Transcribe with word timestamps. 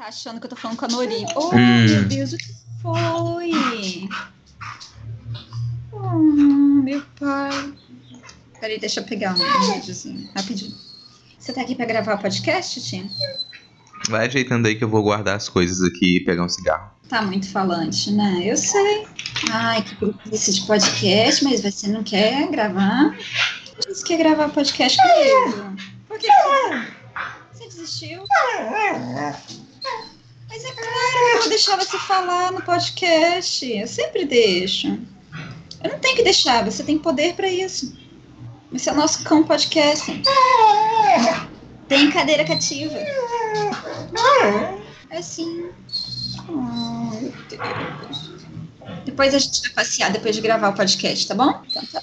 tá 0.00 0.06
achando 0.06 0.40
que 0.40 0.46
eu 0.46 0.50
tô 0.50 0.56
falando 0.56 0.78
com 0.78 0.86
a 0.86 0.88
Nori. 0.88 1.26
Oh, 1.36 1.54
Hum. 1.54 1.84
meu 1.86 2.04
Deus, 2.06 2.32
o 2.32 2.38
que 2.38 2.54
foi? 2.80 4.08
Oh, 5.92 6.08
meu 6.82 7.02
pai. 7.18 7.74
Peraí, 8.58 8.80
deixa 8.80 9.00
eu 9.00 9.04
pegar 9.04 9.34
um 9.34 9.72
videozinho, 9.74 10.26
rapidinho. 10.34 10.74
Você 11.38 11.52
tá 11.52 11.60
aqui 11.60 11.74
pra 11.74 11.84
gravar 11.84 12.14
o 12.14 12.18
podcast, 12.18 12.80
Tia? 12.80 13.04
Vai 14.08 14.26
ajeitando 14.26 14.68
aí 14.68 14.74
que 14.74 14.82
eu 14.84 14.88
vou 14.88 15.02
guardar 15.02 15.36
as 15.36 15.50
coisas 15.50 15.82
aqui 15.82 16.16
e 16.16 16.24
pegar 16.24 16.44
um 16.44 16.48
cigarro. 16.48 16.90
Tá 17.06 17.20
muito 17.20 17.50
falante, 17.50 18.10
né? 18.10 18.40
Eu 18.42 18.56
sei. 18.56 19.06
Ai, 19.50 19.82
que 19.82 19.96
preguiça 19.96 20.50
de 20.52 20.62
podcast, 20.66 21.44
mas 21.44 21.60
você 21.60 21.88
não 21.88 22.02
quer 22.02 22.50
gravar? 22.50 23.14
Disse 23.86 24.02
que 24.04 24.14
ia 24.14 24.18
gravar 24.18 24.48
podcast 24.48 24.96
comigo. 24.98 25.76
Por 26.08 26.18
que 26.18 26.26
que 26.26 27.52
você 27.52 27.64
desistiu? 27.68 28.24
Mas 30.50 30.64
é 30.64 30.72
claro 30.72 31.12
que 31.12 31.36
eu 31.36 31.38
vou 31.38 31.48
deixar 31.48 31.76
você 31.76 31.96
falar 31.96 32.50
no 32.50 32.60
podcast. 32.62 33.72
Eu 33.72 33.86
sempre 33.86 34.24
deixo. 34.24 34.88
Eu 35.82 35.92
não 35.92 35.98
tenho 36.00 36.16
que 36.16 36.24
deixar, 36.24 36.64
você 36.64 36.82
tem 36.82 36.98
poder 36.98 37.34
pra 37.34 37.48
isso. 37.48 37.96
Esse 38.72 38.88
é 38.88 38.92
o 38.92 38.96
nosso 38.96 39.22
cão 39.22 39.44
podcast. 39.44 40.22
Tem 41.88 42.10
cadeira 42.10 42.44
cativa. 42.44 42.98
É 45.08 45.22
sim. 45.22 45.70
Meu 46.48 47.32
Deus. 47.48 48.30
Depois 49.04 49.34
a 49.34 49.38
gente 49.38 49.62
vai 49.62 49.70
passear 49.84 50.10
depois 50.10 50.34
de 50.34 50.42
gravar 50.42 50.70
o 50.70 50.74
podcast, 50.74 51.28
tá 51.28 51.34
bom? 51.34 51.62
Então 51.68 51.84
tá. 51.86 52.02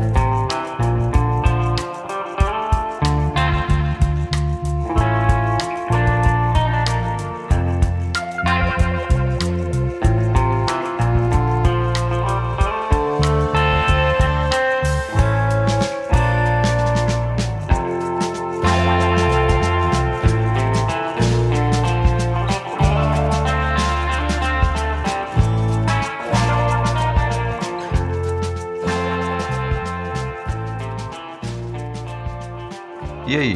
E 33.31 33.37
aí, 33.37 33.55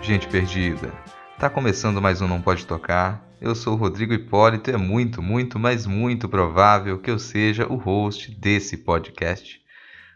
gente 0.00 0.28
perdida? 0.28 0.92
Tá 1.36 1.50
começando 1.50 2.00
mais 2.00 2.22
um 2.22 2.28
Não 2.28 2.40
Pode 2.40 2.64
Tocar. 2.64 3.20
Eu 3.40 3.56
sou 3.56 3.74
o 3.74 3.76
Rodrigo 3.76 4.12
Hipólito 4.12 4.70
e 4.70 4.74
é 4.74 4.76
muito, 4.76 5.20
muito, 5.20 5.58
mas 5.58 5.84
muito 5.84 6.28
provável 6.28 6.96
que 6.96 7.10
eu 7.10 7.18
seja 7.18 7.66
o 7.66 7.74
host 7.74 8.30
desse 8.30 8.76
podcast. 8.76 9.60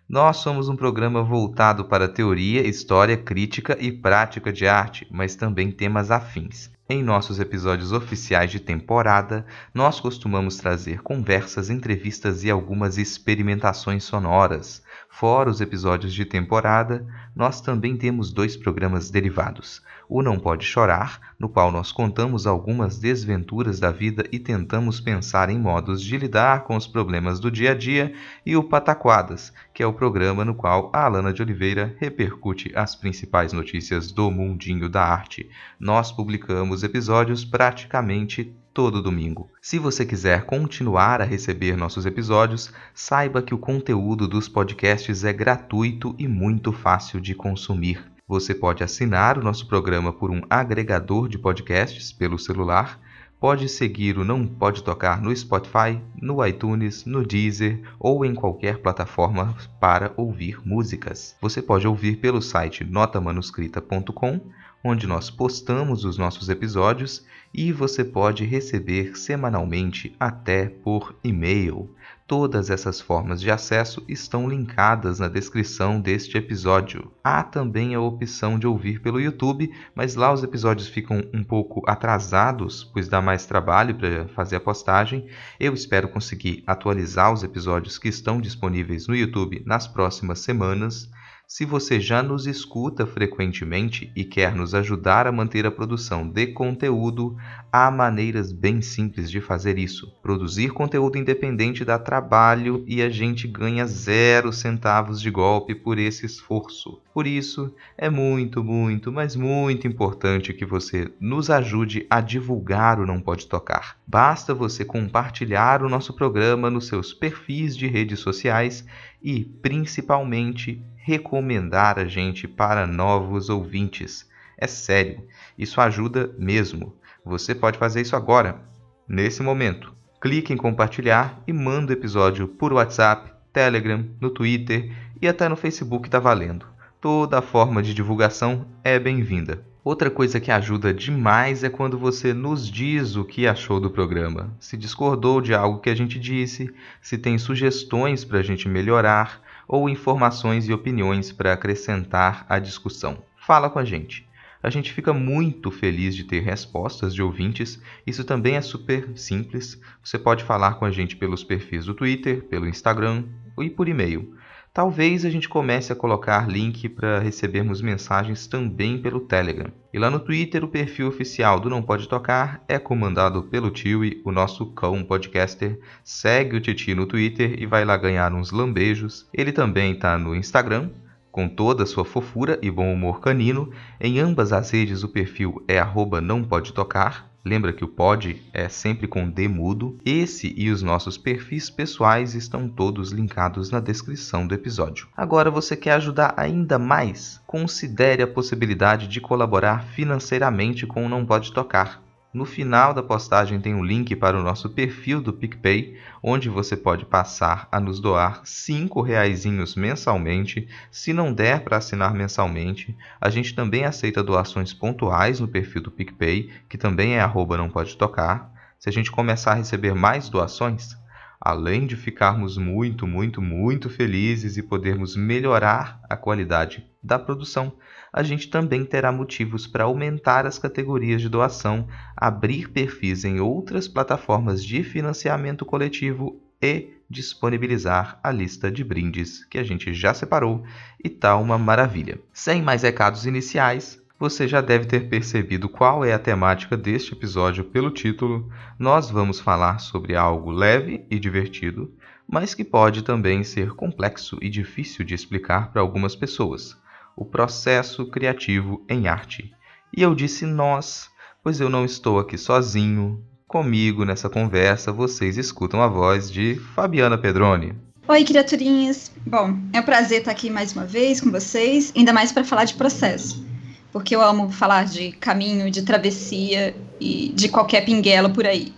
Nós 0.09 0.37
somos 0.37 0.69
um 0.69 0.77
programa 0.77 1.25
voltado 1.25 1.87
para 1.87 2.07
teoria, 2.07 2.65
história, 2.65 3.17
crítica 3.17 3.77
e 3.81 3.91
prática 3.91 4.53
de 4.53 4.65
arte, 4.69 5.09
mas 5.11 5.35
também 5.35 5.73
temas 5.73 6.13
afins. 6.13 6.71
Em 6.89 7.03
nossos 7.03 7.41
episódios 7.41 7.91
oficiais 7.91 8.53
de 8.53 8.61
temporada, 8.61 9.45
nós 9.75 9.99
costumamos 9.99 10.57
trazer 10.57 11.03
conversas, 11.03 11.69
entrevistas 11.69 12.45
e 12.45 12.51
algumas 12.51 12.97
experimentações 12.97 14.05
sonoras. 14.05 14.84
Fora 15.17 15.49
os 15.49 15.61
episódios 15.61 16.13
de 16.13 16.25
temporada, 16.25 17.07
nós 17.37 17.61
também 17.61 17.97
temos 17.97 18.33
dois 18.33 18.57
programas 18.57 19.13
derivados. 19.13 19.81
O 20.09 20.25
Não 20.25 20.41
Pode 20.41 20.65
Chorar, 20.65 21.21
no 21.39 21.49
qual 21.49 21.71
nós 21.71 21.93
contamos 21.93 22.49
algumas 22.49 22.99
desventuras 22.99 23.79
da 23.79 23.93
vida 23.93 24.25
e 24.33 24.41
tentamos 24.41 25.01
pensar 25.01 25.51
em 25.51 25.57
modos 25.57 26.03
de 26.03 26.19
lidar 26.19 26.65
com 26.65 26.75
os 26.75 26.89
problemas 26.89 27.39
do 27.39 27.49
dia 27.49 27.71
a 27.71 27.75
dia, 27.77 28.13
e 28.45 28.57
o 28.57 28.65
Pataquadas, 28.65 29.53
que 29.73 29.85
é 29.85 29.87
o 29.87 29.93
programa 29.93 30.45
no 30.45 30.53
qual 30.53 30.91
a 30.93 31.05
Alana 31.05 31.33
de 31.33 31.43
Oliveira 31.43 31.95
repercute 32.01 32.73
as 32.75 32.97
principais 32.97 33.53
notícias 33.53 34.11
do 34.11 34.33
mundinho 34.33 34.89
da 34.89 35.05
arte. 35.05 35.49
Nós 35.79 36.11
publicamos 36.11 36.83
episódios 36.83 37.45
praticamente 37.45 38.53
todo 38.75 39.01
domingo. 39.01 39.49
Se 39.63 39.79
você 39.79 40.05
quiser 40.05 40.45
continuar 40.47 41.21
a 41.21 41.25
receber 41.25 41.77
nossos 41.77 42.05
episódios, 42.05 42.73
saiba 42.93 43.41
que 43.41 43.55
o 43.55 43.59
conteúdo 43.59 44.27
dos 44.27 44.49
podcasts 44.49 45.23
é 45.23 45.33
gratuito 45.33 46.13
e 46.19 46.27
muito 46.27 46.73
fácil 46.73 47.21
de 47.21 47.37
consumir. 47.37 48.05
Você 48.27 48.53
pode 48.53 48.83
assinar 48.83 49.39
o 49.39 49.45
nosso 49.45 49.69
programa 49.69 50.13
por 50.13 50.31
um 50.31 50.43
agregador 50.51 51.29
de 51.29 51.39
podcasts 51.39 52.13
pelo 52.13 52.37
celular, 52.37 52.99
pode 53.39 53.69
seguir 53.69 54.19
o 54.19 54.25
Não 54.25 54.45
Pode 54.47 54.83
Tocar 54.83 55.23
no 55.23 55.35
Spotify, 55.37 56.01
no 56.21 56.45
iTunes, 56.45 57.05
no 57.05 57.25
Deezer 57.25 57.81
ou 58.01 58.25
em 58.25 58.35
qualquer 58.35 58.79
plataforma 58.79 59.55
para 59.79 60.13
ouvir 60.17 60.59
músicas. 60.67 61.37
Você 61.41 61.63
pode 61.63 61.87
ouvir 61.87 62.17
pelo 62.17 62.43
site 62.43 62.83
notamanuscrita.com, 62.83 64.41
onde 64.83 65.07
nós 65.07 65.31
postamos 65.31 66.05
os 66.05 66.19
nossos 66.19 66.49
episódios 66.49 67.25
e 67.55 67.71
você 67.71 68.05
pode 68.05 68.45
receber 68.45 69.17
semanalmente 69.17 70.15
até 70.19 70.69
por 70.69 71.17
e-mail. 71.23 71.95
Todas 72.27 72.69
essas 72.69 73.01
formas 73.01 73.41
de 73.41 73.51
acesso 73.51 74.03
estão 74.09 74.49
linkadas 74.49 75.21
na 75.21 75.29
descrição 75.29 76.01
deste 76.01 76.37
episódio. 76.37 77.13
Há 77.23 77.45
também 77.45 77.95
a 77.95 78.01
opção 78.01 78.59
de 78.59 78.67
ouvir 78.67 79.01
pelo 79.01 79.21
YouTube, 79.21 79.71
mas 79.95 80.17
lá 80.17 80.33
os 80.33 80.43
episódios 80.43 80.89
ficam 80.89 81.23
um 81.33 81.45
pouco 81.45 81.83
atrasados, 81.87 82.83
pois 82.83 83.09
dá 83.09 83.23
mais 83.23 83.47
trabalho 83.47 83.95
para 83.95 84.27
fazer 84.29 84.57
a 84.57 84.61
postagem. 84.61 85.29
Eu 85.61 85.75
espero 85.75 86.09
conseguir 86.09 86.65
atualizar 86.67 87.33
os 87.33 87.45
episódios 87.45 87.99
que 87.99 88.09
estão 88.09 88.41
disponíveis 88.41 89.07
no 89.07 89.15
YouTube 89.15 89.63
nas 89.65 89.87
próximas 89.87 90.41
semanas. 90.41 91.09
Se 91.47 91.67
você 91.67 92.01
já 92.01 92.23
nos 92.23 92.47
escuta 92.47 93.07
frequentemente 93.07 94.11
e 94.17 94.25
quer 94.25 94.55
nos 94.55 94.75
ajudar 94.75 95.27
a 95.27 95.33
manter 95.33 95.67
a 95.67 95.71
produção 95.71 96.27
de 96.27 96.47
conteúdo, 96.49 97.37
há 97.71 97.91
maneiras 97.91 98.51
bem 98.51 98.81
simples 98.81 99.31
de 99.31 99.43
fazer 99.43 99.79
isso. 99.79 100.11
Produzir 100.23 100.71
conteúdo 100.71 101.19
independente 101.19 101.85
dá 101.85 101.99
trabalho 101.99 102.83
e 102.89 103.03
a 103.03 103.11
gente 103.11 103.47
ganha 103.47 103.87
zero 103.87 104.55
centavos 104.55 105.21
de 105.21 105.31
golpe 105.31 105.75
por 105.75 105.99
esse 105.99 106.25
esforço. 106.25 107.01
Por 107.13 107.27
isso, 107.27 107.73
é 107.97 108.09
muito, 108.09 108.65
muito, 108.65 109.13
mas 109.13 109.37
muito 109.37 109.87
importante 109.87 110.55
que 110.55 110.65
você 110.65 111.13
nos 111.21 111.51
ajude 111.51 112.07
a 112.09 112.23
divulgar 112.23 112.99
o 112.99 113.07
Não 113.07 113.21
Pode 113.21 113.47
Tocar. 113.47 113.99
Basta 114.07 114.55
você 114.55 114.83
compartilhar 114.85 115.83
o 115.83 115.91
nosso 115.91 116.15
programa 116.15 116.71
nos 116.71 116.89
seus 116.89 117.13
perfis 117.13 117.77
de 117.77 117.87
redes 117.87 118.19
sociais 118.19 118.85
e, 119.23 119.45
principalmente, 119.45 120.83
recomendar 121.07 121.99
a 121.99 122.07
gente 122.07 122.49
para 122.49 122.87
novos 122.87 123.51
ouvintes. 123.51 124.27
É 124.57 124.67
sério, 124.67 125.23
isso 125.59 125.79
ajuda 125.79 126.35
mesmo. 126.39 126.97
Você 127.23 127.55
pode 127.55 127.77
fazer 127.77 128.01
isso 128.01 128.17
agora, 128.17 128.59
nesse 129.07 129.43
momento. 129.43 129.93
Clique 130.19 130.51
em 130.51 130.57
compartilhar 130.57 131.43
e 131.47 131.53
manda 131.53 131.93
o 131.93 131.95
episódio 131.95 132.49
por 132.49 132.73
WhatsApp, 132.73 133.31
Telegram, 133.53 134.03
no 134.19 134.31
Twitter 134.31 134.91
e 135.21 135.29
até 135.29 135.47
no 135.47 135.57
Facebook 135.57 136.09
tá 136.09 136.19
valendo. 136.19 136.65
Toda 137.03 137.43
forma 137.43 137.83
de 137.83 137.93
divulgação 137.93 138.67
é 138.83 138.99
bem-vinda. 138.99 139.63
Outra 139.85 140.11
coisa 140.11 140.41
que 140.41 140.51
ajuda 140.51 140.95
demais 140.95 141.63
é 141.63 141.69
quando 141.69 141.99
você 141.99 142.33
nos 142.33 142.67
diz 142.67 143.15
o 143.15 143.27
que 143.27 143.47
achou 143.47 143.79
do 143.79 143.91
programa, 143.91 144.57
se 144.59 144.79
discordou 144.79 145.43
de 145.43 145.53
algo 145.53 145.81
que 145.81 145.91
a 145.91 145.95
gente 145.95 146.19
disse, 146.19 146.73
se 147.03 147.19
tem 147.19 147.37
sugestões 147.37 148.25
para 148.25 148.39
a 148.39 148.43
gente 148.43 148.67
melhorar 148.67 149.43
ou 149.67 149.89
informações 149.89 150.69
e 150.69 150.73
opiniões 150.73 151.33
para 151.33 151.53
acrescentar 151.53 152.45
à 152.49 152.59
discussão. 152.59 153.19
Fala 153.37 153.69
com 153.69 153.79
a 153.79 153.85
gente. 153.85 154.29
A 154.63 154.71
gente 154.71 154.93
fica 154.93 155.13
muito 155.13 155.71
feliz 155.71 156.17
de 156.17 156.25
ter 156.25 156.41
respostas 156.41 157.15
de 157.15 157.23
ouvintes. 157.23 157.79
Isso 158.07 158.25
também 158.25 158.57
é 158.57 158.63
super 158.63 159.11
simples. 159.15 159.79
Você 160.03 160.19
pode 160.19 160.43
falar 160.43 160.75
com 160.75 160.87
a 160.87 160.91
gente 160.91 161.17
pelos 161.17 161.45
perfis 161.45 161.85
do 161.85 161.93
Twitter, 161.93 162.45
pelo 162.45 162.67
Instagram 162.67 163.25
e 163.61 163.69
por 163.69 163.89
e-mail. 163.89 164.35
Talvez 164.75 165.25
a 165.25 165.31
gente 165.31 165.49
comece 165.49 165.93
a 165.93 165.97
colocar 165.97 166.49
link 166.49 166.89
para 166.89 167.21
recebermos 167.21 167.81
mensagens 167.81 168.49
também 168.49 169.01
pelo 169.01 169.21
Telegram. 169.21 169.71
E 169.93 170.01
lá 170.01 170.11
no 170.11 170.19
Twitter, 170.19 170.65
o 170.65 170.69
perfil 170.69 171.07
oficial 171.07 171.61
do 171.61 171.71
Não 171.71 171.81
Pode 171.81 172.09
Tocar 172.09 172.61
é 172.67 172.77
comandado 172.77 173.45
pelo 173.45 173.71
Tiwi, 173.71 174.21
o 174.25 174.33
nosso 174.33 174.67
cão 174.67 175.05
podcaster. 175.05 175.79
Segue 176.03 176.57
o 176.57 176.61
Titi 176.61 176.93
no 176.93 177.07
Twitter 177.07 177.55
e 177.57 177.67
vai 177.67 177.85
lá 177.85 177.97
ganhar 177.97 178.35
uns 178.35 178.51
lambejos. 178.51 179.29
Ele 179.33 179.53
também 179.53 179.93
está 179.93 180.19
no 180.19 180.35
Instagram, 180.35 180.91
com 181.31 181.49
toda 181.49 181.85
a 181.85 181.87
sua 181.87 182.05
fofura 182.05 182.59
e 182.61 182.69
bom 182.69 182.93
humor 182.93 183.21
canino. 183.21 183.71
Em 184.01 184.19
ambas 184.19 184.53
as 184.53 184.73
redes 184.73 185.05
o 185.05 185.09
perfil 185.09 185.63
é 185.69 185.79
arroba 185.79 186.21
não 186.21 186.43
pode 186.43 186.73
tocar. 186.73 187.33
Lembra 187.45 187.73
que 187.73 187.85
o 187.85 187.89
pod 187.89 188.43
é 188.53 188.69
sempre 188.69 189.07
com 189.07 189.29
D 189.29 189.47
mudo. 189.49 189.99
Esse 190.05 190.55
e 190.57 190.71
os 190.71 190.83
nossos 190.83 191.19
perfis 191.19 191.69
pessoais 191.69 192.35
estão 192.35 192.69
todos 192.69 193.13
linkados 193.13 193.71
na 193.71 193.81
descrição 193.81 194.47
do 194.47 194.55
episódio. 194.55 195.09
Agora 195.17 195.51
você 195.51 195.77
quer 195.77 195.93
ajudar 195.93 196.35
ainda 196.37 196.79
mais? 196.79 197.41
Considere 197.47 198.23
a 198.23 198.27
possibilidade 198.27 199.09
de 199.09 199.21
colaborar 199.21 199.85
financeiramente 199.85 200.87
com 200.87 201.05
o 201.05 201.09
Não 201.09 201.27
Pode 201.27 201.53
Tocar. 201.53 202.04
No 202.35 202.45
final 202.45 202.93
da 202.93 203.01
postagem 203.01 203.61
tem 203.61 203.77
um 203.77 203.85
link 203.85 204.17
para 204.17 204.37
o 204.37 204.43
nosso 204.43 204.69
perfil 204.69 205.23
do 205.23 205.33
PicPay, 205.33 205.97
onde 206.21 206.49
você 206.49 206.77
pode 206.77 207.05
passar 207.05 207.69
a 207.71 207.79
nos 207.79 208.01
doar 208.01 208.41
cinco 208.43 209.01
reaisinhos 209.03 209.77
mensalmente. 209.77 210.67
Se 210.91 211.13
não 211.13 211.33
der 211.33 211.61
para 211.63 211.77
assinar 211.77 212.13
mensalmente, 212.13 212.99
a 213.21 213.31
gente 213.31 213.55
também 213.55 213.85
aceita 213.85 214.21
doações 214.21 214.75
pontuais 214.75 215.39
no 215.39 215.47
perfil 215.47 215.83
do 215.83 215.93
PicPay, 215.93 216.51
que 216.69 216.77
também 216.77 217.15
é 217.15 217.21
arroba 217.21 217.57
não 217.57 217.71
pode 217.71 217.97
tocar. 217.97 218.53
Se 218.81 218.89
a 218.89 218.93
gente 218.93 219.13
começar 219.13 219.53
a 219.53 219.55
receber 219.55 219.95
mais 219.95 220.29
doações, 220.29 220.97
além 221.41 221.87
de 221.87 221.95
ficarmos 221.95 222.59
muito, 222.59 223.07
muito, 223.07 223.41
muito 223.41 223.89
felizes 223.89 224.57
e 224.57 224.63
podermos 224.65 225.15
melhorar 225.15 226.01
a 226.11 226.17
qualidade 226.17 226.85
da 227.01 227.17
produção, 227.17 227.75
a 228.17 228.23
gente 228.23 228.47
também 228.47 228.85
terá 228.85 229.11
motivos 229.11 229.67
para 229.67 229.83
aumentar 229.83 230.47
as 230.47 230.57
categorias 230.57 231.21
de 231.21 231.29
doação, 231.29 231.89
abrir 232.17 232.69
perfis 232.69 233.25
em 233.25 233.41
outras 233.41 233.89
plataformas 233.89 234.65
de 234.65 234.85
financiamento 234.85 235.65
coletivo 235.65 236.41
e 236.63 236.91
disponibilizar 237.11 238.21
a 238.23 238.31
lista 238.31 238.71
de 238.71 238.85
brindes 238.85 239.45
que 239.47 239.59
a 239.59 239.65
gente 239.65 239.93
já 239.93 240.15
separou 240.15 240.63
e 241.03 241.09
tá 241.09 241.37
uma 241.37 241.59
maravilha. 241.59 242.21
Sem 242.33 242.63
mais 242.63 242.85
recados 242.85 243.27
iniciais, 243.27 244.01
você 244.17 244.47
já 244.47 244.61
deve 244.61 244.87
ter 244.87 245.09
percebido 245.09 245.69
qual 245.69 246.05
é 246.05 246.13
a 246.13 246.19
temática 246.19 246.77
deste 246.77 247.15
episódio 247.15 247.65
pelo 247.65 247.91
título. 247.91 248.49
Nós 248.79 249.11
vamos 249.11 249.41
falar 249.41 249.81
sobre 249.81 250.15
algo 250.15 250.53
leve 250.53 251.05
e 251.11 251.19
divertido, 251.19 251.93
mas 252.29 252.55
que 252.55 252.63
pode 252.63 253.03
também 253.03 253.43
ser 253.43 253.73
complexo 253.73 254.39
e 254.41 254.49
difícil 254.49 255.05
de 255.05 255.17
explicar 255.17 255.73
para 255.73 255.83
algumas 255.83 256.15
pessoas 256.15 256.79
o 257.17 257.25
processo 257.25 258.07
criativo 258.07 258.85
em 258.89 259.09
arte. 259.09 259.53
E 259.97 260.03
eu 260.03 260.15
disse 260.15 260.45
nós, 260.45 261.09
pois 261.43 261.61
eu 261.61 261.69
não 261.69 261.85
estou 261.85 262.19
aqui 262.19 262.37
sozinho. 262.37 263.23
Comigo 263.47 264.05
nessa 264.05 264.29
conversa 264.29 264.91
vocês 264.91 265.37
escutam 265.37 265.81
a 265.81 265.87
voz 265.87 266.31
de 266.31 266.57
Fabiana 266.75 267.17
Pedroni. 267.17 267.75
Oi, 268.07 268.25
criaturinhas. 268.25 269.11
Bom, 269.27 269.57
é 269.73 269.81
um 269.81 269.83
prazer 269.83 270.19
estar 270.19 270.31
aqui 270.31 270.51
mais 270.51 270.73
uma 270.73 270.85
vez 270.85 271.21
com 271.21 271.31
vocês, 271.31 271.93
ainda 271.97 272.13
mais 272.13 272.33
para 272.33 272.45
falar 272.45 272.65
de 272.65 272.75
processo. 272.75 273.47
Porque 273.93 274.15
eu 274.15 274.21
amo 274.21 274.51
falar 274.51 274.85
de 274.85 275.13
caminho, 275.13 275.71
de 275.71 275.83
travessia 275.83 276.77
e 277.01 277.33
de 277.35 277.49
qualquer 277.49 277.85
pinguela 277.85 278.29
por 278.29 278.47
aí. 278.47 278.75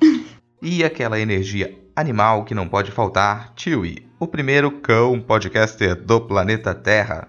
E 0.63 0.85
aquela 0.85 1.19
energia 1.19 1.77
animal 1.97 2.45
que 2.45 2.55
não 2.55 2.69
pode 2.69 2.93
faltar, 2.93 3.53
Chewie, 3.57 4.07
o 4.21 4.27
primeiro 4.27 4.71
cão 4.71 5.21
podcaster 5.21 5.97
do 5.97 6.21
planeta 6.21 6.75
Terra. 6.75 7.29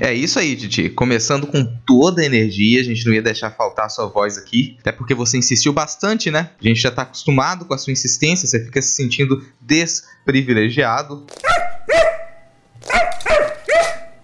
É 0.00 0.14
isso 0.14 0.38
aí, 0.38 0.56
Titi. 0.56 0.88
Começando 0.88 1.46
com 1.46 1.64
toda 1.86 2.22
a 2.22 2.24
energia, 2.24 2.80
a 2.80 2.82
gente 2.82 3.04
não 3.06 3.12
ia 3.12 3.20
deixar 3.20 3.50
faltar 3.50 3.84
a 3.84 3.88
sua 3.88 4.06
voz 4.06 4.38
aqui, 4.38 4.76
até 4.80 4.90
porque 4.90 5.14
você 5.14 5.36
insistiu 5.36 5.72
bastante, 5.72 6.30
né? 6.30 6.50
A 6.58 6.66
gente 6.66 6.80
já 6.80 6.90
tá 6.90 7.02
acostumado 7.02 7.64
com 7.64 7.74
a 7.74 7.78
sua 7.78 7.92
insistência, 7.92 8.48
você 8.48 8.64
fica 8.64 8.80
se 8.80 8.96
sentindo 8.96 9.44
desprivilegiado. 9.60 11.26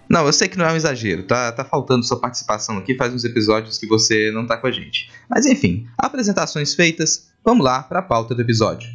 Não, 0.09 0.25
eu 0.25 0.31
sei 0.31 0.47
que 0.47 0.57
não 0.57 0.65
é 0.65 0.71
um 0.71 0.75
exagero, 0.75 1.23
tá, 1.23 1.51
tá 1.51 1.65
faltando 1.65 2.05
sua 2.05 2.19
participação 2.19 2.77
aqui, 2.77 2.95
faz 2.95 3.13
uns 3.13 3.25
episódios 3.25 3.77
que 3.77 3.85
você 3.85 4.31
não 4.31 4.47
tá 4.47 4.55
com 4.55 4.67
a 4.67 4.71
gente. 4.71 5.11
Mas 5.29 5.45
enfim, 5.45 5.85
apresentações 5.97 6.73
feitas, 6.73 7.29
vamos 7.43 7.65
lá 7.65 7.83
para 7.83 7.99
a 7.99 8.03
pauta 8.03 8.33
do 8.33 8.41
episódio. 8.41 8.89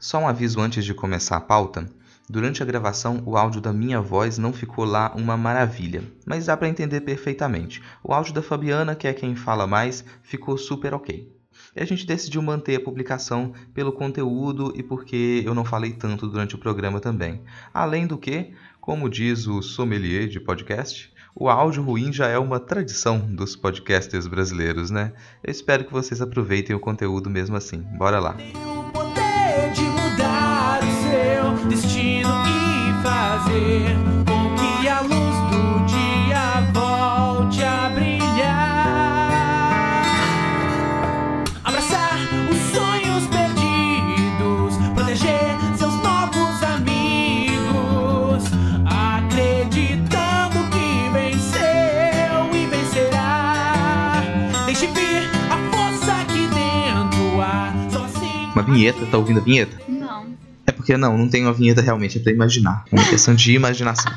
Só 0.00 0.18
um 0.18 0.26
aviso 0.26 0.60
antes 0.60 0.84
de 0.84 0.92
começar 0.92 1.36
a 1.36 1.40
pauta. 1.40 1.88
Durante 2.28 2.62
a 2.62 2.66
gravação, 2.66 3.22
o 3.24 3.36
áudio 3.36 3.60
da 3.60 3.72
minha 3.72 4.00
voz 4.00 4.38
não 4.38 4.52
ficou 4.52 4.84
lá 4.84 5.12
uma 5.14 5.36
maravilha, 5.36 6.02
mas 6.26 6.46
dá 6.46 6.56
para 6.56 6.68
entender 6.68 7.02
perfeitamente. 7.02 7.80
O 8.02 8.12
áudio 8.12 8.34
da 8.34 8.42
Fabiana, 8.42 8.96
que 8.96 9.06
é 9.06 9.12
quem 9.12 9.36
fala 9.36 9.66
mais, 9.66 10.04
ficou 10.22 10.58
super 10.58 10.94
ok. 10.94 11.30
E 11.74 11.80
a 11.80 11.84
gente 11.84 12.06
decidiu 12.06 12.42
manter 12.42 12.76
a 12.76 12.80
publicação 12.80 13.52
pelo 13.72 13.92
conteúdo 13.92 14.72
e 14.76 14.82
porque 14.82 15.42
eu 15.44 15.54
não 15.54 15.64
falei 15.64 15.92
tanto 15.92 16.26
durante 16.26 16.54
o 16.54 16.58
programa 16.58 17.00
também. 17.00 17.40
Além 17.72 18.06
do 18.06 18.18
que, 18.18 18.52
como 18.82 19.08
diz 19.08 19.46
o 19.46 19.62
sommelier 19.62 20.26
de 20.26 20.40
podcast, 20.40 21.08
o 21.36 21.48
áudio 21.48 21.84
ruim 21.84 22.12
já 22.12 22.26
é 22.26 22.36
uma 22.36 22.58
tradição 22.58 23.20
dos 23.20 23.54
podcasters 23.54 24.26
brasileiros, 24.26 24.90
né? 24.90 25.12
Eu 25.40 25.52
espero 25.52 25.84
que 25.84 25.92
vocês 25.92 26.20
aproveitem 26.20 26.74
o 26.74 26.80
conteúdo 26.80 27.30
mesmo 27.30 27.54
assim. 27.54 27.78
Bora 27.96 28.18
lá. 28.18 28.36
destino 31.68 32.28
e 32.28 33.02
fazer 33.02 34.11
vinheta. 58.62 59.06
Tá 59.06 59.18
ouvindo 59.18 59.40
a 59.40 59.42
vinheta? 59.42 59.76
Não. 59.88 60.32
É 60.64 60.70
porque 60.70 60.96
não, 60.96 61.18
não 61.18 61.28
tem 61.28 61.42
uma 61.42 61.52
vinheta 61.52 61.82
realmente, 61.82 62.18
é 62.18 62.20
pra 62.20 62.32
imaginar. 62.32 62.84
É 62.90 62.94
uma 62.94 63.08
questão 63.08 63.34
de 63.34 63.52
imaginação. 63.52 64.12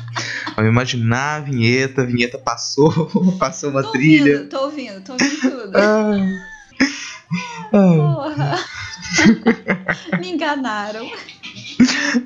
Vamos 0.54 0.70
imaginar 0.70 1.36
a 1.36 1.40
vinheta, 1.40 2.02
a 2.02 2.04
vinheta 2.04 2.38
passou, 2.38 2.92
passou 3.38 3.70
uma 3.70 3.82
tô 3.82 3.90
trilha. 3.92 4.34
Ouvindo, 4.38 4.48
tô 4.48 4.60
ouvindo, 4.64 5.00
tô 5.02 5.12
ouvindo 5.12 5.40
tudo. 5.40 5.76
Ah. 5.76 6.16
Porra. 7.70 8.58
Me 10.20 10.30
enganaram. 10.30 11.10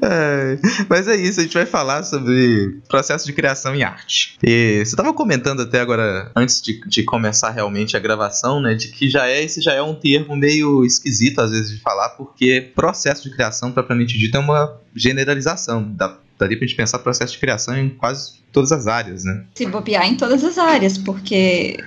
É, 0.03 0.59
mas 0.89 1.09
é 1.09 1.17
isso, 1.17 1.41
a 1.41 1.43
gente 1.43 1.55
vai 1.55 1.67
falar 1.67 2.03
sobre 2.03 2.81
processo 2.89 3.27
de 3.27 3.33
criação 3.33 3.75
em 3.75 3.83
arte. 3.83 4.37
E 4.43 4.79
você 4.85 4.91
estava 4.91 5.13
comentando 5.13 5.63
até 5.63 5.81
agora, 5.81 6.31
antes 6.37 6.61
de, 6.61 6.81
de, 6.87 7.03
começar 7.03 7.51
realmente 7.51 7.97
a 7.97 8.01
gravação, 8.01 8.61
né, 8.61 8.75
de 8.75 8.89
que 8.89 9.09
já 9.09 9.29
é 9.29 9.43
esse 9.43 9.61
já 9.61 9.73
é 9.73 9.83
um 9.83 9.95
termo 9.95 10.37
meio 10.37 10.85
esquisito 10.85 11.41
às 11.41 11.51
vezes 11.51 11.71
de 11.71 11.81
falar, 11.81 12.11
porque 12.11 12.71
processo 12.75 13.23
de 13.23 13.35
criação, 13.35 13.73
propriamente 13.73 14.19
dito, 14.19 14.37
é 14.37 14.41
uma 14.41 14.81
generalização. 14.95 15.83
Da, 15.93 16.19
daria 16.39 16.57
pra 16.57 16.67
gente 16.67 16.77
pensar 16.77 16.99
processo 16.99 17.35
de 17.35 17.39
criação 17.39 17.77
em 17.77 17.91
quase 17.91 18.40
todas 18.53 18.73
as 18.73 18.87
áreas, 18.87 19.25
né? 19.25 19.45
Se 19.55 19.67
bobear 19.67 20.07
em 20.07 20.17
todas 20.17 20.45
as 20.45 20.59
áreas, 20.59 20.99
porque, 20.99 21.79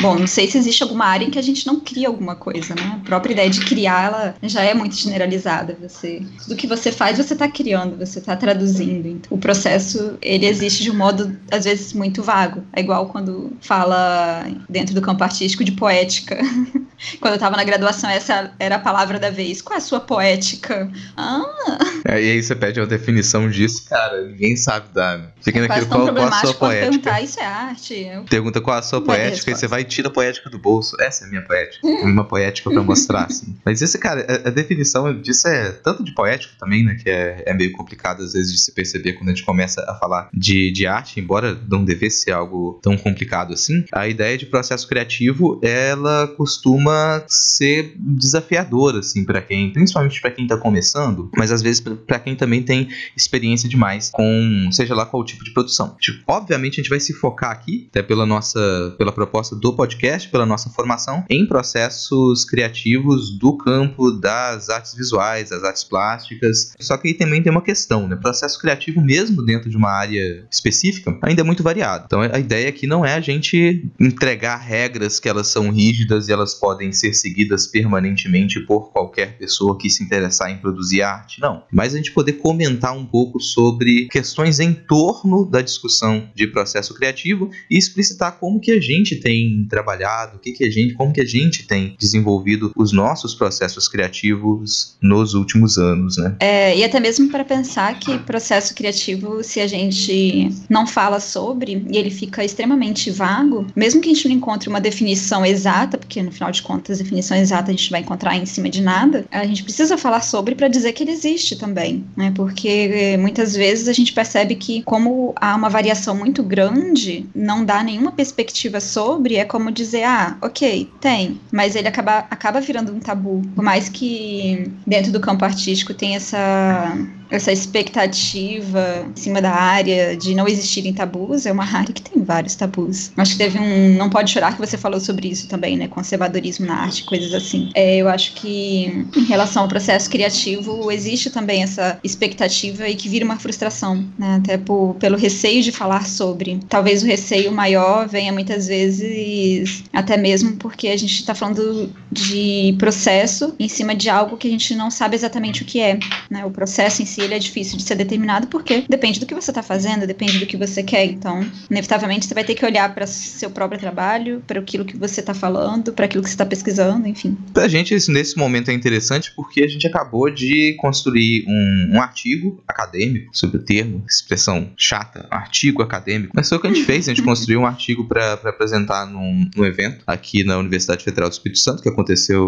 bom, 0.00 0.18
não 0.18 0.26
sei 0.26 0.50
se 0.50 0.58
existe 0.58 0.82
alguma 0.82 1.06
área 1.06 1.24
em 1.24 1.30
que 1.30 1.38
a 1.38 1.42
gente 1.42 1.66
não 1.66 1.80
cria 1.80 2.08
alguma 2.08 2.34
coisa, 2.34 2.74
né? 2.74 3.00
A 3.02 3.04
própria 3.04 3.32
ideia 3.32 3.50
de 3.50 3.60
criar, 3.60 4.06
ela 4.06 4.34
já 4.42 4.62
é 4.62 4.74
muito 4.74 4.96
generalizada. 4.96 5.76
Você, 5.80 6.22
tudo 6.42 6.56
que 6.56 6.66
você 6.66 6.90
faz, 6.90 7.18
você 7.18 7.32
está 7.32 7.48
criando, 7.48 7.96
você 7.96 8.18
está 8.18 8.36
traduzindo. 8.36 9.06
Então, 9.06 9.36
o 9.36 9.38
processo, 9.38 10.18
ele 10.20 10.46
existe 10.46 10.82
de 10.82 10.90
um 10.90 10.96
modo, 10.96 11.36
às 11.50 11.64
vezes, 11.64 11.92
muito 11.92 12.22
vago. 12.22 12.64
É 12.72 12.80
igual 12.80 13.06
quando 13.06 13.52
fala 13.60 14.46
dentro 14.68 14.94
do 14.94 15.02
campo 15.02 15.22
artístico 15.22 15.64
de 15.64 15.72
poética. 15.72 16.38
quando 17.20 17.32
eu 17.32 17.36
estava 17.36 17.56
na 17.56 17.64
graduação, 17.64 18.10
essa 18.10 18.52
era 18.58 18.76
a 18.76 18.78
palavra 18.78 19.18
da 19.18 19.30
vez. 19.30 19.62
Qual 19.62 19.74
é 19.74 19.78
a 19.78 19.80
sua 19.80 20.00
poética? 20.00 20.90
Ah! 21.16 21.78
É, 22.04 22.22
e 22.22 22.30
aí 22.32 22.42
você 22.42 22.54
pede 22.54 22.80
uma 22.80 22.86
definição 22.86 23.48
disso, 23.48 23.86
cara, 23.88 24.22
ninguém 24.26 24.56
sabe 24.56 24.88
dar. 24.92 25.32
Fica 25.40 25.60
naquele 25.60 25.83
qual, 25.86 26.12
qual 26.12 26.26
a 26.26 26.32
sua 26.32 26.54
poética. 26.54 27.20
Isso 27.20 27.40
é 27.40 27.44
arte. 27.44 28.06
Pergunta 28.28 28.60
qual 28.60 28.78
a 28.78 28.82
sua 28.82 29.00
não 29.00 29.06
poética 29.06 29.50
e 29.50 29.54
você 29.54 29.66
vai 29.66 29.82
e 29.82 29.84
tira 29.84 30.08
a 30.08 30.10
poética 30.10 30.50
do 30.50 30.58
bolso. 30.58 30.96
Essa 31.00 31.24
é 31.24 31.26
a 31.26 31.30
minha 31.30 31.42
poética. 31.42 31.86
uma 31.86 32.24
poética 32.24 32.70
para 32.70 32.82
mostrar, 32.82 33.24
assim. 33.24 33.56
Mas 33.64 33.82
esse, 33.82 33.98
cara, 33.98 34.26
a, 34.28 34.48
a, 34.48 34.50
definição 34.50 35.20
disso 35.20 35.48
é 35.48 35.72
tanto 35.72 36.04
de 36.04 36.14
poética 36.14 36.54
também, 36.58 36.84
né? 36.84 36.96
Que 37.02 37.10
é, 37.10 37.42
é 37.46 37.54
meio 37.54 37.72
complicado 37.72 38.22
às 38.22 38.32
vezes 38.32 38.52
de 38.52 38.58
se 38.58 38.72
perceber 38.72 39.14
quando 39.14 39.28
a 39.28 39.32
gente 39.32 39.44
começa 39.44 39.84
a 39.88 39.94
falar 39.94 40.28
de, 40.32 40.70
de 40.72 40.86
arte, 40.86 41.20
embora 41.20 41.58
não 41.68 41.84
devesse 41.84 42.22
ser 42.22 42.32
algo 42.32 42.78
tão 42.82 42.96
complicado 42.96 43.52
assim. 43.52 43.84
A 43.92 44.08
ideia 44.08 44.36
de 44.36 44.46
processo 44.46 44.86
criativo, 44.88 45.60
ela 45.62 46.28
costuma 46.36 47.22
ser 47.26 47.94
desafiador 47.96 48.96
assim 48.96 49.24
para 49.24 49.40
quem, 49.40 49.72
principalmente 49.72 50.20
para 50.20 50.30
quem 50.30 50.46
tá 50.46 50.56
começando, 50.56 51.30
mas 51.36 51.50
às 51.50 51.62
vezes 51.62 51.80
para 51.80 52.18
quem 52.18 52.36
também 52.36 52.62
tem 52.62 52.88
experiência 53.16 53.68
demais 53.68 54.10
com 54.10 54.68
seja 54.70 54.94
lá 54.94 55.06
qual 55.06 55.24
tipo 55.24 55.44
de 55.44 55.52
produção. 55.52 55.73
Tipo, 56.00 56.22
obviamente 56.28 56.74
a 56.74 56.82
gente 56.82 56.90
vai 56.90 57.00
se 57.00 57.12
focar 57.12 57.50
aqui, 57.50 57.86
até 57.90 58.02
pela 58.02 58.26
nossa 58.26 58.94
pela 58.98 59.12
proposta 59.12 59.56
do 59.56 59.74
podcast, 59.74 60.28
pela 60.28 60.46
nossa 60.46 60.70
formação 60.70 61.24
em 61.28 61.46
processos 61.46 62.44
criativos 62.44 63.30
do 63.38 63.56
campo 63.56 64.10
das 64.10 64.68
artes 64.68 64.94
visuais, 64.94 65.50
das 65.50 65.64
artes 65.64 65.84
plásticas. 65.84 66.74
Só 66.80 66.96
que 66.96 67.08
aí 67.08 67.14
também 67.14 67.42
tem 67.42 67.50
uma 67.50 67.62
questão, 67.62 68.08
né? 68.08 68.16
Processo 68.16 68.58
criativo 68.58 69.00
mesmo 69.00 69.44
dentro 69.44 69.68
de 69.68 69.76
uma 69.76 69.90
área 69.90 70.46
específica 70.50 71.16
ainda 71.22 71.40
é 71.40 71.44
muito 71.44 71.62
variado. 71.62 72.04
Então 72.06 72.20
a 72.20 72.38
ideia 72.38 72.68
aqui 72.68 72.86
não 72.86 73.04
é 73.04 73.14
a 73.14 73.20
gente 73.20 73.88
entregar 73.98 74.56
regras 74.56 75.18
que 75.18 75.28
elas 75.28 75.48
são 75.48 75.70
rígidas 75.70 76.28
e 76.28 76.32
elas 76.32 76.54
podem 76.54 76.92
ser 76.92 77.14
seguidas 77.14 77.66
permanentemente 77.66 78.60
por 78.60 78.92
qualquer 78.92 79.36
pessoa 79.38 79.78
que 79.78 79.90
se 79.90 80.02
interessar 80.02 80.50
em 80.50 80.58
produzir 80.58 81.02
arte, 81.02 81.40
não. 81.40 81.62
Mas 81.72 81.94
a 81.94 81.96
gente 81.96 82.12
poder 82.12 82.34
comentar 82.34 82.96
um 82.96 83.04
pouco 83.04 83.40
sobre 83.40 84.06
questões 84.08 84.60
em 84.60 84.72
torno 84.72 85.44
da 85.44 85.62
discussão 85.64 86.28
de 86.34 86.46
processo 86.46 86.94
criativo 86.94 87.50
e 87.70 87.76
explicitar 87.76 88.38
como 88.38 88.60
que 88.60 88.70
a 88.70 88.80
gente 88.80 89.16
tem 89.16 89.66
trabalhado, 89.68 90.36
o 90.36 90.38
que 90.38 90.52
que 90.52 90.64
a 90.64 90.70
gente, 90.70 90.94
como 90.94 91.12
que 91.12 91.20
a 91.20 91.26
gente 91.26 91.66
tem 91.66 91.96
desenvolvido 91.98 92.72
os 92.76 92.92
nossos 92.92 93.34
processos 93.34 93.88
criativos 93.88 94.96
nos 95.02 95.34
últimos 95.34 95.78
anos, 95.78 96.16
né? 96.16 96.36
É, 96.40 96.76
e 96.76 96.84
até 96.84 97.00
mesmo 97.00 97.28
para 97.28 97.44
pensar 97.44 97.98
que 97.98 98.18
processo 98.18 98.74
criativo, 98.74 99.42
se 99.42 99.60
a 99.60 99.66
gente 99.66 100.50
não 100.68 100.86
fala 100.86 101.20
sobre 101.20 101.84
e 101.90 101.96
ele 101.96 102.10
fica 102.10 102.44
extremamente 102.44 103.10
vago, 103.10 103.66
mesmo 103.74 104.00
que 104.00 104.10
a 104.10 104.14
gente 104.14 104.28
não 104.28 104.36
encontre 104.36 104.68
uma 104.68 104.80
definição 104.80 105.44
exata, 105.44 105.98
porque 105.98 106.22
no 106.22 106.30
final 106.30 106.50
de 106.50 106.62
contas, 106.62 106.98
definição 106.98 107.36
exata 107.36 107.70
a 107.70 107.74
gente 107.74 107.90
vai 107.90 108.00
encontrar 108.00 108.36
em 108.36 108.46
cima 108.46 108.68
de 108.68 108.80
nada, 108.80 109.24
a 109.30 109.46
gente 109.46 109.62
precisa 109.62 109.96
falar 109.96 110.20
sobre 110.20 110.54
para 110.54 110.68
dizer 110.68 110.92
que 110.92 111.02
ele 111.02 111.12
existe 111.12 111.56
também, 111.56 112.04
né? 112.16 112.32
Porque 112.34 112.68
eh, 112.68 113.16
muitas 113.16 113.54
vezes 113.54 113.88
a 113.88 113.92
gente 113.92 114.12
percebe 114.12 114.54
que, 114.54 114.82
como 114.82 115.32
uma 115.54 115.68
variação 115.68 116.14
muito 116.14 116.42
grande, 116.42 117.26
não 117.34 117.64
dá 117.64 117.82
nenhuma 117.82 118.12
perspectiva 118.12 118.80
sobre, 118.80 119.36
é 119.36 119.44
como 119.44 119.70
dizer, 119.70 120.04
ah, 120.04 120.36
ok, 120.42 120.90
tem, 121.00 121.40
mas 121.52 121.74
ele 121.76 121.88
acaba, 121.88 122.18
acaba 122.30 122.60
virando 122.60 122.92
um 122.92 123.00
tabu. 123.00 123.42
Por 123.54 123.62
mais 123.62 123.88
que 123.88 124.70
dentro 124.86 125.12
do 125.12 125.20
campo 125.20 125.44
artístico 125.44 125.94
tem 125.94 126.16
essa 126.16 126.96
essa 127.30 127.52
expectativa 127.52 129.06
em 129.10 129.20
cima 129.20 129.40
da 129.40 129.50
área 129.50 130.16
de 130.16 130.34
não 130.34 130.46
existirem 130.46 130.92
tabus, 130.92 131.46
é 131.46 131.52
uma 131.52 131.64
área 131.64 131.92
que 131.92 132.02
tem 132.02 132.22
vários 132.22 132.54
tabus. 132.54 133.10
Acho 133.16 133.32
que 133.32 133.38
teve 133.38 133.58
um 133.58 133.96
Não 133.96 134.08
Pode 134.10 134.30
Chorar 134.30 134.54
que 134.54 134.64
você 134.64 134.76
falou 134.76 135.00
sobre 135.00 135.28
isso 135.28 135.48
também, 135.48 135.76
né? 135.76 135.88
Conservadorismo 135.88 136.66
na 136.66 136.74
arte, 136.74 137.04
coisas 137.04 137.32
assim. 137.34 137.70
É, 137.74 137.96
eu 137.96 138.08
acho 138.08 138.34
que 138.34 139.06
em 139.16 139.24
relação 139.24 139.62
ao 139.62 139.68
processo 139.68 140.08
criativo, 140.08 140.90
existe 140.90 141.30
também 141.30 141.62
essa 141.62 141.98
expectativa 142.04 142.88
e 142.88 142.94
que 142.94 143.08
vira 143.08 143.24
uma 143.24 143.38
frustração, 143.38 144.04
né? 144.18 144.36
Até 144.36 144.58
por, 144.58 144.94
pelo 144.98 145.16
receio 145.16 145.43
de 145.52 145.72
falar 145.72 146.06
sobre. 146.06 146.58
Talvez 146.68 147.02
o 147.02 147.06
receio 147.06 147.52
maior 147.52 148.08
venha 148.08 148.32
muitas 148.32 148.66
vezes 148.66 149.84
até 149.92 150.16
mesmo 150.16 150.56
porque 150.56 150.88
a 150.88 150.96
gente 150.96 151.20
está 151.20 151.34
falando 151.34 151.92
de 152.14 152.74
processo 152.78 153.54
em 153.58 153.68
cima 153.68 153.94
de 153.94 154.08
algo 154.08 154.36
que 154.36 154.46
a 154.46 154.50
gente 154.50 154.74
não 154.74 154.90
sabe 154.90 155.16
exatamente 155.16 155.62
o 155.62 155.64
que 155.64 155.80
é, 155.80 155.98
né? 156.30 156.44
O 156.44 156.50
processo 156.50 157.02
em 157.02 157.04
si 157.04 157.20
ele 157.20 157.34
é 157.34 157.38
difícil 157.38 157.76
de 157.76 157.82
ser 157.82 157.96
determinado 157.96 158.46
porque 158.46 158.84
depende 158.88 159.18
do 159.18 159.26
que 159.26 159.34
você 159.34 159.50
está 159.50 159.62
fazendo, 159.62 160.06
depende 160.06 160.38
do 160.38 160.46
que 160.46 160.56
você 160.56 160.82
quer. 160.82 161.04
Então, 161.04 161.44
inevitavelmente, 161.68 162.26
você 162.26 162.34
vai 162.34 162.44
ter 162.44 162.54
que 162.54 162.64
olhar 162.64 162.94
para 162.94 163.06
seu 163.06 163.50
próprio 163.50 163.78
trabalho, 163.78 164.42
para 164.46 164.60
aquilo 164.60 164.84
que 164.84 164.96
você 164.96 165.20
está 165.20 165.34
falando, 165.34 165.92
para 165.92 166.06
aquilo 166.06 166.22
que 166.22 166.28
você 166.28 166.34
está 166.34 166.46
pesquisando, 166.46 167.08
enfim. 167.08 167.36
Pra 167.52 167.66
gente, 167.66 167.94
isso 167.94 168.12
nesse 168.12 168.38
momento 168.38 168.70
é 168.70 168.74
interessante 168.74 169.32
porque 169.34 169.62
a 169.62 169.68
gente 169.68 169.86
acabou 169.86 170.30
de 170.30 170.76
construir 170.78 171.44
um, 171.48 171.96
um 171.96 172.00
artigo 172.00 172.62
acadêmico 172.68 173.36
sobre 173.36 173.56
o 173.56 173.60
termo, 173.60 174.04
expressão 174.08 174.70
chata, 174.76 175.26
artigo 175.30 175.82
acadêmico. 175.82 176.32
Mas 176.34 176.48
foi 176.48 176.58
o 176.58 176.60
que 176.60 176.68
a 176.68 176.72
gente 176.72 176.84
fez, 176.84 177.08
a 177.08 177.12
gente 177.12 177.22
construiu 177.24 177.60
um 177.60 177.66
artigo 177.66 178.06
para 178.06 178.34
apresentar 178.34 179.06
num, 179.06 179.50
num 179.56 179.64
evento 179.64 180.04
aqui 180.06 180.44
na 180.44 180.58
Universidade 180.58 181.02
Federal 181.02 181.28
do 181.28 181.32
Espírito 181.32 181.58
Santo, 181.58 181.82
que 181.82 181.88
aconteceu 181.88 182.03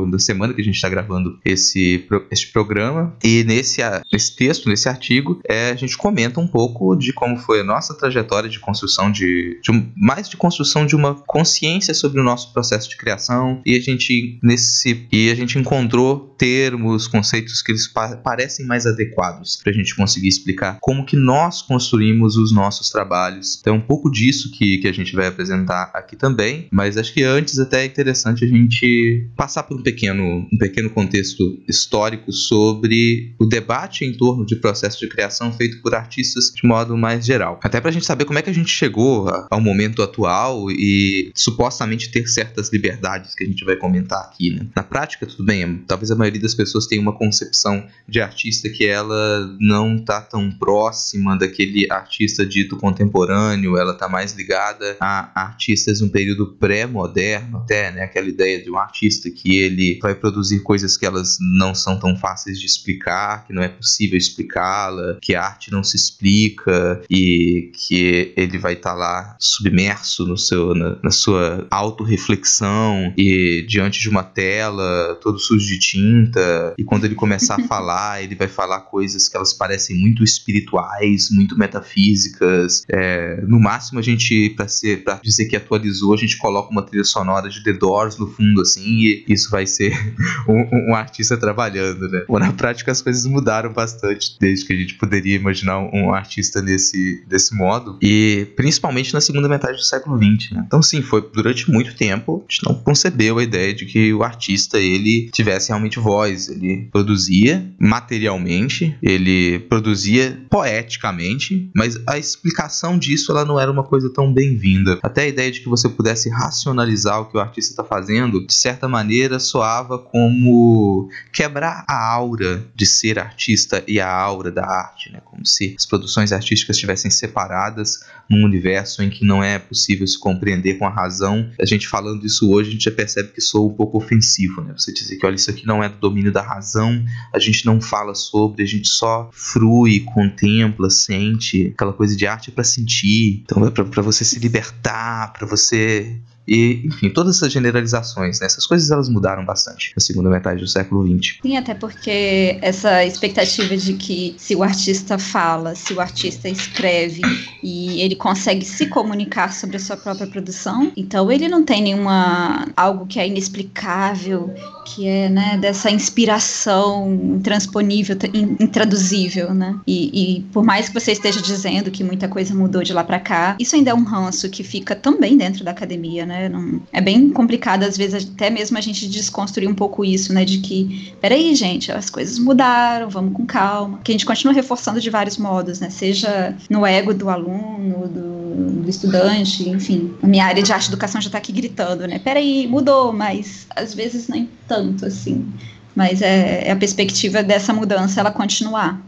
na 0.06 0.18
semana 0.18 0.54
que 0.54 0.60
a 0.60 0.64
gente 0.64 0.74
está 0.74 0.88
gravando 0.88 1.38
esse, 1.44 2.06
esse 2.30 2.46
programa. 2.48 3.16
E 3.22 3.44
nesse, 3.44 3.80
nesse 4.12 4.36
texto, 4.36 4.68
nesse 4.68 4.88
artigo, 4.88 5.40
é, 5.48 5.70
a 5.70 5.74
gente 5.74 5.96
comenta 5.96 6.40
um 6.40 6.46
pouco 6.46 6.94
de 6.94 7.12
como 7.12 7.36
foi 7.36 7.60
a 7.60 7.64
nossa 7.64 7.94
trajetória 7.94 8.48
de 8.48 8.58
construção 8.58 9.10
de, 9.10 9.60
de 9.62 9.92
mais 9.96 10.28
de 10.28 10.36
construção 10.36 10.86
de 10.86 10.94
uma 10.94 11.14
consciência 11.14 11.94
sobre 11.94 12.20
o 12.20 12.24
nosso 12.24 12.52
processo 12.52 12.88
de 12.88 12.96
criação 12.96 13.60
e 13.64 13.76
a 13.76 13.80
gente 13.80 14.38
nesse 14.42 15.06
e 15.10 15.30
a 15.30 15.34
gente 15.34 15.58
encontrou 15.58 16.34
termos, 16.38 17.06
conceitos 17.08 17.62
que 17.62 17.72
eles 17.72 17.86
pa 17.86 18.16
parecem 18.16 18.66
mais 18.66 18.86
adequados 18.86 19.56
para 19.56 19.70
a 19.72 19.74
gente 19.74 19.94
conseguir 19.94 20.28
explicar 20.28 20.78
como 20.80 21.04
que 21.04 21.16
nós 21.16 21.62
construímos 21.62 22.36
os 22.36 22.52
nossos 22.52 22.90
trabalhos. 22.90 23.58
Então 23.60 23.74
é 23.74 23.78
um 23.78 23.80
pouco 23.80 24.10
disso 24.10 24.50
que, 24.50 24.78
que 24.78 24.88
a 24.88 24.92
gente 24.92 25.14
vai 25.14 25.26
apresentar 25.26 25.90
aqui 25.94 26.16
também, 26.16 26.68
mas 26.70 26.96
acho 26.96 27.12
que 27.12 27.22
antes 27.22 27.58
até 27.58 27.82
é 27.82 27.86
interessante 27.86 28.44
a 28.44 28.48
gente 28.48 29.28
passar 29.36 29.45
por 29.62 29.78
um 29.78 29.82
pequeno, 29.82 30.46
um 30.52 30.58
pequeno 30.58 30.90
contexto 30.90 31.58
histórico 31.68 32.32
sobre 32.32 33.34
o 33.38 33.46
debate 33.46 34.04
em 34.04 34.12
torno 34.12 34.44
de 34.44 34.56
processo 34.56 35.00
de 35.00 35.08
criação 35.08 35.52
feito 35.52 35.80
por 35.82 35.94
artistas 35.94 36.52
de 36.54 36.66
modo 36.66 36.96
mais 36.96 37.24
geral. 37.24 37.60
Até 37.62 37.80
pra 37.80 37.90
gente 37.90 38.06
saber 38.06 38.24
como 38.24 38.38
é 38.38 38.42
que 38.42 38.50
a 38.50 38.54
gente 38.54 38.70
chegou 38.70 39.28
ao 39.50 39.60
momento 39.60 40.02
atual 40.02 40.70
e 40.70 41.30
supostamente 41.34 42.10
ter 42.10 42.26
certas 42.26 42.72
liberdades 42.72 43.34
que 43.34 43.44
a 43.44 43.46
gente 43.46 43.64
vai 43.64 43.76
comentar 43.76 44.20
aqui, 44.20 44.50
né? 44.50 44.66
Na 44.74 44.82
prática, 44.82 45.26
tudo 45.26 45.44
bem, 45.44 45.84
talvez 45.86 46.10
a 46.10 46.16
maioria 46.16 46.40
das 46.40 46.54
pessoas 46.54 46.86
tenha 46.86 47.00
uma 47.00 47.16
concepção 47.16 47.86
de 48.08 48.20
artista 48.20 48.68
que 48.68 48.84
ela 48.84 49.56
não 49.60 49.98
tá 49.98 50.20
tão 50.20 50.50
próxima 50.50 51.36
daquele 51.36 51.86
artista 51.90 52.44
dito 52.44 52.76
contemporâneo, 52.76 53.76
ela 53.76 53.94
tá 53.94 54.08
mais 54.08 54.32
ligada 54.34 54.96
a 55.00 55.30
artistas 55.40 56.00
um 56.00 56.08
período 56.08 56.54
pré-moderno, 56.58 57.58
até, 57.58 57.90
né? 57.90 58.02
Aquela 58.02 58.28
ideia 58.28 58.62
de 58.62 58.70
um 58.70 58.76
artista 58.76 59.30
que 59.36 59.58
ele 59.58 59.98
vai 60.00 60.14
produzir 60.14 60.60
coisas 60.60 60.96
que 60.96 61.04
elas 61.04 61.38
não 61.58 61.74
são 61.74 61.98
tão 61.98 62.16
fáceis 62.16 62.58
de 62.58 62.66
explicar, 62.66 63.46
que 63.46 63.52
não 63.52 63.62
é 63.62 63.68
possível 63.68 64.16
explicá-la, 64.16 65.18
que 65.20 65.34
a 65.34 65.44
arte 65.44 65.70
não 65.70 65.84
se 65.84 65.96
explica 65.96 67.02
e 67.10 67.70
que 67.74 68.32
ele 68.36 68.58
vai 68.58 68.72
estar 68.72 68.92
tá 68.92 68.96
lá 68.96 69.36
submerso 69.38 70.26
no 70.26 70.36
seu, 70.36 70.74
na, 70.74 70.96
na 71.02 71.10
sua 71.10 71.66
autorreflexão 71.70 73.12
e 73.16 73.64
diante 73.68 74.00
de 74.00 74.08
uma 74.08 74.22
tela 74.22 75.18
todo 75.20 75.38
sujo 75.38 75.66
de 75.66 75.78
tinta 75.78 76.74
e 76.78 76.84
quando 76.84 77.04
ele 77.04 77.14
começar 77.14 77.56
a 77.56 77.64
falar 77.68 78.22
ele 78.22 78.34
vai 78.34 78.48
falar 78.48 78.80
coisas 78.80 79.28
que 79.28 79.36
elas 79.36 79.52
parecem 79.52 79.96
muito 79.96 80.24
espirituais, 80.24 81.28
muito 81.30 81.58
metafísicas. 81.58 82.82
É, 82.88 83.42
no 83.46 83.60
máximo 83.60 83.98
a 83.98 84.02
gente 84.02 84.50
para 84.50 85.20
dizer 85.22 85.46
que 85.46 85.56
atualizou 85.56 86.14
a 86.14 86.16
gente 86.16 86.38
coloca 86.38 86.70
uma 86.70 86.82
trilha 86.82 87.04
sonora 87.04 87.48
de 87.48 87.62
The 87.62 87.74
Doors 87.74 88.16
no 88.18 88.26
fundo 88.26 88.62
assim 88.62 89.04
e 89.04 89.15
isso 89.28 89.50
vai 89.50 89.66
ser 89.66 89.92
um, 90.48 90.90
um 90.90 90.94
artista 90.94 91.36
trabalhando, 91.36 92.08
né? 92.08 92.24
Bom, 92.28 92.38
na 92.38 92.52
prática 92.52 92.92
as 92.92 93.02
coisas 93.02 93.26
mudaram 93.26 93.72
bastante 93.72 94.36
desde 94.40 94.66
que 94.66 94.72
a 94.72 94.76
gente 94.76 94.94
poderia 94.94 95.36
imaginar 95.36 95.78
um 95.78 96.12
artista 96.12 96.62
desse, 96.62 97.24
desse 97.26 97.54
modo, 97.54 97.98
e 98.02 98.46
principalmente 98.56 99.12
na 99.12 99.20
segunda 99.20 99.48
metade 99.48 99.76
do 99.76 99.84
século 99.84 100.16
XX. 100.16 100.52
Né? 100.52 100.64
Então, 100.66 100.82
sim, 100.82 101.02
foi 101.02 101.26
durante 101.32 101.70
muito 101.70 101.94
tempo 101.94 102.44
a 102.48 102.52
gente 102.52 102.64
não 102.66 102.74
concebeu 102.74 103.38
a 103.38 103.42
ideia 103.42 103.74
de 103.74 103.86
que 103.86 104.12
o 104.12 104.22
artista 104.22 104.78
ele 104.78 105.30
tivesse 105.32 105.68
realmente 105.68 105.98
voz. 105.98 106.48
Ele 106.48 106.88
produzia 106.90 107.70
materialmente, 107.78 108.96
ele 109.02 109.58
produzia 109.60 110.40
poeticamente, 110.50 111.70
mas 111.74 111.98
a 112.06 112.18
explicação 112.18 112.98
disso 112.98 113.32
ela 113.32 113.44
não 113.44 113.58
era 113.58 113.70
uma 113.70 113.82
coisa 113.82 114.10
tão 114.10 114.32
bem-vinda. 114.32 114.98
Até 115.02 115.22
a 115.22 115.28
ideia 115.28 115.50
de 115.50 115.60
que 115.60 115.68
você 115.68 115.88
pudesse 115.88 116.28
racionalizar 116.28 117.20
o 117.20 117.26
que 117.26 117.36
o 117.36 117.40
artista 117.40 117.72
está 117.72 117.84
fazendo, 117.84 118.46
de 118.46 118.54
certa 118.54 118.88
maneira 118.88 119.05
soava 119.40 119.98
como 119.98 121.08
quebrar 121.32 121.84
a 121.88 122.12
aura 122.12 122.64
de 122.74 122.86
ser 122.86 123.18
artista 123.18 123.82
e 123.86 124.00
a 124.00 124.10
aura 124.10 124.50
da 124.50 124.64
arte, 124.64 125.10
né? 125.12 125.20
como 125.24 125.44
se 125.44 125.74
as 125.76 125.86
produções 125.86 126.32
artísticas 126.32 126.76
estivessem 126.76 127.10
separadas 127.10 128.00
num 128.28 128.44
universo 128.44 129.02
em 129.02 129.10
que 129.10 129.24
não 129.24 129.42
é 129.42 129.58
possível 129.58 130.06
se 130.06 130.18
compreender 130.18 130.74
com 130.74 130.86
a 130.86 130.90
razão. 130.90 131.50
A 131.60 131.66
gente 131.66 131.86
falando 131.86 132.26
isso 132.26 132.50
hoje, 132.50 132.70
a 132.70 132.72
gente 132.72 132.84
já 132.84 132.90
percebe 132.90 133.32
que 133.32 133.40
sou 133.40 133.70
um 133.70 133.74
pouco 133.74 133.98
ofensivo, 133.98 134.62
né? 134.62 134.74
Você 134.76 134.92
dizer 134.92 135.16
que 135.16 135.26
olha, 135.26 135.36
isso 135.36 135.50
aqui 135.50 135.66
não 135.66 135.82
é 135.82 135.88
do 135.88 135.98
domínio 135.98 136.32
da 136.32 136.42
razão, 136.42 137.04
a 137.32 137.38
gente 137.38 137.64
não 137.64 137.80
fala 137.80 138.14
sobre, 138.14 138.62
a 138.62 138.66
gente 138.66 138.88
só 138.88 139.30
frui, 139.32 140.00
contempla, 140.00 140.90
sente. 140.90 141.72
Aquela 141.74 141.92
coisa 141.92 142.16
de 142.16 142.26
arte 142.26 142.50
é 142.50 142.52
para 142.52 142.64
sentir, 142.64 143.42
então 143.44 143.66
é 143.66 143.70
para 143.70 144.02
você 144.02 144.24
se 144.24 144.38
libertar, 144.38 145.32
para 145.32 145.46
você 145.46 146.20
e, 146.46 146.82
enfim, 146.84 147.10
todas 147.10 147.36
essas 147.36 147.52
generalizações, 147.52 148.40
né? 148.40 148.46
essas 148.46 148.66
coisas 148.66 148.90
elas 148.90 149.08
mudaram 149.08 149.44
bastante 149.44 149.92
na 149.96 150.00
segunda 150.00 150.30
metade 150.30 150.60
do 150.60 150.68
século 150.68 151.06
XX. 151.06 151.38
Sim, 151.42 151.56
até 151.56 151.74
porque 151.74 152.58
essa 152.62 153.04
expectativa 153.04 153.76
de 153.76 153.94
que 153.94 154.34
se 154.38 154.54
o 154.54 154.62
artista 154.62 155.18
fala, 155.18 155.74
se 155.74 155.92
o 155.92 156.00
artista 156.00 156.48
escreve 156.48 157.22
e 157.62 158.00
ele 158.00 158.14
consegue 158.14 158.64
se 158.64 158.86
comunicar 158.86 159.52
sobre 159.52 159.76
a 159.76 159.80
sua 159.80 159.96
própria 159.96 160.26
produção, 160.26 160.92
então 160.96 161.30
ele 161.30 161.48
não 161.48 161.64
tem 161.64 161.82
nenhuma 161.82 162.68
algo 162.76 163.06
que 163.06 163.18
é 163.18 163.26
inexplicável, 163.26 164.54
que 164.84 165.06
é 165.06 165.28
né, 165.28 165.58
dessa 165.58 165.90
inspiração 165.90 167.12
intransponível, 167.36 168.16
intraduzível, 168.60 169.52
né? 169.52 169.78
E, 169.86 170.38
e 170.38 170.42
por 170.52 170.64
mais 170.64 170.88
que 170.88 170.94
você 170.94 171.12
esteja 171.12 171.40
dizendo 171.40 171.90
que 171.90 172.04
muita 172.04 172.28
coisa 172.28 172.54
mudou 172.54 172.82
de 172.82 172.92
lá 172.92 173.02
para 173.02 173.18
cá, 173.18 173.56
isso 173.58 173.74
ainda 173.74 173.90
é 173.90 173.94
um 173.94 174.04
ranço 174.04 174.48
que 174.48 174.62
fica 174.62 174.94
também 174.94 175.36
dentro 175.36 175.64
da 175.64 175.72
academia, 175.72 176.24
né? 176.24 176.35
Não, 176.48 176.80
é 176.92 177.00
bem 177.00 177.30
complicado 177.30 177.82
às 177.82 177.96
vezes 177.96 178.28
até 178.32 178.50
mesmo 178.50 178.78
a 178.78 178.80
gente 178.80 179.08
desconstruir 179.08 179.68
um 179.68 179.74
pouco 179.74 180.04
isso, 180.04 180.32
né? 180.32 180.44
De 180.44 180.58
que, 180.58 181.12
peraí, 181.20 181.54
gente, 181.54 181.90
as 181.90 182.10
coisas 182.10 182.38
mudaram, 182.38 183.08
vamos 183.08 183.32
com 183.34 183.46
calma. 183.46 184.00
Que 184.02 184.12
a 184.12 184.14
gente 184.14 184.26
continua 184.26 184.54
reforçando 184.54 185.00
de 185.00 185.10
vários 185.10 185.36
modos, 185.36 185.80
né? 185.80 185.90
Seja 185.90 186.56
no 186.68 186.86
ego 186.86 187.12
do 187.14 187.28
aluno, 187.30 188.08
do, 188.08 188.82
do 188.82 188.90
estudante, 188.90 189.68
enfim. 189.68 190.14
A 190.22 190.26
minha 190.26 190.44
área 190.44 190.62
de 190.62 190.72
arte 190.72 190.86
e 190.86 190.88
educação 190.88 191.20
já 191.20 191.30
tá 191.30 191.38
aqui 191.38 191.52
gritando, 191.52 192.06
né? 192.06 192.18
Peraí, 192.18 192.66
mudou, 192.66 193.12
mas 193.12 193.66
às 193.74 193.94
vezes 193.94 194.28
nem 194.28 194.48
tanto, 194.68 195.06
assim. 195.06 195.46
Mas 195.94 196.20
é, 196.20 196.68
é 196.68 196.72
a 196.72 196.76
perspectiva 196.76 197.42
dessa 197.42 197.72
mudança 197.72 198.20
ela 198.20 198.30
continuar. 198.30 199.02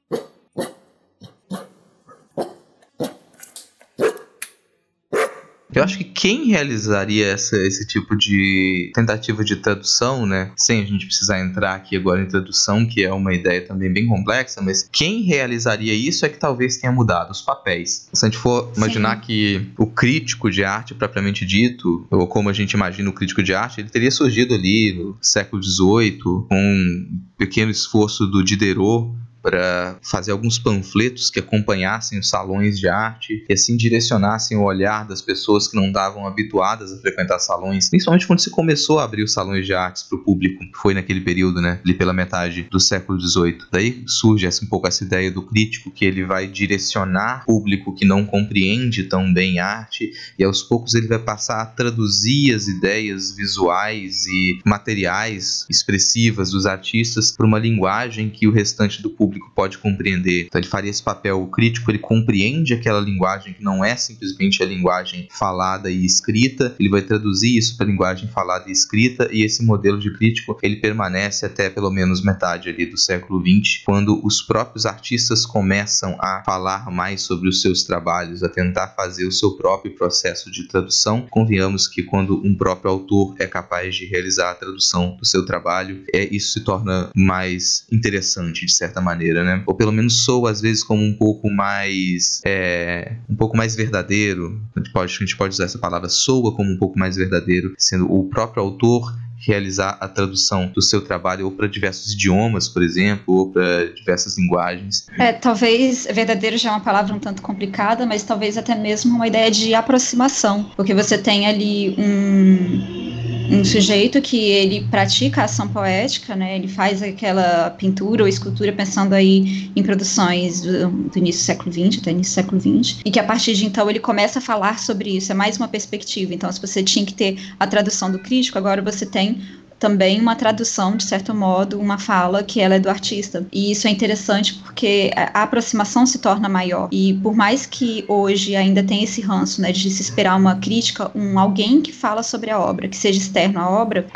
Eu 5.75 5.85
acho 5.85 5.99
que 5.99 6.05
quem 6.05 6.47
realizaria 6.47 7.27
essa, 7.27 7.57
esse 7.59 7.87
tipo 7.87 8.17
de 8.17 8.91
tentativa 8.95 9.45
de 9.45 9.57
tradução, 9.57 10.27
né, 10.27 10.51
sem 10.57 10.83
a 10.83 10.85
gente 10.85 11.07
precisar 11.07 11.41
entrar 11.41 11.75
aqui 11.75 11.97
agora 11.97 12.23
em 12.23 12.27
tradução, 12.27 12.87
que 12.87 13.05
é 13.05 13.13
uma 13.13 13.35
ideia 13.35 13.61
também 13.61 13.93
bem 13.93 14.07
complexa, 14.07 14.63
mas 14.63 14.89
quem 14.91 15.23
realizaria 15.23 15.93
isso 15.93 16.25
é 16.25 16.29
que 16.29 16.39
talvez 16.39 16.79
tenha 16.79 16.93
mudado 16.93 17.31
os 17.31 17.43
papéis. 17.43 18.09
Se 18.13 18.25
a 18.25 18.29
gente 18.29 18.39
for 18.39 18.73
imaginar 18.77 19.17
Sim. 19.17 19.23
que 19.23 19.67
o 19.77 19.87
crítico 19.87 20.51
de 20.51 20.65
arte 20.65 20.95
propriamente 20.95 21.45
dito, 21.45 22.07
ou 22.11 22.27
como 22.27 22.49
a 22.49 22.53
gente 22.53 22.73
imagina 22.73 23.11
o 23.11 23.13
crítico 23.13 23.43
de 23.43 23.55
arte, 23.55 23.81
ele 23.81 23.91
teria 23.91 24.11
surgido 24.11 24.55
ali 24.55 24.95
no 24.95 25.19
século 25.21 25.63
XVIII, 25.63 26.19
com 26.23 26.47
um 26.51 27.21
pequeno 27.37 27.71
esforço 27.71 28.27
do 28.27 28.43
Diderot 28.43 29.13
para 29.49 29.99
fazer 30.03 30.31
alguns 30.31 30.59
panfletos 30.59 31.31
que 31.31 31.39
acompanhassem 31.39 32.19
os 32.19 32.29
salões 32.29 32.79
de 32.79 32.87
arte 32.87 33.47
e 33.49 33.53
assim 33.55 33.79
direcionassem 33.79 34.59
o 34.59 34.63
olhar 34.63 35.09
das 35.09 35.23
pessoas 35.23 35.67
que 35.67 35.75
não 35.75 35.87
estavam 35.87 36.27
habituadas 36.27 36.93
a 36.93 37.01
frequentar 37.01 37.39
salões, 37.39 37.89
principalmente 37.89 38.27
quando 38.27 38.41
se 38.41 38.51
começou 38.51 38.99
a 38.99 39.05
abrir 39.05 39.23
os 39.23 39.33
salões 39.33 39.65
de 39.65 39.73
artes 39.73 40.03
para 40.03 40.19
o 40.19 40.23
público, 40.23 40.63
foi 40.75 40.93
naquele 40.93 41.23
período, 41.23 41.63
né, 41.63 41.81
ali 41.83 41.95
pela 41.95 42.13
metade 42.13 42.69
do 42.71 42.79
século 42.79 43.19
XVIII. 43.19 43.59
Daí 43.73 44.05
surge 44.07 44.47
um 44.63 44.67
pouco 44.67 44.87
essa 44.87 45.03
ideia 45.03 45.31
do 45.31 45.41
crítico 45.41 45.91
que 45.91 46.05
ele 46.05 46.25
vai 46.25 46.47
direcionar 46.47 47.45
público 47.47 47.95
que 47.95 48.05
não 48.05 48.27
compreende 48.27 49.05
tão 49.05 49.33
bem 49.33 49.61
arte 49.61 50.11
e 50.39 50.45
aos 50.45 50.63
poucos 50.63 50.95
ele 50.95 51.07
vai 51.07 51.19
passar 51.19 51.63
a 51.63 51.67
traduzir 51.67 52.55
as 52.55 52.69
ideias 52.69 53.35
visuais 53.35 54.27
e 54.27 54.61
materiais 54.67 55.65
expressivas 55.71 56.51
dos 56.51 56.67
artistas 56.67 57.31
para 57.31 57.47
uma 57.47 57.59
linguagem 57.59 58.29
que 58.29 58.47
o 58.47 58.53
restante 58.53 59.01
do 59.01 59.09
público 59.09 59.38
público 59.39 59.53
pode 59.55 59.79
compreender. 59.79 60.47
Então 60.47 60.61
ele 60.61 60.69
faria 60.69 60.91
esse 60.91 61.03
papel 61.03 61.47
crítico, 61.47 61.91
ele 61.91 61.99
compreende 61.99 62.75
aquela 62.75 63.01
linguagem 63.01 63.55
que 63.55 63.63
não 63.63 63.85
é 63.85 63.97
simplesmente 63.97 64.63
a 64.63 64.67
linguagem 64.67 65.29
falada 65.31 65.91
e 65.91 66.05
escrita, 66.05 66.75
ele 66.79 66.89
vai 66.89 67.03
traduzir 67.03 67.57
isso 67.57 67.77
para 67.77 67.87
a 67.87 67.89
linguagem 67.89 68.29
falada 68.29 68.69
e 68.69 68.73
escrita, 68.73 69.29
e 69.33 69.43
esse 69.43 69.65
modelo 69.65 69.99
de 69.99 70.13
crítico 70.13 70.59
ele 70.63 70.77
permanece 70.77 71.47
até 71.47 71.71
pelo 71.71 71.91
menos 71.91 72.23
metade 72.23 72.69
ali 72.69 72.87
do 72.87 72.99
século 72.99 73.41
XX, 73.41 73.83
quando 73.85 74.21
os 74.25 74.43
próprios 74.43 74.85
artistas 74.85 75.47
começam 75.47 76.17
a 76.21 76.43
falar 76.45 76.91
mais 76.91 77.23
sobre 77.23 77.49
os 77.49 77.63
seus 77.63 77.85
trabalhos, 77.85 78.43
a 78.43 78.49
tentar 78.49 78.89
fazer 78.89 79.27
o 79.27 79.33
seu 79.33 79.53
próprio 79.57 79.95
processo 79.95 80.51
de 80.51 80.67
tradução. 80.67 81.27
Convenhamos 81.31 81.87
que 81.87 82.03
quando 82.03 82.41
um 82.45 82.55
próprio 82.55 82.91
autor 82.91 83.35
é 83.39 83.47
capaz 83.47 83.95
de 83.95 84.07
realizar 84.07 84.51
a 84.51 84.55
tradução 84.55 85.17
do 85.17 85.25
seu 85.25 85.45
trabalho, 85.45 86.03
é, 86.13 86.25
isso 86.35 86.53
se 86.53 86.61
torna 86.61 87.11
mais 87.15 87.85
interessante 87.93 88.67
de 88.67 88.73
certa 88.73 89.01
maneira 89.01 89.18
maneira, 89.19 89.45
né? 89.45 89.63
Ou 89.67 89.75
pelo 89.75 89.91
menos 89.91 90.25
soa 90.25 90.51
às 90.51 90.61
vezes 90.61 90.85
como 90.85 91.03
um 91.03 91.13
pouco 91.13 91.51
mais 91.51 92.41
é, 92.47 93.17
um 93.29 93.35
pouco 93.35 93.57
mais 93.57 93.75
verdadeiro. 93.75 94.61
A 94.77 94.81
gente, 94.81 94.93
pode, 94.93 95.15
a 95.15 95.19
gente 95.19 95.37
pode 95.37 95.55
usar 95.55 95.65
essa 95.65 95.79
palavra 95.79 96.09
soa 96.09 96.55
como 96.55 96.71
um 96.71 96.79
pouco 96.79 96.99
mais 96.99 97.17
verdadeiro, 97.17 97.75
sendo 97.77 98.11
o 98.11 98.29
próprio 98.29 98.63
autor 98.63 99.13
realizar 99.41 99.97
a 100.01 100.09
tradução 100.09 100.69
do 100.75 100.83
seu 100.83 101.01
trabalho 101.01 101.47
ou 101.47 101.53
para 101.53 101.69
diversos 101.69 102.13
idiomas, 102.13 102.69
por 102.69 102.83
exemplo, 102.83 103.35
ou 103.35 103.53
para 103.53 103.87
diversas 103.95 104.37
linguagens. 104.37 105.07
É, 105.17 105.33
talvez 105.33 106.09
verdadeiro 106.13 106.59
já 106.59 106.71
é 106.71 106.73
uma 106.73 106.81
palavra 106.81 107.15
um 107.15 107.21
tanto 107.21 107.41
complicada, 107.41 108.05
mas 108.05 108.25
talvez 108.25 108.59
até 108.59 108.75
mesmo 108.75 109.15
uma 109.15 109.29
ideia 109.29 109.49
de 109.51 109.75
aproximação, 109.75 110.65
porque 110.77 110.93
você 110.93 111.17
tem 111.17 111.47
ali 111.47 111.95
um 111.97 113.18
um 113.51 113.65
sujeito 113.65 114.21
que 114.21 114.37
ele 114.37 114.87
pratica 114.91 115.43
a 115.43 115.45
ação 115.45 115.69
poética, 115.69 116.37
né? 116.37 116.57
Ele 116.57 116.69
faz 116.69 117.03
aquela 117.03 117.71
pintura 117.71 118.23
ou 118.23 118.29
escultura 118.29 118.73
pensando 118.73 119.15
aí 119.15 119.71
em 119.75 119.83
produções 119.83 120.61
do, 120.61 120.89
do 120.89 121.19
início 121.19 121.43
do 121.43 121.45
século 121.45 121.73
XX 121.73 122.01
até 122.01 122.11
início 122.11 122.33
do 122.33 122.35
século 122.35 122.61
XX, 122.61 123.01
e 123.05 123.11
que 123.11 123.19
a 123.19 123.25
partir 123.25 123.55
de 123.55 123.65
então 123.65 123.89
ele 123.89 123.99
começa 123.99 124.39
a 124.39 124.43
falar 124.43 124.79
sobre 124.79 125.17
isso. 125.17 125.33
É 125.33 125.35
mais 125.35 125.57
uma 125.57 125.69
perspectiva. 125.69 126.35
Então, 126.35 126.51
se 126.53 126.61
você 126.61 126.83
tinha 126.83 127.05
que 127.05 127.15
ter 127.15 127.39
a 127.59 127.67
tradução 127.67 128.11
do 128.11 128.19
crítico, 128.19 128.59
agora 128.59 128.83
você 128.83 129.07
tem 129.07 129.41
também 129.79 130.21
uma 130.21 130.35
tradução, 130.35 130.97
de 130.97 131.05
certo 131.05 131.35
modo, 131.35 131.79
uma 131.81 131.99
fala 131.99 132.43
que 132.43 132.61
ela 132.61 132.75
é 132.75 132.79
do 132.79 132.89
artista. 132.89 133.47
E 133.53 133.71
isso 133.71 133.87
é 133.87 133.91
interessante 133.91 134.55
porque 134.55 135.11
a 135.15 135.43
aproximação 135.43 136.05
se 136.05 136.19
torna 136.19 136.49
maior. 136.49 136.89
E 136.91 137.15
por 137.15 137.35
mais 137.35 137.67
que 137.67 138.05
hoje 138.09 138.57
ainda 138.57 138.83
tenha 138.83 139.05
esse 139.05 139.21
ranço, 139.21 139.61
né, 139.61 139.73
de 139.73 139.91
se 139.91 140.03
esperar 140.03 140.37
uma 140.37 140.57
crítica, 140.57 141.11
um 141.15 141.39
alguém 141.39 141.81
que 141.81 141.93
fala 141.93 142.23
sobre 142.23 142.51
a 142.51 142.59
obra, 142.59 142.89
que 142.89 142.97
seja 142.97 143.19
externo 143.19 143.61
à 143.61 143.71
obra, 143.71 144.07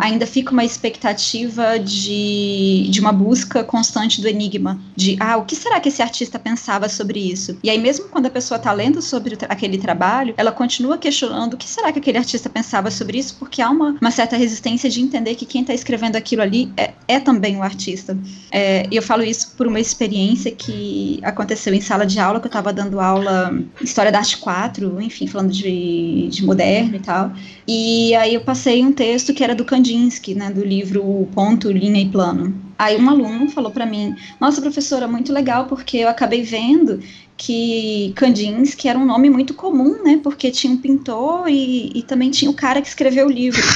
ainda 0.00 0.26
fica 0.26 0.52
uma 0.52 0.64
expectativa 0.64 1.78
de, 1.78 2.88
de 2.90 3.00
uma 3.00 3.12
busca 3.12 3.62
constante 3.62 4.20
do 4.20 4.28
enigma, 4.28 4.80
de, 4.96 5.16
ah, 5.20 5.36
o 5.36 5.44
que 5.44 5.56
será 5.56 5.80
que 5.80 5.88
esse 5.88 6.02
artista 6.02 6.38
pensava 6.38 6.88
sobre 6.88 7.20
isso? 7.20 7.58
E 7.62 7.70
aí 7.70 7.78
mesmo 7.78 8.08
quando 8.08 8.26
a 8.26 8.30
pessoa 8.30 8.56
está 8.56 8.72
lendo 8.72 9.02
sobre 9.02 9.36
aquele 9.48 9.78
trabalho, 9.78 10.34
ela 10.36 10.52
continua 10.52 10.98
questionando 10.98 11.54
o 11.54 11.56
que 11.56 11.68
será 11.68 11.92
que 11.92 11.98
aquele 11.98 12.18
artista 12.18 12.48
pensava 12.48 12.90
sobre 12.90 13.18
isso, 13.18 13.36
porque 13.38 13.60
há 13.60 13.70
uma, 13.70 13.96
uma 14.00 14.10
certa 14.10 14.36
resistência 14.36 14.88
de 14.88 15.00
entender 15.10 15.34
que 15.34 15.44
quem 15.44 15.62
está 15.62 15.74
escrevendo 15.74 16.16
aquilo 16.16 16.42
ali 16.42 16.72
é, 16.76 16.92
é 17.06 17.20
também 17.20 17.56
o 17.56 17.62
artista. 17.62 18.16
É, 18.50 18.86
e 18.90 18.96
eu 18.96 19.02
falo 19.02 19.22
isso 19.22 19.54
por 19.56 19.66
uma 19.66 19.80
experiência 19.80 20.50
que 20.50 21.20
aconteceu 21.22 21.74
em 21.74 21.80
sala 21.80 22.06
de 22.06 22.18
aula, 22.18 22.40
que 22.40 22.46
eu 22.46 22.50
estava 22.50 22.72
dando 22.72 23.00
aula 23.00 23.52
História 23.80 24.12
da 24.12 24.18
Arte 24.18 24.38
4, 24.38 25.00
enfim, 25.00 25.26
falando 25.26 25.50
de, 25.50 26.28
de 26.30 26.44
moderno 26.44 26.96
e 26.96 27.00
tal. 27.00 27.32
E 27.66 28.14
aí 28.14 28.34
eu 28.34 28.40
passei 28.40 28.84
um 28.84 28.92
texto 28.92 29.34
que 29.34 29.42
era 29.42 29.54
do 29.54 29.64
Kandinsky, 29.64 30.34
né, 30.34 30.50
do 30.50 30.64
livro 30.64 31.28
Ponto, 31.34 31.70
Linha 31.70 32.00
e 32.00 32.08
Plano. 32.08 32.70
Aí 32.78 32.98
um 32.98 33.10
aluno 33.10 33.50
falou 33.50 33.70
para 33.70 33.84
mim: 33.84 34.16
Nossa, 34.40 34.62
professora, 34.62 35.06
muito 35.06 35.32
legal, 35.32 35.66
porque 35.66 35.98
eu 35.98 36.08
acabei 36.08 36.42
vendo 36.42 37.00
que 37.40 38.12
Kandinsky 38.16 38.86
era 38.86 38.98
um 38.98 39.06
nome 39.06 39.30
muito 39.30 39.54
comum, 39.54 40.02
né? 40.02 40.20
Porque 40.22 40.50
tinha 40.50 40.70
um 40.70 40.76
pintor 40.76 41.48
e, 41.48 41.90
e 41.94 42.02
também 42.02 42.30
tinha 42.30 42.50
o 42.50 42.54
cara 42.54 42.82
que 42.82 42.88
escreveu 42.88 43.26
o 43.26 43.30
livro. 43.30 43.62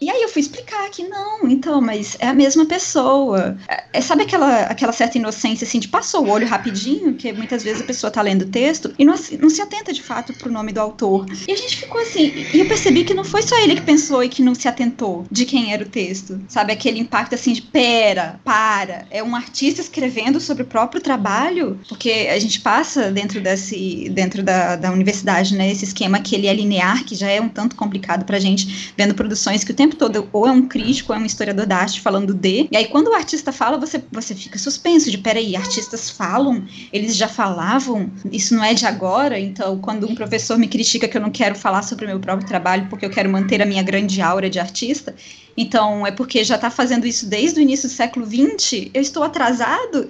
E 0.00 0.10
aí 0.10 0.22
eu 0.22 0.28
fui 0.28 0.40
explicar 0.40 0.88
que 0.90 1.02
não, 1.02 1.48
então, 1.48 1.80
mas 1.80 2.16
é 2.20 2.28
a 2.28 2.32
mesma 2.32 2.64
pessoa. 2.64 3.58
É, 3.68 3.84
é, 3.94 4.00
sabe 4.00 4.22
aquela, 4.22 4.62
aquela 4.62 4.92
certa 4.92 5.18
inocência, 5.18 5.66
assim, 5.66 5.80
de 5.80 5.88
passou 5.88 6.24
o 6.24 6.30
olho 6.30 6.46
rapidinho, 6.46 7.14
que 7.14 7.32
muitas 7.32 7.64
vezes 7.64 7.82
a 7.82 7.84
pessoa 7.84 8.10
tá 8.10 8.22
lendo 8.22 8.42
o 8.42 8.48
texto 8.48 8.94
e 8.98 9.04
não, 9.04 9.14
não 9.40 9.50
se 9.50 9.60
atenta 9.60 9.92
de 9.92 10.02
fato 10.02 10.32
pro 10.34 10.52
nome 10.52 10.72
do 10.72 10.80
autor. 10.80 11.26
E 11.46 11.52
a 11.52 11.56
gente 11.56 11.76
ficou 11.78 12.00
assim, 12.00 12.46
e 12.54 12.60
eu 12.60 12.68
percebi 12.68 13.04
que 13.04 13.12
não 13.12 13.24
foi 13.24 13.42
só 13.42 13.58
ele 13.58 13.74
que 13.74 13.82
pensou 13.82 14.22
e 14.22 14.28
que 14.28 14.40
não 14.40 14.54
se 14.54 14.68
atentou 14.68 15.26
de 15.30 15.44
quem 15.44 15.72
era 15.72 15.82
o 15.82 15.88
texto. 15.88 16.40
Sabe, 16.48 16.72
aquele 16.72 17.00
impacto 17.00 17.34
assim 17.34 17.52
de 17.52 17.62
pera, 17.62 18.40
para, 18.44 19.04
é 19.10 19.22
um 19.22 19.34
artista 19.34 19.80
escrevendo 19.80 20.40
sobre 20.40 20.62
o 20.62 20.66
próprio 20.66 21.00
trabalho, 21.00 21.17
porque 21.88 22.28
a 22.30 22.38
gente 22.38 22.60
passa 22.60 23.10
dentro 23.10 23.40
desse, 23.40 24.08
dentro 24.10 24.42
da, 24.42 24.76
da 24.76 24.92
universidade, 24.92 25.56
né, 25.56 25.70
esse 25.70 25.84
esquema 25.84 26.20
que 26.20 26.34
ele 26.34 26.46
é 26.46 26.54
linear, 26.54 27.04
que 27.04 27.14
já 27.14 27.28
é 27.28 27.40
um 27.40 27.48
tanto 27.48 27.74
complicado 27.74 28.24
pra 28.24 28.38
gente, 28.38 28.92
vendo 28.96 29.14
produções 29.14 29.64
que 29.64 29.72
o 29.72 29.74
tempo 29.74 29.88
tempo 29.88 29.96
todo 29.96 30.28
ou 30.32 30.46
é 30.46 30.50
um 30.50 30.68
crítico, 30.68 31.12
ou 31.12 31.18
é 31.18 31.22
um 31.22 31.24
historiador 31.24 31.66
da 31.66 31.78
arte 31.78 32.00
falando 32.00 32.34
de. 32.34 32.68
E 32.70 32.76
aí, 32.76 32.86
quando 32.86 33.08
o 33.08 33.14
artista 33.14 33.50
fala, 33.50 33.78
você, 33.78 34.02
você 34.12 34.34
fica 34.34 34.58
suspenso 34.58 35.10
de 35.10 35.18
peraí, 35.18 35.56
artistas 35.56 36.10
falam, 36.10 36.64
eles 36.92 37.16
já 37.16 37.26
falavam, 37.26 38.10
isso 38.30 38.54
não 38.54 38.62
é 38.62 38.74
de 38.74 38.84
agora. 38.84 39.38
Então, 39.38 39.78
quando 39.78 40.08
um 40.08 40.14
professor 40.14 40.58
me 40.58 40.68
critica 40.68 41.08
que 41.08 41.16
eu 41.16 41.20
não 41.20 41.30
quero 41.30 41.54
falar 41.54 41.82
sobre 41.82 42.04
o 42.04 42.08
meu 42.08 42.20
próprio 42.20 42.46
trabalho 42.46 42.86
porque 42.90 43.06
eu 43.06 43.10
quero 43.10 43.30
manter 43.30 43.62
a 43.62 43.66
minha 43.66 43.82
grande 43.82 44.20
aura 44.20 44.50
de 44.50 44.58
artista, 44.58 45.14
então 45.56 46.06
é 46.06 46.10
porque 46.10 46.44
já 46.44 46.54
está 46.54 46.70
fazendo 46.70 47.06
isso 47.06 47.26
desde 47.26 47.58
o 47.58 47.62
início 47.62 47.88
do 47.88 47.92
século 47.92 48.26
XX, 48.26 48.90
eu 48.92 49.02
estou 49.02 49.22
atrasado 49.22 50.08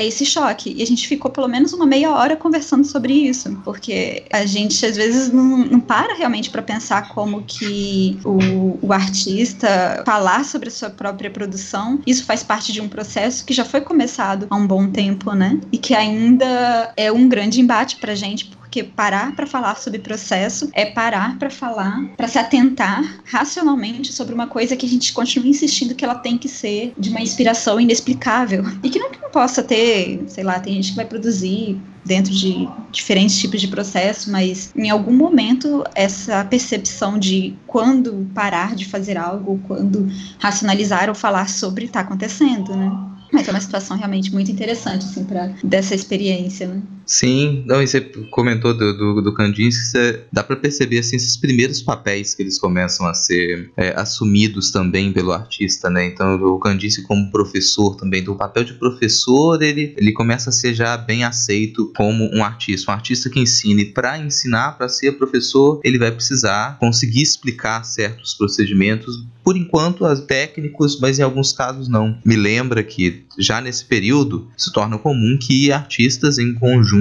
é 0.00 0.06
esse 0.06 0.24
choque. 0.24 0.74
E 0.76 0.82
a 0.82 0.86
gente 0.86 1.06
ficou 1.06 1.30
pelo 1.30 1.48
menos 1.48 1.72
uma 1.72 1.86
meia 1.86 2.10
hora 2.10 2.36
conversando 2.36 2.84
sobre 2.84 3.12
isso, 3.12 3.60
porque 3.64 4.24
a 4.32 4.44
gente 4.46 4.84
às 4.84 4.96
vezes 4.96 5.32
não, 5.32 5.58
não 5.58 5.80
para 5.80 6.14
realmente 6.14 6.50
para 6.50 6.62
pensar 6.62 7.08
como 7.08 7.42
que 7.42 8.18
o, 8.24 8.78
o 8.86 8.92
artista 8.92 10.02
falar 10.04 10.44
sobre 10.44 10.68
a 10.68 10.72
sua 10.72 10.90
própria 10.90 11.30
produção, 11.30 12.00
isso 12.06 12.24
faz 12.24 12.42
parte 12.42 12.72
de 12.72 12.80
um 12.80 12.88
processo 12.88 13.44
que 13.44 13.52
já 13.52 13.64
foi 13.64 13.80
começado 13.80 14.46
há 14.50 14.56
um 14.56 14.66
bom 14.66 14.88
tempo, 14.88 15.32
né? 15.32 15.60
E 15.72 15.78
que 15.78 15.94
ainda 15.94 16.92
é 16.96 17.12
um 17.12 17.28
grande 17.28 17.60
embate 17.60 17.96
pra 17.96 18.14
gente, 18.14 18.50
porque 18.70 18.84
parar 18.84 19.34
para 19.34 19.48
falar 19.48 19.76
sobre 19.76 19.98
processo 19.98 20.70
é 20.72 20.86
parar 20.86 21.36
para 21.40 21.50
falar, 21.50 22.06
para 22.16 22.28
se 22.28 22.38
atentar 22.38 23.20
racionalmente 23.24 24.12
sobre 24.12 24.32
uma 24.32 24.46
coisa 24.46 24.76
que 24.76 24.86
a 24.86 24.88
gente 24.88 25.12
continua 25.12 25.48
insistindo 25.48 25.92
que 25.92 26.04
ela 26.04 26.14
tem 26.14 26.38
que 26.38 26.48
ser 26.48 26.94
de 26.96 27.10
uma 27.10 27.20
inspiração 27.20 27.80
inexplicável 27.80 28.64
e 28.80 28.88
que 28.88 29.00
não, 29.00 29.10
que 29.10 29.20
não 29.20 29.28
possa 29.28 29.60
ter, 29.60 30.22
sei 30.28 30.44
lá, 30.44 30.60
tem 30.60 30.74
gente 30.74 30.90
que 30.90 30.96
vai 30.96 31.04
produzir 31.04 31.80
dentro 32.04 32.32
de 32.32 32.68
diferentes 32.92 33.36
tipos 33.40 33.60
de 33.60 33.66
processo, 33.66 34.30
mas 34.30 34.72
em 34.76 34.88
algum 34.88 35.16
momento 35.16 35.82
essa 35.96 36.44
percepção 36.44 37.18
de 37.18 37.56
quando 37.66 38.30
parar 38.32 38.76
de 38.76 38.84
fazer 38.84 39.18
algo, 39.18 39.60
quando 39.66 40.08
racionalizar 40.38 41.08
ou 41.08 41.14
falar 41.14 41.48
sobre 41.48 41.86
está 41.86 42.00
acontecendo, 42.00 42.76
né? 42.76 43.10
Mas 43.32 43.48
é 43.48 43.50
uma 43.50 43.60
situação 43.60 43.96
realmente 43.96 44.32
muito 44.32 44.50
interessante, 44.50 45.04
assim, 45.04 45.24
para 45.24 45.52
dessa 45.62 45.94
experiência, 45.94 46.66
né? 46.66 46.82
Sim, 47.10 47.64
não, 47.66 47.82
e 47.82 47.88
você 47.88 48.00
comentou 48.30 48.72
do, 48.72 48.96
do, 48.96 49.20
do 49.20 49.34
Kandinsky, 49.34 50.20
dá 50.32 50.44
para 50.44 50.54
perceber 50.54 51.00
assim, 51.00 51.16
esses 51.16 51.36
primeiros 51.36 51.82
papéis 51.82 52.34
que 52.34 52.42
eles 52.44 52.56
começam 52.56 53.04
a 53.04 53.14
ser 53.14 53.72
é, 53.76 53.92
assumidos 53.96 54.70
também 54.70 55.12
pelo 55.12 55.32
artista, 55.32 55.90
né? 55.90 56.06
Então 56.06 56.36
o 56.36 56.60
Kandinsky 56.60 57.02
como 57.02 57.28
professor 57.32 57.96
também, 57.96 58.22
do 58.22 58.36
papel 58.36 58.62
de 58.62 58.74
professor, 58.74 59.60
ele, 59.60 59.92
ele 59.98 60.12
começa 60.12 60.50
a 60.50 60.52
ser 60.52 60.72
já 60.72 60.96
bem 60.96 61.24
aceito 61.24 61.92
como 61.96 62.30
um 62.32 62.44
artista, 62.44 62.92
um 62.92 62.94
artista 62.94 63.28
que 63.28 63.40
ensine 63.40 63.86
para 63.86 64.16
ensinar, 64.16 64.78
para 64.78 64.88
ser 64.88 65.18
professor, 65.18 65.80
ele 65.82 65.98
vai 65.98 66.12
precisar 66.12 66.78
conseguir 66.78 67.22
explicar 67.22 67.82
certos 67.82 68.34
procedimentos 68.34 69.26
por 69.42 69.56
enquanto, 69.56 70.04
as 70.04 70.20
técnicos, 70.20 71.00
mas 71.00 71.18
em 71.18 71.22
alguns 71.22 71.52
casos 71.52 71.88
não. 71.88 72.16
Me 72.24 72.36
lembra 72.36 72.84
que 72.84 73.24
já 73.36 73.60
nesse 73.60 73.84
período 73.84 74.46
se 74.56 74.70
torna 74.72 74.98
comum 74.98 75.36
que 75.40 75.72
artistas 75.72 76.38
em 76.38 76.54
conjunto 76.54 76.99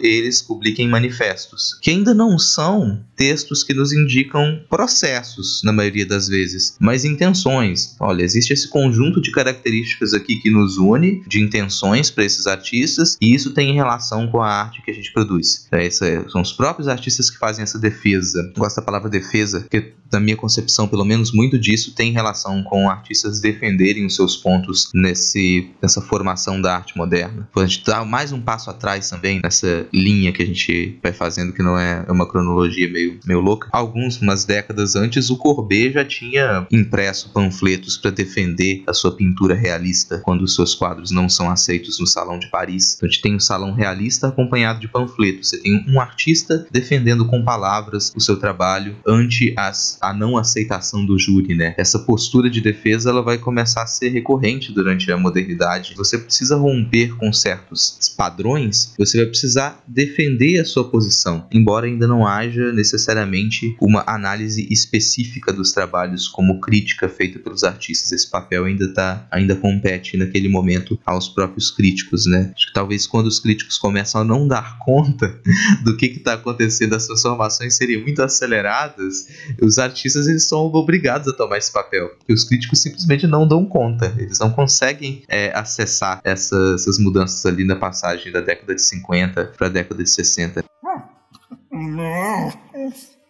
eles 0.00 0.42
publiquem 0.42 0.88
manifestos, 0.88 1.78
que 1.80 1.90
ainda 1.90 2.14
não 2.14 2.38
são 2.38 3.02
textos 3.16 3.62
que 3.62 3.74
nos 3.74 3.92
indicam 3.92 4.60
processos 4.68 5.60
na 5.64 5.72
maioria 5.72 6.06
das 6.06 6.28
vezes, 6.28 6.76
mas 6.80 7.04
intenções. 7.04 7.96
Olha, 8.00 8.22
existe 8.22 8.52
esse 8.52 8.68
conjunto 8.68 9.20
de 9.20 9.30
características 9.30 10.14
aqui 10.14 10.36
que 10.36 10.50
nos 10.50 10.78
une, 10.78 11.22
de 11.28 11.40
intenções 11.40 12.10
para 12.10 12.24
esses 12.24 12.46
artistas, 12.46 13.16
e 13.20 13.34
isso 13.34 13.52
tem 13.52 13.74
relação 13.74 14.26
com 14.28 14.40
a 14.40 14.48
arte 14.48 14.82
que 14.82 14.90
a 14.90 14.94
gente 14.94 15.12
produz. 15.12 15.66
É, 15.70 15.86
é, 15.86 15.90
são 16.28 16.40
os 16.40 16.52
próprios 16.52 16.88
artistas 16.88 17.30
que 17.30 17.38
fazem 17.38 17.62
essa 17.62 17.78
defesa. 17.78 18.52
gosto 18.56 18.76
da 18.76 18.82
palavra 18.82 19.10
defesa, 19.10 19.60
porque 19.60 19.92
na 20.12 20.20
minha 20.20 20.36
concepção, 20.36 20.88
pelo 20.88 21.04
menos 21.04 21.32
muito 21.32 21.58
disso 21.58 21.94
tem 21.94 22.12
relação 22.12 22.62
com 22.64 22.88
artistas 22.88 23.40
defenderem 23.40 24.06
os 24.06 24.16
seus 24.16 24.36
pontos 24.36 24.90
nesse, 24.94 25.70
nessa 25.80 26.00
formação 26.00 26.60
da 26.60 26.76
arte 26.76 26.96
moderna. 26.96 27.48
A 27.54 27.66
gente 27.66 27.84
dá 27.84 28.04
mais 28.04 28.32
um 28.32 28.40
passo 28.40 28.70
atrás 28.70 29.08
também 29.08 29.39
nessa 29.42 29.86
linha 29.92 30.32
que 30.32 30.42
a 30.42 30.46
gente 30.46 30.98
vai 31.02 31.12
fazendo, 31.12 31.52
que 31.52 31.62
não 31.62 31.78
é 31.78 32.04
uma 32.08 32.28
cronologia 32.28 32.90
meio, 32.90 33.18
meio 33.24 33.40
louca. 33.40 33.68
Alguns, 33.72 34.20
umas 34.20 34.44
décadas 34.44 34.96
antes, 34.96 35.30
o 35.30 35.36
Courbet 35.36 35.92
já 35.92 36.04
tinha 36.04 36.66
impresso 36.70 37.30
panfletos 37.32 37.96
para 37.96 38.10
defender 38.10 38.82
a 38.86 38.92
sua 38.92 39.14
pintura 39.16 39.54
realista 39.54 40.18
quando 40.18 40.42
os 40.42 40.54
seus 40.54 40.74
quadros 40.74 41.10
não 41.10 41.28
são 41.28 41.50
aceitos 41.50 41.98
no 41.98 42.06
Salão 42.06 42.38
de 42.38 42.50
Paris. 42.50 42.94
Então 42.96 43.08
a 43.08 43.10
gente 43.10 43.22
tem 43.22 43.34
um 43.34 43.40
salão 43.40 43.72
realista 43.72 44.28
acompanhado 44.28 44.80
de 44.80 44.88
panfletos. 44.88 45.50
Você 45.50 45.58
tem 45.58 45.84
um 45.88 46.00
artista 46.00 46.66
defendendo 46.70 47.26
com 47.26 47.44
palavras 47.44 48.12
o 48.14 48.20
seu 48.20 48.36
trabalho 48.36 48.96
ante 49.06 49.54
as, 49.56 49.98
a 50.00 50.12
não 50.12 50.36
aceitação 50.36 51.04
do 51.04 51.18
júri, 51.18 51.54
né? 51.54 51.74
Essa 51.76 51.98
postura 51.98 52.50
de 52.50 52.60
defesa 52.60 53.10
ela 53.10 53.22
vai 53.22 53.38
começar 53.38 53.82
a 53.82 53.86
ser 53.86 54.08
recorrente 54.08 54.72
durante 54.72 55.10
a 55.10 55.16
modernidade. 55.16 55.94
Você 55.96 56.18
precisa 56.18 56.56
romper 56.56 57.16
com 57.16 57.32
certos 57.32 57.98
padrões, 58.16 58.92
você 58.98 59.19
vai 59.20 59.26
precisar 59.26 59.82
defender 59.86 60.58
a 60.60 60.64
sua 60.64 60.88
posição, 60.88 61.46
embora 61.52 61.86
ainda 61.86 62.06
não 62.06 62.26
haja 62.26 62.72
necessariamente 62.72 63.76
uma 63.80 64.02
análise 64.06 64.66
específica 64.70 65.52
dos 65.52 65.72
trabalhos 65.72 66.26
como 66.26 66.60
crítica 66.60 67.08
feita 67.08 67.38
pelos 67.38 67.62
artistas. 67.64 68.12
Esse 68.12 68.28
papel 68.28 68.64
ainda 68.64 68.92
tá, 68.92 69.26
ainda 69.30 69.54
compete 69.54 70.16
naquele 70.16 70.48
momento 70.48 70.98
aos 71.04 71.28
próprios 71.28 71.70
críticos, 71.70 72.26
né? 72.26 72.52
Acho 72.54 72.68
que 72.68 72.72
talvez 72.72 73.06
quando 73.06 73.26
os 73.26 73.38
críticos 73.38 73.78
começam 73.78 74.20
a 74.20 74.24
não 74.24 74.48
dar 74.48 74.78
conta 74.80 75.40
do 75.84 75.96
que 75.96 76.06
está 76.06 76.34
acontecendo, 76.34 76.94
as 76.94 77.06
transformações 77.06 77.76
seriam 77.76 78.02
muito 78.02 78.22
aceleradas, 78.22 79.26
os 79.60 79.78
artistas 79.78 80.26
eles 80.26 80.44
são 80.44 80.60
obrigados 80.72 81.28
a 81.28 81.32
tomar 81.32 81.58
esse 81.58 81.72
papel, 81.72 82.08
porque 82.18 82.32
os 82.32 82.44
críticos 82.44 82.80
simplesmente 82.80 83.26
não 83.26 83.46
dão 83.46 83.64
conta, 83.64 84.14
eles 84.18 84.38
não 84.38 84.50
conseguem 84.50 85.22
é, 85.28 85.52
acessar 85.54 86.20
essa, 86.24 86.56
essas 86.74 86.98
mudanças 86.98 87.44
ali 87.44 87.64
na 87.64 87.76
passagem 87.76 88.32
da 88.32 88.40
década 88.40 88.74
de 88.74 88.82
50 88.82 89.09
para 89.56 89.66
a 89.66 89.70
década 89.70 90.02
de 90.02 90.08
60. 90.08 90.64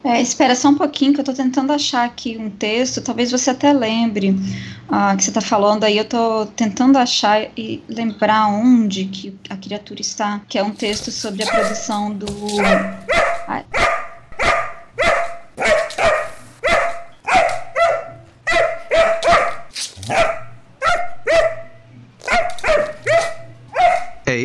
É, 0.03 0.21
espera 0.23 0.55
só 0.55 0.71
um 0.71 0.75
pouquinho 0.75 1.13
que 1.13 1.21
eu 1.21 1.23
estou 1.23 1.35
tentando 1.35 1.73
achar 1.73 2.07
aqui 2.07 2.39
um 2.39 2.49
texto, 2.49 3.03
talvez 3.03 3.31
você 3.31 3.51
até 3.51 3.71
lembre 3.71 4.31
uh, 4.31 5.15
que 5.15 5.23
você 5.23 5.31
está 5.31 5.43
falando 5.43 5.85
aí, 5.85 5.99
eu 5.99 6.05
estou 6.05 6.47
tentando 6.47 6.97
achar 6.97 7.51
e 7.55 7.83
lembrar 7.87 8.47
onde 8.47 9.05
que 9.05 9.37
a 9.51 9.59
criatura 9.59 10.01
está, 10.01 10.41
que 10.49 10.59
é 10.59 10.63
um 10.63 10.71
texto 10.71 11.11
sobre 11.11 11.43
a 11.43 11.47
produção 11.47 12.15
do... 12.15 12.27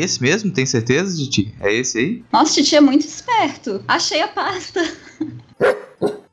esse 0.05 0.21
mesmo? 0.21 0.51
Tem 0.51 0.65
certeza, 0.65 1.17
Titi? 1.17 1.53
É 1.59 1.73
esse 1.73 1.97
aí? 1.97 2.23
Nossa, 2.31 2.53
Titi 2.53 2.75
é 2.75 2.81
muito 2.81 3.05
esperto. 3.05 3.83
Achei 3.87 4.21
a 4.21 4.27
pasta. 4.27 4.81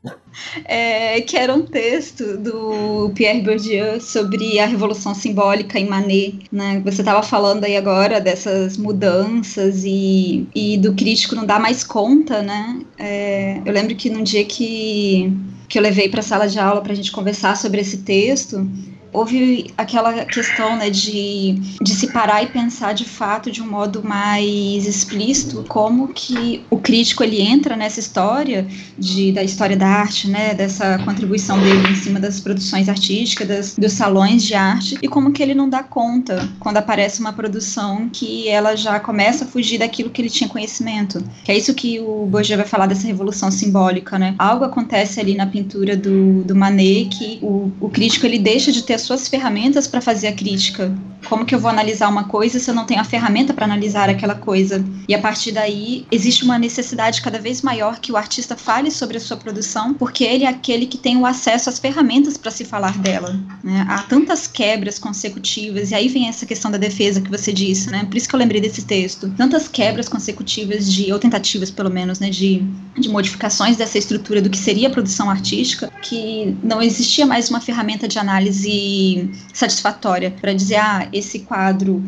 É, 0.64 1.20
que 1.20 1.37
era 1.37 1.54
um 1.54 1.62
texto 1.62 2.37
do 2.38 3.11
Pierre 3.14 3.42
Bourdieu 3.42 4.00
sobre 4.00 4.58
a 4.58 4.66
revolução 4.66 5.14
simbólica 5.14 5.78
em 5.78 5.87
Manet. 5.87 6.46
Né? 6.50 6.80
Você 6.85 7.02
estava 7.02 7.22
falando 7.22 7.64
aí 7.64 7.76
agora 7.76 8.20
dessas 8.20 8.76
mudanças 8.76 9.82
e, 9.85 10.46
e 10.54 10.78
do 10.78 10.94
crítico 10.94 11.35
não 11.35 11.44
dar 11.44 11.61
mais 11.61 11.85
conta, 11.85 12.42
né? 12.42 12.80
É, 12.98 13.61
eu 13.64 13.72
lembro 13.72 13.94
que 13.94 14.08
num 14.08 14.22
dia 14.22 14.44
que, 14.44 15.32
que 15.68 15.78
eu 15.78 15.82
levei 15.82 16.08
para 16.08 16.20
a 16.20 16.24
sala 16.24 16.48
de 16.48 16.58
aula 16.58 16.80
para 16.80 16.92
a 16.92 16.96
gente 16.96 17.12
conversar 17.12 17.56
sobre 17.56 17.80
esse 17.80 17.98
texto, 17.98 18.66
houve 19.12 19.72
aquela 19.77 20.25
questão 20.25 20.77
né, 20.77 20.88
de, 20.88 21.55
de 21.81 21.94
se 21.94 22.12
parar 22.12 22.42
e 22.42 22.46
pensar 22.46 22.94
de 22.94 23.05
fato 23.05 23.51
de 23.51 23.61
um 23.61 23.68
modo 23.68 24.03
mais 24.03 24.87
explícito 24.87 25.64
como 25.68 26.09
que 26.09 26.64
o 26.70 26.79
crítico 26.79 27.22
ele 27.22 27.40
entra 27.40 27.77
nessa 27.77 28.01
história 28.01 28.66
de, 28.98 29.33
da 29.33 29.42
história 29.42 29.77
da 29.77 29.87
arte, 29.87 30.29
né, 30.29 30.55
dessa 30.55 30.98
contribuição 31.01 31.61
dele 31.61 31.88
em 31.90 31.94
cima 31.94 32.18
das 32.18 32.40
produções 32.40 32.88
artísticas, 32.88 33.46
das, 33.46 33.77
dos 33.77 33.92
salões 33.92 34.42
de 34.42 34.55
arte 34.55 34.98
e 35.03 35.09
como 35.09 35.33
que 35.33 35.42
ele 35.42 35.55
não 35.55 35.68
dá 35.68 35.83
conta 35.83 36.48
quando 36.59 36.79
aparece 36.79 37.20
uma 37.20 37.33
produção 37.33 38.09
que 38.11 38.48
ela 38.48 38.75
já 38.77 38.98
começa 38.98 39.44
a 39.44 39.48
fugir 39.48 39.79
daquilo 39.79 40.11
que 40.11 40.22
ele 40.22 40.31
tinha 40.31 40.48
conhecimento. 40.48 41.22
Que 41.44 41.53
é 41.53 41.57
isso 41.57 41.75
que 41.75 42.01
o 42.01 42.27
Bourdieu 42.27 42.57
vai 42.57 42.66
falar 42.66 42.87
dessa 42.87 43.07
revolução 43.07 43.51
simbólica, 43.51 44.18
né? 44.18 44.35
Algo 44.38 44.64
acontece 44.64 45.20
ali 45.20 45.35
na 45.35 45.46
pintura 45.46 45.96
do, 45.96 46.42
do 46.44 46.55
Manet 46.55 47.09
que 47.16 47.38
o, 47.42 47.70
o 47.81 47.88
crítico 47.90 48.25
ele 48.27 48.38
deixa 48.38 48.72
de 48.72 48.83
ter 48.83 48.94
suas 49.02 49.28
ferramentas 49.28 49.86
para 49.86 50.00
fazer 50.00 50.28
a 50.28 50.32
crítica. 50.32 50.92
Como 51.28 51.44
que 51.44 51.54
eu 51.54 51.61
vou 51.61 51.70
analisar 51.70 52.08
uma 52.08 52.24
coisa 52.24 52.58
se 52.58 52.70
eu 52.70 52.74
não 52.74 52.85
tenho 52.85 53.00
a 53.00 53.04
ferramenta 53.04 53.54
para 53.54 53.64
analisar 53.64 54.08
aquela 54.08 54.35
coisa? 54.35 54.85
E 55.08 55.14
a 55.14 55.20
partir 55.20 55.52
daí, 55.52 56.06
existe 56.11 56.44
uma 56.44 56.58
necessidade 56.58 57.22
cada 57.22 57.38
vez 57.38 57.62
maior 57.62 57.98
que 58.00 58.12
o 58.12 58.16
artista 58.16 58.56
fale 58.56 58.90
sobre 58.90 59.16
a 59.16 59.20
sua 59.20 59.37
produção, 59.37 59.94
porque 59.94 60.24
ele 60.24 60.44
é 60.44 60.48
aquele 60.48 60.87
que 60.87 60.98
tem 60.98 61.16
o 61.16 61.26
acesso 61.26 61.68
às 61.68 61.78
ferramentas 61.78 62.37
para 62.37 62.50
se 62.50 62.64
falar 62.64 62.98
dela. 62.98 63.38
Né? 63.62 63.87
Há 63.88 64.02
tantas 64.02 64.46
quebras 64.46 64.98
consecutivas, 64.98 65.90
e 65.90 65.94
aí 65.94 66.08
vem 66.08 66.28
essa 66.28 66.46
questão 66.46 66.70
da 66.70 66.78
defesa 66.78 67.20
que 67.20 67.30
você 67.30 67.52
disse, 67.52 67.90
né? 67.90 68.04
Por 68.04 68.16
isso 68.16 68.28
que 68.28 68.35
eu 68.35 68.38
lembrei 68.38 68.61
desse 68.61 68.85
texto. 68.85 69.32
Tantas 69.37 69.68
quebras 69.68 70.08
consecutivas 70.08 70.90
de, 70.90 71.12
ou 71.12 71.18
tentativas 71.18 71.70
pelo 71.70 71.90
menos, 71.90 72.18
né, 72.18 72.30
de, 72.30 72.62
de 72.98 73.08
modificações 73.08 73.76
dessa 73.76 73.98
estrutura 73.98 74.42
do 74.42 74.50
que 74.50 74.58
seria 74.58 74.88
a 74.88 74.90
produção 74.90 75.30
artística, 75.30 75.90
que 76.02 76.56
não 76.62 76.82
existia 76.82 77.26
mais 77.26 77.50
uma 77.50 77.61
ferramenta 77.61 78.08
de 78.08 78.18
análise 78.18 79.30
satisfatória 79.52 80.30
para 80.40 80.52
dizer, 80.52 80.76
ah, 80.76 81.08
esse 81.12 81.40
quadro 81.40 82.03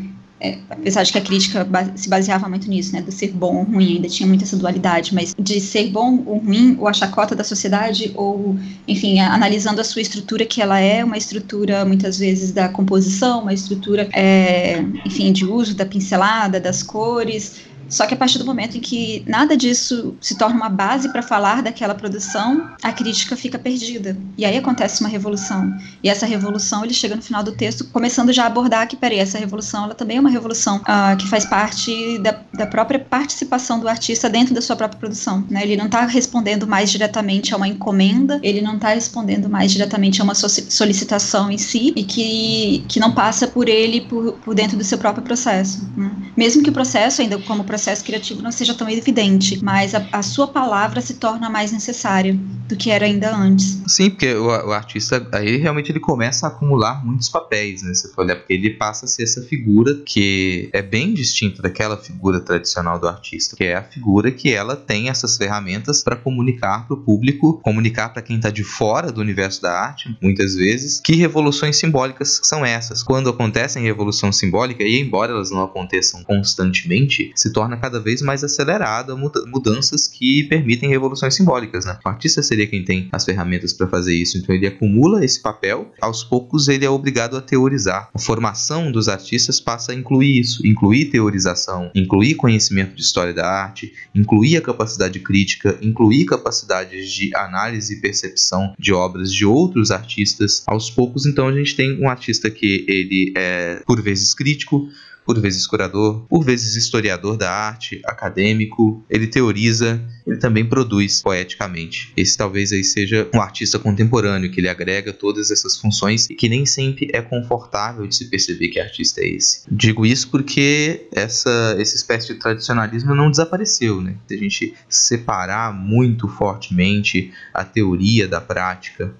é, 0.44 0.58
apesar 0.68 1.02
de 1.04 1.12
que 1.12 1.16
a 1.16 1.22
crítica 1.22 1.66
se 1.94 2.06
baseava 2.06 2.46
muito 2.50 2.68
nisso, 2.68 2.92
né, 2.92 3.00
do 3.00 3.10
ser 3.10 3.32
bom 3.32 3.56
ou 3.56 3.64
ruim, 3.64 3.96
ainda 3.96 4.08
tinha 4.08 4.28
muito 4.28 4.44
essa 4.44 4.56
dualidade, 4.56 5.14
mas 5.14 5.34
de 5.38 5.58
ser 5.58 5.88
bom 5.90 6.22
ou 6.26 6.36
ruim, 6.36 6.76
ou 6.78 6.86
a 6.86 6.92
chacota 6.92 7.34
da 7.34 7.42
sociedade, 7.42 8.12
ou, 8.14 8.54
enfim, 8.86 9.20
analisando 9.20 9.80
a 9.80 9.84
sua 9.84 10.02
estrutura, 10.02 10.44
que 10.44 10.60
ela 10.60 10.78
é 10.78 11.02
uma 11.02 11.16
estrutura, 11.16 11.84
muitas 11.86 12.18
vezes, 12.18 12.52
da 12.52 12.68
composição, 12.68 13.40
uma 13.40 13.54
estrutura, 13.54 14.06
é, 14.12 14.84
enfim, 15.06 15.32
de 15.32 15.46
uso 15.46 15.74
da 15.74 15.86
pincelada, 15.86 16.60
das 16.60 16.82
cores, 16.82 17.62
só 17.94 18.06
que 18.06 18.14
a 18.14 18.16
partir 18.16 18.38
do 18.38 18.44
momento 18.44 18.76
em 18.76 18.80
que 18.80 19.22
nada 19.24 19.56
disso 19.56 20.16
se 20.20 20.36
torna 20.36 20.56
uma 20.56 20.68
base 20.68 21.08
para 21.10 21.22
falar 21.22 21.62
daquela 21.62 21.94
produção, 21.94 22.68
a 22.82 22.92
crítica 22.92 23.36
fica 23.36 23.56
perdida. 23.56 24.16
E 24.36 24.44
aí 24.44 24.56
acontece 24.56 25.00
uma 25.00 25.08
revolução. 25.08 25.72
E 26.02 26.08
essa 26.08 26.26
revolução, 26.26 26.84
ele 26.84 26.92
chega 26.92 27.14
no 27.14 27.22
final 27.22 27.44
do 27.44 27.52
texto 27.52 27.84
começando 27.84 28.32
já 28.32 28.42
a 28.42 28.46
abordar 28.46 28.88
que, 28.88 28.96
peraí, 28.96 29.20
essa 29.20 29.38
revolução, 29.38 29.84
ela 29.84 29.94
também 29.94 30.16
é 30.16 30.20
uma 30.20 30.28
revolução 30.28 30.78
uh, 30.78 31.16
que 31.16 31.28
faz 31.28 31.44
parte 31.44 32.18
da, 32.18 32.40
da, 32.52 32.66
própria 32.66 32.98
participação 32.98 33.78
do 33.78 33.88
artista 33.88 34.28
dentro 34.28 34.52
da 34.52 34.60
sua 34.60 34.74
própria 34.74 34.98
produção. 34.98 35.44
Né? 35.48 35.62
Ele 35.62 35.76
não 35.76 35.86
está 35.86 36.04
respondendo 36.04 36.66
mais 36.66 36.90
diretamente 36.90 37.54
a 37.54 37.56
uma 37.56 37.68
encomenda, 37.68 38.40
ele 38.42 38.60
não 38.60 38.74
está 38.74 38.88
respondendo 38.88 39.48
mais 39.48 39.70
diretamente 39.70 40.20
a 40.20 40.24
uma 40.24 40.34
solicitação 40.34 41.48
em 41.48 41.58
si, 41.58 41.92
e 41.94 42.02
que, 42.02 42.84
que 42.88 42.98
não 42.98 43.12
passa 43.12 43.46
por 43.46 43.68
ele 43.68 44.00
por, 44.00 44.32
por 44.44 44.52
dentro 44.52 44.76
do 44.76 44.82
seu 44.82 44.98
próprio 44.98 45.22
processo. 45.22 45.88
Né? 45.96 46.10
Mesmo 46.36 46.60
que 46.60 46.70
o 46.70 46.72
processo, 46.72 47.22
ainda 47.22 47.38
como 47.38 47.62
processo 47.62 47.83
criativo 48.02 48.42
não 48.42 48.52
seja 48.52 48.74
tão 48.74 48.88
evidente, 48.88 49.62
mas 49.62 49.94
a, 49.94 50.06
a 50.12 50.22
sua 50.22 50.46
palavra 50.48 51.00
se 51.00 51.14
torna 51.14 51.50
mais 51.50 51.72
necessária 51.72 52.38
do 52.68 52.76
que 52.76 52.90
era 52.90 53.04
ainda 53.04 53.34
antes. 53.34 53.82
Sim, 53.86 54.10
porque 54.10 54.34
o, 54.34 54.46
o, 54.46 54.72
artista 54.72 55.26
aí 55.32 55.56
realmente 55.56 55.90
ele 55.90 56.00
começa 56.00 56.46
a 56.46 56.48
acumular 56.48 57.04
muitos 57.04 57.28
papéis, 57.28 57.82
né? 57.82 57.92
Você 57.94 58.10
olhar, 58.16 58.36
porque 58.36 58.52
ele 58.52 58.70
passa 58.70 59.04
a 59.04 59.08
ser 59.08 59.24
essa 59.24 59.42
figura 59.42 59.94
que 60.04 60.68
é 60.72 60.82
bem 60.82 61.12
distinta 61.12 61.62
daquela 61.62 61.96
figura 61.96 62.40
tradicional 62.40 62.98
do 62.98 63.06
artista, 63.06 63.56
que 63.56 63.64
é 63.64 63.76
a 63.76 63.82
figura 63.82 64.30
que 64.30 64.52
ela 64.52 64.76
tem 64.76 65.08
essas 65.08 65.36
ferramentas 65.36 66.02
para 66.02 66.16
comunicar 66.16 66.86
para 66.86 66.94
o 66.94 67.00
público, 67.00 67.60
comunicar 67.62 68.10
para 68.10 68.22
quem 68.22 68.36
está 68.36 68.50
de 68.50 68.64
fora 68.64 69.12
do 69.12 69.20
universo 69.20 69.60
da 69.60 69.72
arte, 69.72 70.16
muitas 70.22 70.54
vezes, 70.54 71.00
que 71.00 71.14
revoluções 71.14 71.76
simbólicas 71.76 72.40
são 72.42 72.64
essas. 72.64 73.02
Quando 73.02 73.28
acontecem 73.28 73.82
revolução 73.82 74.32
simbólica, 74.32 74.82
e 74.82 75.00
embora 75.00 75.32
elas 75.32 75.50
não 75.50 75.62
aconteçam 75.62 76.22
constantemente, 76.24 77.32
se 77.34 77.52
torna 77.52 77.73
torna 77.74 77.76
cada 77.76 78.00
vez 78.00 78.22
mais 78.22 78.42
acelerada 78.42 79.14
mudanças 79.46 80.06
que 80.06 80.44
permitem 80.44 80.88
revoluções 80.88 81.34
simbólicas. 81.34 81.84
Né? 81.84 81.98
O 82.04 82.08
artista 82.08 82.42
seria 82.42 82.66
quem 82.66 82.84
tem 82.84 83.08
as 83.12 83.24
ferramentas 83.24 83.72
para 83.72 83.86
fazer 83.88 84.14
isso, 84.14 84.38
então 84.38 84.54
ele 84.54 84.66
acumula 84.66 85.24
esse 85.24 85.40
papel, 85.40 85.92
aos 86.00 86.24
poucos 86.24 86.68
ele 86.68 86.84
é 86.84 86.90
obrigado 86.90 87.36
a 87.36 87.40
teorizar. 87.40 88.08
A 88.14 88.18
formação 88.18 88.90
dos 88.90 89.08
artistas 89.08 89.60
passa 89.60 89.92
a 89.92 89.94
incluir 89.94 90.40
isso, 90.40 90.66
incluir 90.66 91.06
teorização, 91.06 91.90
incluir 91.94 92.34
conhecimento 92.34 92.94
de 92.94 93.02
história 93.02 93.32
da 93.32 93.46
arte, 93.46 93.92
incluir 94.14 94.56
a 94.56 94.60
capacidade 94.60 95.18
crítica, 95.20 95.78
incluir 95.82 96.24
capacidades 96.24 97.10
de 97.10 97.34
análise 97.34 97.94
e 97.94 98.00
percepção 98.00 98.74
de 98.78 98.92
obras 98.92 99.32
de 99.32 99.44
outros 99.44 99.90
artistas. 99.90 100.62
Aos 100.66 100.90
poucos, 100.90 101.26
então, 101.26 101.48
a 101.48 101.52
gente 101.52 101.76
tem 101.76 102.00
um 102.00 102.08
artista 102.08 102.50
que 102.50 102.84
ele 102.88 103.32
é 103.36 103.82
por 103.86 104.00
vezes 104.00 104.34
crítico, 104.34 104.88
por 105.24 105.40
vezes 105.40 105.66
curador, 105.66 106.26
por 106.28 106.44
vezes 106.44 106.76
historiador 106.76 107.36
da 107.36 107.50
arte, 107.50 108.00
acadêmico, 108.04 109.02
ele 109.08 109.26
teoriza, 109.26 110.02
ele 110.26 110.36
também 110.36 110.64
produz 110.64 111.22
poeticamente. 111.22 112.12
Esse 112.16 112.36
talvez 112.36 112.72
aí 112.72 112.84
seja 112.84 113.28
um 113.34 113.40
artista 113.40 113.78
contemporâneo 113.78 114.50
que 114.50 114.60
ele 114.60 114.68
agrega 114.68 115.12
todas 115.12 115.50
essas 115.50 115.76
funções 115.76 116.28
e 116.30 116.34
que 116.34 116.48
nem 116.48 116.66
sempre 116.66 117.08
é 117.12 117.22
confortável 117.22 118.06
de 118.06 118.14
se 118.14 118.26
perceber 118.26 118.68
que 118.68 118.80
artista 118.80 119.20
é 119.20 119.28
esse. 119.28 119.62
Digo 119.70 120.04
isso 120.04 120.28
porque 120.30 121.06
essa, 121.12 121.76
essa 121.78 121.94
espécie 121.94 122.32
de 122.32 122.38
tradicionalismo 122.38 123.14
não 123.14 123.30
desapareceu, 123.30 124.00
né? 124.00 124.16
Se 124.26 124.34
a 124.34 124.38
gente 124.38 124.74
separar 124.88 125.72
muito 125.72 126.28
fortemente 126.28 127.32
a 127.52 127.64
teoria 127.64 128.28
da 128.28 128.40
prática, 128.40 129.14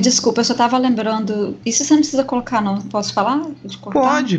Desculpa, 0.00 0.40
eu 0.40 0.44
só 0.44 0.54
tava 0.54 0.78
lembrando. 0.78 1.56
Isso 1.64 1.84
você 1.84 1.94
não 1.94 2.00
precisa 2.00 2.24
colocar, 2.24 2.60
não. 2.60 2.80
Posso 2.82 3.12
falar? 3.12 3.42
Pode, 4.00 4.38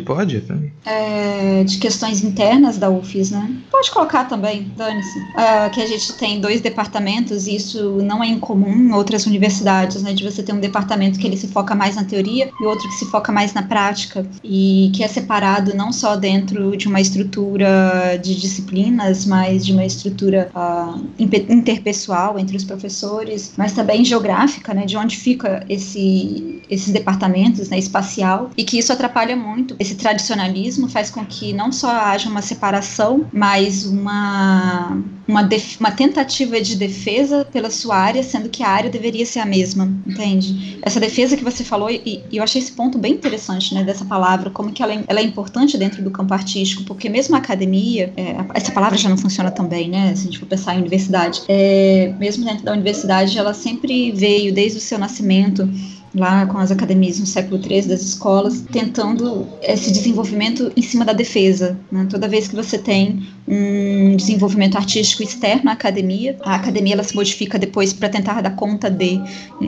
É, 0.84 1.64
de 1.64 1.78
questões 1.78 2.22
internas 2.24 2.76
da 2.78 2.90
UFIS, 2.90 3.30
né? 3.30 3.50
Pode 3.70 3.90
colocar 3.90 4.24
também, 4.24 4.70
dane-se. 4.76 5.18
É, 5.36 5.68
que 5.70 5.80
a 5.80 5.86
gente 5.86 6.12
tem 6.14 6.40
dois 6.40 6.60
departamentos, 6.60 7.46
e 7.46 7.56
isso 7.56 7.98
não 8.02 8.22
é 8.22 8.26
incomum 8.26 8.72
em 8.72 8.92
outras 8.92 9.26
universidades, 9.26 10.02
né? 10.02 10.12
De 10.12 10.24
você 10.24 10.42
ter 10.42 10.52
um 10.52 10.60
departamento 10.60 11.18
que 11.18 11.26
ele 11.26 11.36
se 11.36 11.48
foca 11.48 11.74
mais 11.74 11.96
na 11.96 12.04
teoria 12.04 12.50
e 12.60 12.64
outro 12.64 12.88
que 12.88 12.94
se 12.94 13.06
foca 13.06 13.30
mais 13.32 13.54
na 13.54 13.62
prática. 13.62 14.26
E 14.42 14.90
que 14.94 15.02
é 15.02 15.08
separado 15.08 15.74
não 15.76 15.92
só 15.92 16.16
dentro 16.16 16.76
de 16.76 16.88
uma 16.88 17.00
estrutura 17.00 18.18
de 18.22 18.34
disciplinas, 18.34 19.24
mas 19.24 19.64
de 19.64 19.72
uma 19.72 19.84
estrutura 19.84 20.50
uh, 20.54 21.00
interpessoal 21.18 22.38
entre 22.38 22.56
os 22.56 22.64
professores, 22.64 23.52
mas 23.56 23.72
também 23.72 24.04
geográfica, 24.04 24.74
né? 24.74 24.84
De 24.84 24.96
onde 24.96 25.16
fica 25.16 25.43
esse, 25.68 26.62
esses 26.68 26.92
departamentos 26.92 27.68
né, 27.68 27.78
espacial 27.78 28.50
e 28.56 28.64
que 28.64 28.78
isso 28.78 28.92
atrapalha 28.92 29.36
muito. 29.36 29.76
Esse 29.78 29.94
tradicionalismo 29.94 30.88
faz 30.88 31.10
com 31.10 31.24
que 31.24 31.52
não 31.52 31.72
só 31.72 31.90
haja 31.90 32.28
uma 32.28 32.42
separação, 32.42 33.26
mas 33.32 33.84
uma, 33.86 34.98
uma, 35.26 35.48
uma 35.80 35.90
tentativa 35.90 36.60
de 36.60 36.76
defesa 36.76 37.44
pela 37.44 37.70
sua 37.70 37.96
área, 37.96 38.22
sendo 38.22 38.48
que 38.48 38.62
a 38.62 38.68
área 38.68 38.90
deveria 38.90 39.24
ser 39.24 39.40
a 39.40 39.46
mesma, 39.46 39.90
entende? 40.06 40.78
Essa 40.82 41.00
defesa 41.00 41.36
que 41.36 41.44
você 41.44 41.64
falou, 41.64 41.90
e, 41.90 42.22
e 42.30 42.36
eu 42.36 42.42
achei 42.42 42.60
esse 42.60 42.72
ponto 42.72 42.98
bem 42.98 43.14
interessante, 43.14 43.74
né, 43.74 43.82
dessa 43.82 44.04
palavra, 44.04 44.50
como 44.50 44.72
que 44.72 44.82
ela, 44.82 44.92
é, 44.92 45.04
ela 45.06 45.20
é 45.20 45.22
importante 45.22 45.78
dentro 45.78 46.02
do 46.02 46.10
campo 46.10 46.34
artístico, 46.34 46.84
porque 46.84 47.08
mesmo 47.08 47.34
a 47.34 47.38
academia, 47.38 48.12
é, 48.16 48.36
essa 48.54 48.72
palavra 48.72 48.98
já 48.98 49.08
não 49.08 49.16
funciona 49.16 49.50
tão 49.50 49.66
bem, 49.66 49.88
né, 49.88 50.14
se 50.14 50.22
a 50.22 50.24
gente 50.24 50.38
for 50.38 50.46
pensar 50.46 50.74
em 50.74 50.78
universidade, 50.78 51.42
é, 51.48 52.14
mesmo 52.18 52.44
dentro 52.44 52.64
da 52.64 52.72
universidade, 52.72 53.38
ela 53.38 53.54
sempre 53.54 54.12
veio, 54.12 54.52
desde 54.52 54.78
o 54.78 54.80
seu 54.80 54.98
nascimento, 54.98 55.68
lá 56.14 56.46
com 56.46 56.58
as 56.58 56.70
academias 56.70 57.18
no 57.18 57.26
século 57.26 57.62
XIII 57.62 57.88
das 57.88 58.02
escolas, 58.02 58.60
tentando 58.72 59.46
esse 59.62 59.90
desenvolvimento 59.90 60.70
em 60.76 60.82
cima 60.82 61.04
da 61.04 61.12
defesa. 61.12 61.78
Né? 61.90 62.06
Toda 62.08 62.28
vez 62.28 62.48
que 62.48 62.54
você 62.54 62.78
tem 62.78 63.26
um 63.46 64.16
desenvolvimento 64.16 64.76
artístico 64.76 65.22
externo 65.22 65.70
à 65.70 65.72
academia, 65.72 66.36
a 66.42 66.54
academia 66.54 66.94
ela 66.94 67.04
se 67.04 67.14
modifica 67.14 67.58
depois 67.58 67.92
para 67.92 68.08
tentar 68.08 68.40
dar 68.40 68.54
conta 68.54 68.88
de, 68.90 69.20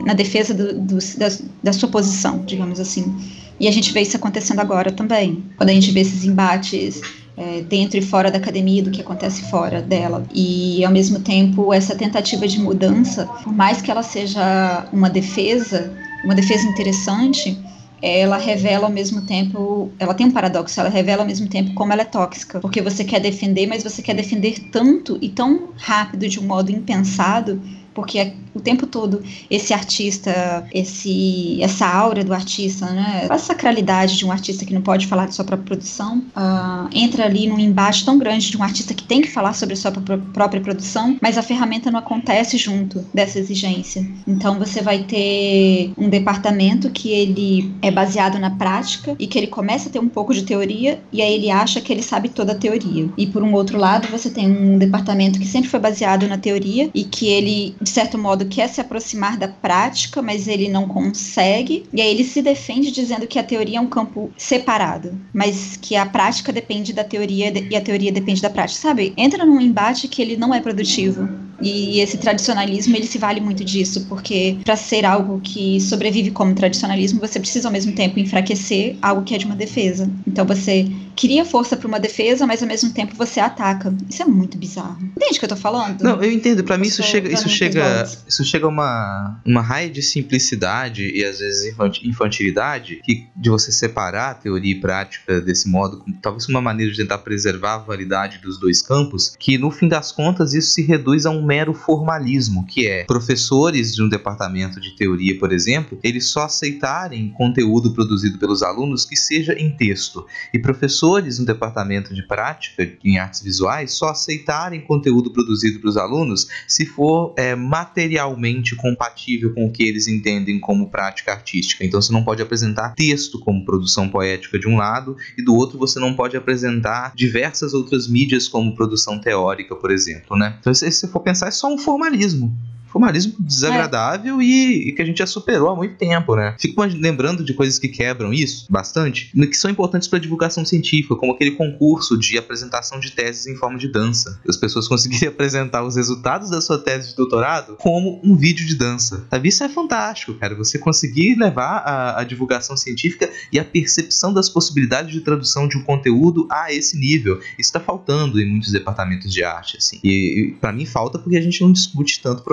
na 0.05 0.13
defesa 0.13 0.53
do, 0.53 0.79
do, 0.79 0.97
da, 1.17 1.27
da 1.63 1.73
sua 1.73 1.89
posição, 1.89 2.43
digamos 2.45 2.79
assim. 2.79 3.13
E 3.59 3.67
a 3.67 3.71
gente 3.71 3.91
vê 3.91 4.01
isso 4.01 4.15
acontecendo 4.15 4.59
agora 4.59 4.91
também, 4.91 5.43
quando 5.57 5.69
a 5.69 5.73
gente 5.73 5.91
vê 5.91 6.01
esses 6.01 6.23
embates 6.23 7.01
é, 7.35 7.61
dentro 7.61 7.97
e 7.97 8.01
fora 8.01 8.31
da 8.31 8.37
academia 8.37 8.81
do 8.81 8.89
que 8.89 9.01
acontece 9.01 9.43
fora 9.49 9.81
dela. 9.81 10.23
E, 10.33 10.83
ao 10.83 10.91
mesmo 10.91 11.19
tempo, 11.19 11.73
essa 11.73 11.95
tentativa 11.95 12.47
de 12.47 12.59
mudança, 12.59 13.25
por 13.43 13.53
mais 13.53 13.81
que 13.81 13.91
ela 13.91 14.03
seja 14.03 14.87
uma 14.91 15.09
defesa, 15.09 15.91
uma 16.27 16.35
defesa 16.35 16.67
interessante, 16.67 17.57
ela 18.01 18.37
revela 18.37 18.85
ao 18.85 18.91
mesmo 18.91 19.21
tempo, 19.21 19.89
ela 19.97 20.13
tem 20.13 20.27
um 20.27 20.31
paradoxo, 20.31 20.77
ela 20.77 20.89
revela 20.89 21.21
ao 21.21 21.27
mesmo 21.27 21.47
tempo 21.47 21.73
como 21.73 21.93
ela 21.93 22.01
é 22.01 22.05
tóxica, 22.05 22.59
porque 22.59 22.81
você 22.81 23.05
quer 23.05 23.21
defender, 23.21 23.65
mas 23.65 23.81
você 23.81 24.01
quer 24.01 24.13
defender 24.13 24.59
tanto 24.69 25.17
e 25.21 25.29
tão 25.29 25.69
rápido 25.77 26.27
de 26.27 26.37
um 26.37 26.43
modo 26.43 26.69
impensado 26.69 27.61
porque 27.97 28.19
é 28.19 28.33
o 28.57 28.61
tempo 28.61 28.87
todo 28.87 29.23
esse 29.49 29.73
artista, 29.73 30.65
esse 30.73 31.59
essa 31.61 31.87
aura 31.87 32.23
do 32.23 32.33
artista, 32.33 32.87
né, 32.87 33.27
a 33.29 33.37
sacralidade 33.37 34.17
de 34.17 34.25
um 34.25 34.31
artista 34.31 34.65
que 34.65 34.73
não 34.73 34.81
pode 34.81 35.07
falar 35.07 35.27
de 35.27 35.35
sua 35.35 35.45
própria 35.45 35.65
produção, 35.65 36.23
uh, 36.35 36.89
entra 36.91 37.25
ali 37.25 37.47
num 37.47 37.59
embate 37.59 38.03
tão 38.03 38.17
grande 38.17 38.49
de 38.49 38.57
um 38.57 38.63
artista 38.63 38.93
que 38.93 39.03
tem 39.03 39.21
que 39.21 39.31
falar 39.31 39.53
sobre 39.53 39.75
sua 39.75 39.91
própria 39.91 40.61
produção, 40.61 41.17
mas 41.21 41.37
a 41.37 41.43
ferramenta 41.43 41.91
não 41.91 41.99
acontece 41.99 42.57
junto 42.57 43.05
dessa 43.13 43.39
exigência. 43.39 44.07
Então 44.27 44.57
você 44.57 44.81
vai 44.81 45.03
ter 45.03 45.91
um 45.97 46.09
departamento 46.09 46.89
que 46.89 47.09
ele 47.09 47.73
é 47.81 47.91
baseado 47.91 48.39
na 48.39 48.49
prática 48.49 49.15
e 49.19 49.27
que 49.27 49.37
ele 49.37 49.47
começa 49.47 49.89
a 49.89 49.91
ter 49.91 49.99
um 49.99 50.09
pouco 50.09 50.33
de 50.33 50.43
teoria 50.43 50.99
e 51.11 51.21
aí 51.21 51.33
ele 51.33 51.51
acha 51.51 51.79
que 51.79 51.93
ele 51.93 52.01
sabe 52.01 52.29
toda 52.29 52.53
a 52.53 52.55
teoria. 52.55 53.09
E 53.17 53.27
por 53.27 53.43
um 53.43 53.53
outro 53.53 53.77
lado, 53.77 54.07
você 54.07 54.29
tem 54.29 54.49
um 54.49 54.77
departamento 54.77 55.39
que 55.39 55.45
sempre 55.45 55.69
foi 55.69 55.79
baseado 55.79 56.27
na 56.27 56.37
teoria 56.37 56.89
e 56.93 57.03
que 57.03 57.27
ele 57.27 57.75
de 57.81 57.89
certo 57.89 58.17
modo, 58.17 58.45
quer 58.47 58.67
se 58.69 58.81
aproximar 58.81 59.37
da 59.37 59.47
prática, 59.47 60.21
mas 60.21 60.47
ele 60.47 60.67
não 60.69 60.87
consegue. 60.87 61.85
E 61.93 62.01
aí 62.01 62.09
ele 62.09 62.23
se 62.23 62.41
defende 62.41 62.91
dizendo 62.91 63.27
que 63.27 63.39
a 63.39 63.43
teoria 63.43 63.77
é 63.77 63.81
um 63.81 63.87
campo 63.87 64.31
separado, 64.37 65.19
mas 65.33 65.77
que 65.77 65.95
a 65.95 66.05
prática 66.05 66.51
depende 66.51 66.93
da 66.93 67.03
teoria 67.03 67.53
e 67.69 67.75
a 67.75 67.81
teoria 67.81 68.11
depende 68.11 68.41
da 68.41 68.49
prática, 68.49 68.81
sabe? 68.81 69.13
Entra 69.17 69.45
num 69.45 69.61
embate 69.61 70.07
que 70.07 70.21
ele 70.21 70.37
não 70.37 70.53
é 70.53 70.59
produtivo. 70.59 71.46
E 71.61 71.99
esse 71.99 72.17
tradicionalismo, 72.17 72.95
ele 72.95 73.07
se 73.07 73.17
vale 73.17 73.39
muito 73.41 73.63
disso, 73.63 74.05
porque 74.07 74.57
para 74.63 74.75
ser 74.75 75.05
algo 75.05 75.39
que 75.41 75.79
sobrevive 75.81 76.31
como 76.31 76.53
tradicionalismo, 76.53 77.19
você 77.19 77.39
precisa 77.39 77.67
ao 77.67 77.71
mesmo 77.71 77.93
tempo 77.93 78.19
enfraquecer 78.19 78.95
algo 79.01 79.23
que 79.23 79.33
é 79.33 79.37
de 79.37 79.45
uma 79.45 79.55
defesa. 79.55 80.09
Então 80.25 80.45
você 80.45 80.87
cria 81.15 81.43
força 81.43 81.75
para 81.75 81.87
uma 81.87 81.99
defesa, 81.99 82.45
mas 82.45 82.61
ao 82.61 82.67
mesmo 82.67 82.91
tempo 82.91 83.15
você 83.15 83.39
ataca. 83.39 83.93
Isso 84.07 84.21
é 84.21 84.25
muito 84.25 84.57
bizarro. 84.57 84.97
Entende 85.15 85.37
o 85.37 85.39
que 85.39 85.45
eu 85.45 85.49
tô 85.49 85.55
falando? 85.55 86.01
Não, 86.03 86.21
eu 86.21 86.31
entendo. 86.31 86.63
Para 86.63 86.77
mim 86.77 86.87
isso 86.87 87.01
chega, 87.01 87.31
isso 87.31 87.49
chega, 87.49 88.07
isso 88.27 88.45
chega 88.45 88.65
a 88.65 88.69
uma 88.69 89.39
uma 89.43 89.61
raia 89.61 89.89
de 89.89 90.01
simplicidade 90.01 91.09
e 91.09 91.23
às 91.25 91.39
vezes 91.39 91.75
infantilidade 92.03 93.01
que 93.03 93.27
de 93.35 93.49
você 93.49 93.71
separar 93.71 94.31
a 94.31 94.33
teoria 94.35 94.71
e 94.71 94.79
prática 94.79 95.41
desse 95.41 95.67
modo, 95.67 96.03
talvez 96.21 96.47
uma 96.47 96.61
maneira 96.61 96.91
de 96.91 96.97
tentar 96.97 97.17
preservar 97.19 97.75
a 97.75 97.77
validade 97.79 98.39
dos 98.39 98.59
dois 98.59 98.81
campos, 98.81 99.35
que 99.39 99.57
no 99.57 99.71
fim 99.71 99.87
das 99.87 100.11
contas 100.11 100.53
isso 100.53 100.71
se 100.71 100.83
reduz 100.83 101.25
a 101.25 101.31
um 101.31 101.46
mero 101.47 101.73
formalismo, 101.73 102.65
que 102.65 102.85
é 102.87 103.05
professores 103.05 103.95
de 103.95 104.03
um 104.03 104.09
departamento 104.09 104.81
de 104.81 104.95
teoria, 104.95 105.39
por 105.39 105.53
exemplo, 105.53 105.97
eles 106.03 106.25
só 106.25 106.43
aceitarem 106.43 107.29
conteúdo 107.29 107.91
produzido 107.91 108.37
pelos 108.37 108.61
alunos 108.61 109.05
que 109.05 109.15
seja 109.15 109.53
em 109.53 109.71
texto, 109.71 110.25
e 110.53 110.59
professores 110.59 111.39
no 111.39 111.45
departamento 111.45 112.13
de 112.13 112.27
prática 112.27 112.89
em 113.03 113.17
artes 113.17 113.41
visuais 113.41 113.93
só 113.93 114.09
aceitarem 114.09 114.81
conteúdo 114.81 115.31
produzido 115.31 115.79
pelos 115.79 115.95
alunos 115.95 116.47
se 116.67 116.85
for 116.85 117.33
é, 117.37 117.55
materialmente 117.55 118.75
compatível 118.75 119.53
com 119.53 119.67
o 119.67 119.71
que 119.71 119.83
eles 119.83 120.07
entendem 120.07 120.59
como 120.59 120.89
prática 120.89 121.31
artística. 121.31 121.85
Então 121.85 122.01
você 122.01 122.11
não 122.11 122.23
pode 122.23 122.41
apresentar 122.41 122.93
texto 122.93 123.39
como 123.39 123.63
produção 123.63 124.09
poética 124.09 124.59
de 124.59 124.67
um 124.67 124.77
lado 124.77 125.15
e 125.37 125.41
do 125.41 125.55
outro 125.55 125.77
você 125.77 125.99
não 125.99 126.13
pode 126.13 126.35
apresentar 126.35 127.13
diversas 127.15 127.73
outras 127.73 128.07
mídias 128.07 128.47
como 128.47 128.75
produção 128.75 129.19
teórica, 129.19 129.75
por 129.75 129.91
exemplo, 129.91 130.37
né? 130.37 130.57
Então 130.59 130.73
se 130.73 130.91
você 130.91 131.07
for 131.07 131.21
pensar 131.21 131.36
é 131.45 131.51
só 131.51 131.71
um 131.71 131.77
formalismo 131.77 132.55
formalismo 132.97 133.35
desagradável 133.39 134.41
é. 134.41 134.43
e, 134.43 134.89
e, 134.89 134.91
que 134.91 135.01
a 135.01 135.05
gente 135.05 135.19
já 135.19 135.27
superou 135.27 135.69
há 135.69 135.75
muito 135.75 135.95
tempo, 135.95 136.35
né? 136.35 136.55
Fico 136.59 136.83
lembrando 136.83 137.43
de 137.43 137.53
coisas 137.53 137.77
que 137.77 137.87
quebram 137.87 138.33
isso 138.33 138.65
bastante, 138.69 139.31
que 139.33 139.53
são 139.53 139.69
importantes 139.69 140.07
para 140.07 140.19
divulgação 140.19 140.65
científica, 140.65 141.15
como 141.15 141.33
aquele 141.33 141.51
concurso 141.51 142.17
de 142.17 142.37
apresentação 142.37 142.99
de 142.99 143.11
teses 143.11 143.45
em 143.45 143.55
forma 143.55 143.77
de 143.77 143.87
dança. 143.91 144.39
As 144.47 144.57
pessoas 144.57 144.87
conseguirem 144.89 145.29
apresentar 145.29 145.83
os 145.83 145.95
resultados 145.95 146.49
da 146.49 146.59
sua 146.59 146.79
tese 146.79 147.09
de 147.09 147.15
doutorado 147.15 147.75
como 147.77 148.19
um 148.23 148.35
vídeo 148.35 148.65
de 148.65 148.75
dança. 148.75 149.25
Sabe? 149.29 149.49
Isso 149.49 149.63
é 149.63 149.69
fantástico, 149.69 150.33
cara. 150.33 150.55
Você 150.55 150.79
conseguir 150.79 151.35
levar 151.35 151.77
a, 151.79 152.21
a 152.21 152.23
divulgação 152.23 152.75
científica 152.75 153.29
e 153.51 153.59
a 153.59 153.63
percepção 153.63 154.33
das 154.33 154.49
possibilidades 154.49 155.11
de 155.11 155.21
tradução 155.21 155.67
de 155.67 155.77
um 155.77 155.83
conteúdo 155.83 156.47
a 156.49 156.73
esse 156.73 156.97
nível. 156.97 157.37
Isso 157.37 157.69
está 157.69 157.79
faltando 157.79 158.41
em 158.41 158.49
muitos 158.49 158.71
departamentos 158.71 159.31
de 159.31 159.43
arte, 159.43 159.77
assim. 159.77 159.99
E, 160.03 160.47
e 160.47 160.51
para 160.53 160.73
mim 160.73 160.85
falta 160.85 161.19
porque 161.19 161.37
a 161.37 161.41
gente 161.41 161.61
não 161.61 161.71
discute 161.71 162.21
tanto 162.21 162.41
o 162.41 162.43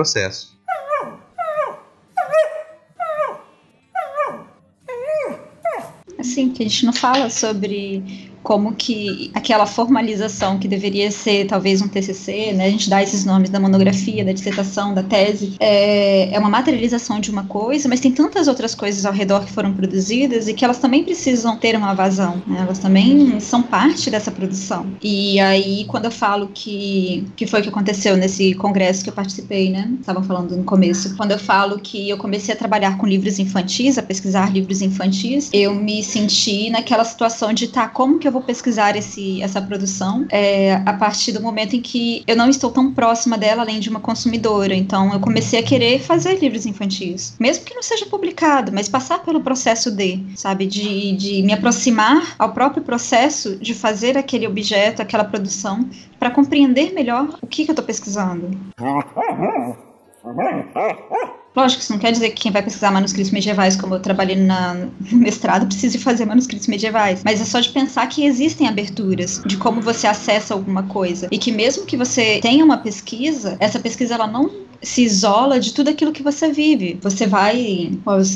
Assim, 6.19 6.49
que 6.49 6.63
a 6.63 6.67
gente 6.67 6.85
não 6.85 6.93
fala 6.93 7.29
sobre 7.29 8.31
como 8.45 8.75
que 8.75 9.31
aquela 9.33 9.65
formalização 9.65 10.59
que 10.59 10.67
deveria 10.67 11.09
ser 11.09 11.47
talvez 11.47 11.81
um 11.81 11.87
TCC, 11.87 12.53
né, 12.53 12.67
a 12.67 12.69
gente 12.69 12.87
dá 12.87 13.01
esses 13.01 13.25
nomes 13.25 13.49
da 13.49 13.59
monografia, 13.59 14.23
da 14.23 14.31
dissertação, 14.31 14.93
da 14.93 15.01
tese, 15.01 15.55
é, 15.59 16.31
é 16.31 16.39
uma 16.39 16.49
materialização 16.49 17.19
de 17.19 17.31
uma 17.31 17.45
coisa, 17.45 17.89
mas 17.89 17.99
tem 17.99 18.11
tantas 18.11 18.47
outras 18.47 18.75
coisas 18.75 19.03
ao 19.03 19.11
redor 19.11 19.45
que 19.45 19.51
foram 19.51 19.73
produzidas 19.73 20.47
e 20.47 20.53
que 20.53 20.63
elas 20.63 20.77
também 20.77 21.03
precisam 21.03 21.57
ter 21.57 21.75
uma 21.75 21.95
vazão, 21.95 22.39
né, 22.45 22.59
elas 22.61 22.77
também 22.77 23.39
são 23.39 23.63
parte 23.63 24.11
dessa 24.11 24.29
produção. 24.29 24.85
E 25.01 25.39
aí, 25.39 25.85
quando 25.85 26.05
eu 26.05 26.11
falo 26.11 26.51
que, 26.53 27.25
que 27.35 27.47
foi 27.47 27.61
o 27.61 27.63
que 27.63 27.69
aconteceu 27.69 28.15
nesse 28.15 28.53
congresso 28.53 29.03
que 29.03 29.09
eu 29.09 29.13
participei, 29.13 29.71
né, 29.71 29.91
estavam 29.99 30.21
falando 30.21 30.55
no 30.55 30.63
começo, 30.63 31.15
quando 31.17 31.31
eu 31.31 31.39
falo 31.39 31.79
que 31.79 32.07
eu 32.07 32.17
comecei 32.17 32.53
a 32.53 32.57
trabalhar 32.57 32.95
com 32.99 33.07
livros 33.07 33.39
infantis, 33.39 33.97
a 33.97 34.03
pesquisar 34.03 34.53
livros 34.53 34.83
infantis, 34.83 35.49
eu 35.51 35.73
me 35.73 36.03
senti 36.03 36.69
naquela 36.69 37.03
situação 37.03 37.51
de, 37.51 37.69
tá, 37.69 37.87
como 37.87 38.19
que 38.19 38.27
eu 38.27 38.34
vou 38.35 38.41
pesquisar 38.41 38.97
esse, 38.97 39.41
essa 39.41 39.61
produção 39.61 40.25
é, 40.29 40.73
a 40.85 40.91
partir 40.91 41.31
do 41.31 41.41
momento 41.41 41.75
em 41.75 41.81
que 41.81 42.21
eu 42.27 42.35
não 42.35 42.49
estou 42.49 42.69
tão 42.69 42.93
próxima 42.93 43.37
dela 43.37 43.61
além 43.61 43.79
de 43.79 43.89
uma 43.89 44.01
consumidora. 44.01 44.75
Então 44.75 45.13
eu 45.13 45.21
comecei 45.21 45.57
a 45.57 45.63
querer 45.63 45.99
fazer 45.99 46.37
livros 46.39 46.65
infantis, 46.65 47.35
mesmo 47.39 47.63
que 47.63 47.73
não 47.73 47.81
seja 47.81 48.05
publicado, 48.05 48.73
mas 48.73 48.89
passar 48.89 49.19
pelo 49.19 49.39
processo 49.39 49.89
de, 49.89 50.21
sabe, 50.35 50.65
de, 50.65 51.15
de 51.15 51.41
me 51.43 51.53
aproximar 51.53 52.35
ao 52.37 52.51
próprio 52.51 52.83
processo 52.83 53.55
de 53.55 53.73
fazer 53.73 54.17
aquele 54.17 54.45
objeto, 54.45 55.01
aquela 55.01 55.23
produção, 55.23 55.89
para 56.19 56.29
compreender 56.29 56.93
melhor 56.93 57.37
o 57.41 57.47
que, 57.47 57.63
que 57.63 57.71
eu 57.71 57.73
estou 57.73 57.85
pesquisando. 57.85 58.51
Lógico, 61.55 61.81
isso 61.81 61.93
não 61.93 61.99
quer 61.99 62.11
dizer 62.11 62.31
que 62.31 62.43
quem 62.43 62.51
vai 62.51 62.61
pesquisar 62.61 62.91
manuscritos 62.91 63.31
medievais, 63.31 63.75
como 63.75 63.95
eu 63.95 63.99
trabalhei 63.99 64.35
na, 64.35 64.73
no 64.73 65.17
mestrado, 65.17 65.65
precise 65.67 65.97
fazer 65.97 66.25
manuscritos 66.25 66.67
medievais. 66.67 67.21
Mas 67.23 67.39
é 67.39 67.45
só 67.45 67.59
de 67.59 67.69
pensar 67.69 68.07
que 68.07 68.25
existem 68.25 68.67
aberturas 68.67 69.41
de 69.45 69.55
como 69.57 69.81
você 69.81 70.05
acessa 70.05 70.53
alguma 70.53 70.83
coisa. 70.83 71.27
E 71.31 71.37
que 71.37 71.51
mesmo 71.51 71.85
que 71.85 71.95
você 71.95 72.39
tenha 72.41 72.63
uma 72.63 72.77
pesquisa, 72.77 73.55
essa 73.59 73.79
pesquisa 73.79 74.15
ela 74.15 74.27
não 74.27 74.64
se 74.81 75.03
isola 75.03 75.59
de 75.59 75.73
tudo 75.73 75.89
aquilo 75.89 76.11
que 76.11 76.23
você 76.23 76.51
vive. 76.51 76.97
Você 77.01 77.27
vai. 77.27 77.91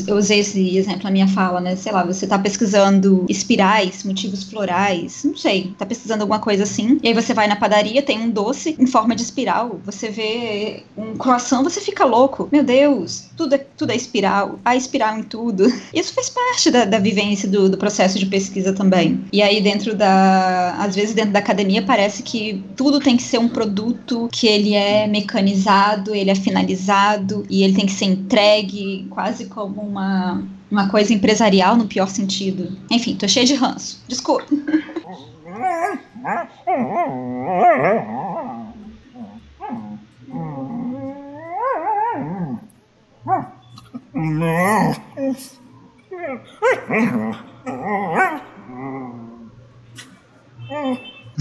Eu 0.08 0.18
usei 0.18 0.40
esse 0.40 0.78
exemplo 0.78 1.04
na 1.04 1.12
minha 1.12 1.28
fala, 1.28 1.60
né? 1.60 1.76
Sei 1.76 1.92
lá, 1.92 2.04
você 2.04 2.28
tá 2.28 2.38
pesquisando 2.38 3.26
espirais, 3.30 4.04
motivos 4.04 4.44
florais, 4.44 5.24
não 5.24 5.36
sei, 5.36 5.74
tá 5.78 5.86
pesquisando 5.86 6.24
alguma 6.24 6.40
coisa 6.40 6.64
assim. 6.64 7.00
E 7.04 7.08
aí 7.08 7.14
você 7.14 7.34
vai 7.34 7.48
na 7.48 7.56
padaria, 7.56 8.02
tem 8.02 8.20
um 8.20 8.30
doce 8.30 8.76
em 8.80 8.88
forma 8.88 9.16
de 9.16 9.22
espiral. 9.22 9.80
Você 9.86 10.10
vê 10.10 10.84
um 10.98 11.16
croissant, 11.16 11.64
você 11.64 11.82
fica 11.82 12.06
louco. 12.06 12.50
Meu 12.52 12.64
Deus, 12.64 13.26
tudo 13.36 13.56
é, 13.56 13.58
tudo 13.58 13.92
é 13.92 13.96
espiral. 13.96 14.60
Há 14.64 14.76
espiral 14.76 15.18
em 15.18 15.24
tudo. 15.24 15.72
Isso 15.94 16.14
faz 16.14 16.30
parte 16.30 16.72
da, 16.72 16.86
da 16.86 17.00
vivência 17.00 17.48
do, 17.48 17.70
do 17.70 17.78
processo 17.78 18.18
de 18.20 18.26
pesquisa 18.26 18.74
também. 18.74 19.24
E 19.32 19.42
aí, 19.42 19.62
dentro 19.62 19.96
da. 19.96 20.76
Às 20.80 20.96
vezes, 20.96 21.14
dentro 21.14 21.32
da 21.32 21.40
academia, 21.40 21.82
parece 21.82 22.24
que 22.24 22.64
tudo 22.76 23.00
tem 23.00 23.18
que 23.18 23.24
ser 23.24 23.38
um 23.38 23.48
produto 23.48 24.30
que 24.32 24.48
ele 24.48 24.74
é 24.74 25.08
mecanizado, 25.08 26.14
ele 26.14 26.29
é 26.30 26.36
finalizado 26.36 27.46
e 27.50 27.64
ele 27.64 27.74
tem 27.74 27.86
que 27.86 27.92
ser 27.92 28.06
entregue 28.06 29.08
quase 29.10 29.46
como 29.46 29.82
uma, 29.82 30.44
uma 30.70 30.90
coisa 30.90 31.14
empresarial 31.14 31.76
no 31.76 31.88
pior 31.88 32.08
sentido. 32.08 32.78
Enfim, 32.90 33.16
tô 33.16 33.28
cheia 33.28 33.46
de 33.46 33.56
ranço. 33.56 34.04
Desculpa. 34.08 34.46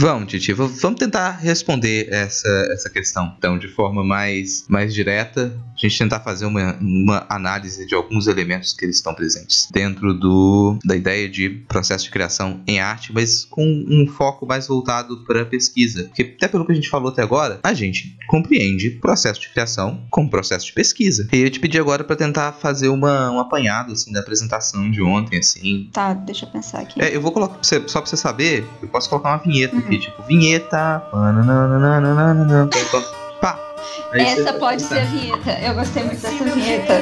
Vamos, 0.01 0.31
Titi, 0.31 0.53
vamos 0.53 0.97
tentar 0.97 1.33
responder 1.41 2.07
essa, 2.09 2.49
essa 2.71 2.89
questão, 2.89 3.35
então, 3.37 3.59
de 3.59 3.67
forma 3.67 4.05
mais, 4.05 4.65
mais 4.69 4.95
direta. 4.95 5.53
A 5.79 5.89
gente 5.89 5.99
tentar 5.99 6.21
fazer 6.21 6.47
uma, 6.47 6.77
uma 6.81 7.27
análise 7.29 7.87
de 7.87 7.95
alguns 7.95 8.27
elementos 8.27 8.73
que 8.73 8.85
eles 8.85 8.97
estão 8.97 9.15
presentes 9.15 9.69
dentro 9.73 10.15
do, 10.15 10.79
da 10.85 10.97
ideia 10.97 11.29
de 11.29 11.49
processo 11.69 12.05
de 12.05 12.11
criação 12.11 12.61
em 12.67 12.81
arte, 12.81 13.13
mas 13.13 13.45
com 13.45 13.65
um 13.65 14.07
foco 14.07 14.47
mais 14.47 14.69
voltado 14.69 15.25
para 15.25 15.43
a 15.43 15.47
pesquisa. 15.47 16.05
Porque, 16.05 16.23
até 16.23 16.49
pelo 16.49 16.65
que 16.65 16.73
a 16.73 16.75
gente 16.75 16.89
falou 16.89 17.11
até 17.11 17.23
agora, 17.23 17.61
a 17.63 17.75
gente 17.75 18.17
compreende 18.29 18.91
processo 18.91 19.41
de 19.41 19.49
criação 19.51 20.03
como 20.11 20.31
processo 20.31 20.67
de 20.67 20.73
pesquisa. 20.73 21.29
E 21.33 21.39
eu 21.39 21.51
te 21.51 21.61
pedi 21.61 21.79
agora 21.79 22.05
para 22.05 22.17
tentar 22.17 22.53
fazer 22.53 22.89
uma, 22.89 23.31
um 23.31 23.41
apanhado 23.41 23.93
assim, 23.93 24.13
da 24.13 24.21
apresentação 24.21 24.91
de 24.91 25.03
ontem, 25.03 25.39
assim. 25.39 25.91
Tá, 25.93 26.15
deixa 26.15 26.47
eu 26.47 26.51
pensar 26.51 26.81
aqui. 26.81 27.01
É, 27.01 27.15
eu 27.15 27.21
vou 27.21 27.33
colocar, 27.33 27.59
só 27.63 28.01
para 28.01 28.07
você 28.07 28.17
saber, 28.17 28.67
eu 28.83 28.89
posso 28.89 29.09
colocar 29.09 29.31
uma 29.31 29.39
vinheta. 29.39 29.75
Uhum 29.75 29.89
aqui, 29.89 29.99
tipo, 29.99 30.23
vinheta. 30.23 31.03
Pá. 33.41 33.68
Essa 34.15 34.53
pode 34.55 34.83
ser 34.83 35.01
a 35.01 35.05
vinheta. 35.05 35.59
Eu 35.61 35.75
gostei 35.75 36.05
muito 36.05 36.21
dessa 36.21 36.45
vinheta. 36.45 36.95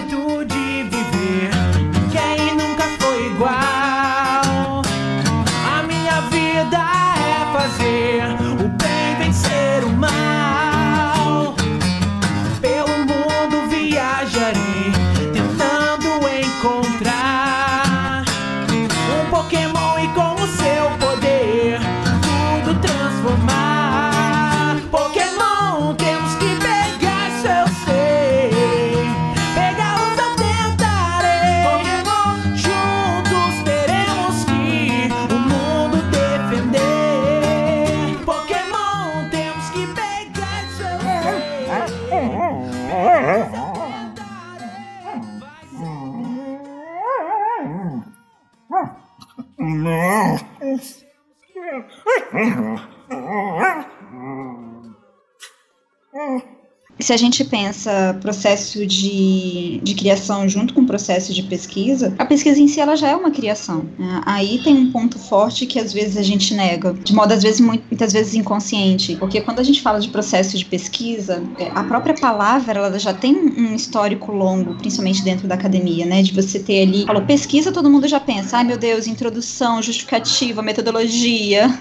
Se 57.07 57.13
a 57.13 57.17
gente 57.17 57.45
pensa 57.45 58.19
processo 58.21 58.85
de, 58.85 59.81
de 59.81 59.95
criação 59.95 60.49
junto 60.49 60.75
com 60.75 60.85
processo 60.85 61.33
de 61.33 61.41
pesquisa, 61.45 62.13
a 62.19 62.27
pesquisa 62.27 62.61
em 62.61 62.67
si 62.67 62.81
ela 62.81 62.97
já 62.97 63.11
é 63.11 63.15
uma 63.15 63.31
criação. 63.31 63.87
Né? 63.97 64.21
Aí 64.27 64.61
tem 64.65 64.75
um 64.75 64.91
ponto 64.91 65.17
forte 65.17 65.67
que 65.67 65.79
às 65.79 65.93
vezes 65.93 66.17
a 66.17 66.23
gente 66.23 66.53
nega, 66.53 66.93
de 66.95 67.15
modo 67.15 67.33
às 67.33 67.45
vezes 67.45 67.61
muitas 67.61 68.13
vezes 68.13 68.35
inconsciente, 68.35 69.15
porque 69.21 69.41
quando 69.41 69.61
a 69.61 69.63
gente 69.63 69.81
fala 69.83 70.01
de 70.01 70.09
processo 70.09 70.59
de 70.59 70.65
pesquisa, 70.65 71.45
é, 71.61 71.71
a 71.77 71.85
própria 71.85 72.13
palavra 72.13 72.81
ela 72.81 72.99
já 72.99 73.15
tem 73.15 73.37
um 73.37 73.77
histórico 73.77 74.33
longo, 74.33 74.75
principalmente 74.75 75.23
dentro 75.23 75.47
da 75.47 75.55
academia, 75.55 76.05
né? 76.05 76.25
De 76.25 76.33
você 76.33 76.59
ter 76.59 76.83
ali, 76.83 77.07
falou 77.07 77.23
pesquisa, 77.23 77.71
todo 77.71 77.89
mundo 77.89 78.09
já 78.09 78.19
pensa, 78.19 78.57
ai 78.57 78.65
meu 78.65 78.77
Deus, 78.77 79.07
introdução, 79.07 79.81
justificativa, 79.81 80.61
metodologia 80.61 81.73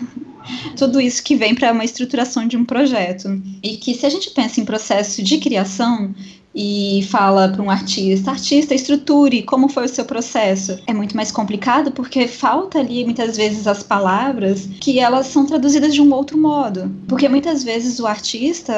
tudo 0.78 1.00
isso 1.00 1.24
que 1.24 1.36
vem 1.36 1.56
para 1.56 1.72
uma 1.72 1.84
estruturação 1.84 2.48
de 2.48 2.58
um 2.58 2.66
projeto. 2.66 3.42
E 3.64 3.78
que 3.78 3.94
se 3.94 4.06
a 4.06 4.10
gente 4.10 4.32
pensa 4.32 4.60
em 4.60 4.66
processo 4.66 5.24
de 5.24 5.38
criação, 5.38 6.14
e 6.56 7.06
fala 7.12 7.50
para 7.50 7.62
um 7.62 7.70
artista, 7.70 8.32
artista, 8.32 8.74
estruture 8.74 9.44
como 9.44 9.68
foi 9.68 9.86
o 9.86 9.90
seu 9.90 10.06
processo. 10.06 10.80
É 10.88 10.94
muito 10.94 11.16
mais 11.16 11.32
complicado 11.32 11.92
porque 11.92 12.28
falta 12.28 12.80
ali 12.80 13.04
muitas 13.04 13.36
vezes 13.36 13.68
as 13.68 13.84
palavras 13.84 14.68
que 14.80 15.00
elas 15.00 15.28
são 15.28 15.46
traduzidas 15.46 15.94
de 15.94 16.02
um 16.02 16.14
outro 16.14 16.38
modo. 16.38 16.90
Porque 17.08 17.28
muitas 17.28 17.64
vezes 17.64 18.00
o 18.00 18.08
artista, 18.08 18.74